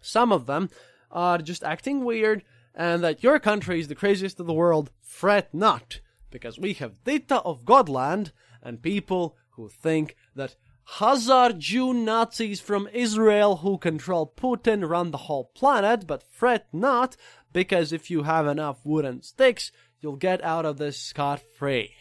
some 0.00 0.32
of 0.32 0.46
them 0.46 0.68
are 1.12 1.38
just 1.38 1.62
acting 1.62 2.04
weird 2.04 2.42
and 2.74 3.04
that 3.04 3.22
your 3.22 3.38
country 3.38 3.78
is 3.78 3.86
the 3.86 3.94
craziest 3.94 4.40
in 4.40 4.46
the 4.46 4.52
world, 4.52 4.90
fret 5.00 5.54
not 5.54 6.00
because 6.34 6.58
we 6.58 6.72
have 6.72 7.04
Dita 7.04 7.36
of 7.42 7.64
Godland 7.64 8.32
and 8.60 8.82
people 8.82 9.36
who 9.50 9.68
think 9.68 10.16
that 10.34 10.56
Khazar 10.96 11.56
Jew 11.56 11.94
Nazis 11.94 12.60
from 12.60 12.88
Israel 12.92 13.58
who 13.58 13.78
control 13.78 14.34
Putin 14.36 14.86
run 14.86 15.12
the 15.12 15.28
whole 15.28 15.52
planet, 15.54 16.08
but 16.08 16.24
fret 16.24 16.66
not, 16.72 17.16
because 17.52 17.92
if 17.92 18.10
you 18.10 18.24
have 18.24 18.48
enough 18.48 18.84
wooden 18.84 19.22
sticks, 19.22 19.70
you'll 20.00 20.16
get 20.16 20.42
out 20.42 20.66
of 20.66 20.76
this 20.76 20.98
scot 20.98 21.40
free. 21.56 21.94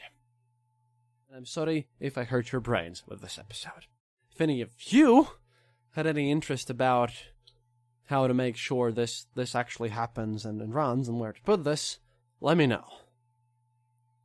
I'm 1.34 1.45
sorry 1.45 1.88
if 1.99 2.18
I 2.18 2.23
hurt 2.23 2.51
your 2.51 2.61
brains 2.61 3.03
with 3.07 3.22
this 3.22 3.38
episode. 3.38 3.85
If 4.31 4.41
any 4.41 4.61
of 4.61 4.72
you 4.80 5.27
had 5.91 6.07
any 6.07 6.31
interest 6.31 6.72
about 6.72 7.11
how 8.05 8.26
to 8.26 8.34
make 8.34 8.57
sure 8.57 8.91
this, 8.91 9.27
this 9.35 9.53
actually 9.53 9.89
happens 9.89 10.43
and, 10.43 10.60
and 10.60 10.73
runs 10.73 11.07
and 11.07 11.19
where 11.19 11.34
to 11.34 11.41
put 11.43 11.64
this, 11.64 11.99
let 12.41 12.57
me 12.57 12.65
know. 12.65 12.84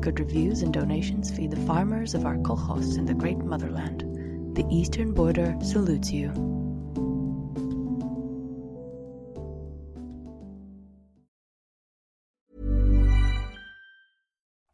Good 0.00 0.20
reviews 0.20 0.62
and 0.62 0.72
donations 0.72 1.30
feed 1.30 1.50
the 1.50 1.66
farmers 1.66 2.14
of 2.14 2.24
our 2.24 2.36
kolkhoz 2.36 2.96
in 2.96 3.04
the 3.04 3.14
great 3.14 3.38
motherland. 3.38 4.04
The 4.54 4.64
eastern 4.70 5.12
border 5.12 5.56
salutes 5.60 6.12
you. 6.12 6.30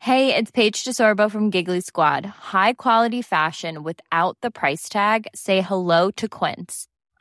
Hey, 0.00 0.36
it's 0.36 0.50
Paige 0.50 0.84
DeSorbo 0.84 1.30
from 1.30 1.48
Giggly 1.48 1.80
Squad. 1.80 2.26
High 2.26 2.74
quality 2.74 3.22
fashion 3.22 3.82
without 3.82 4.36
the 4.42 4.50
price 4.50 4.90
tag. 4.90 5.26
Say 5.34 5.62
hello 5.62 6.10
to 6.10 6.28
Quince. 6.28 6.88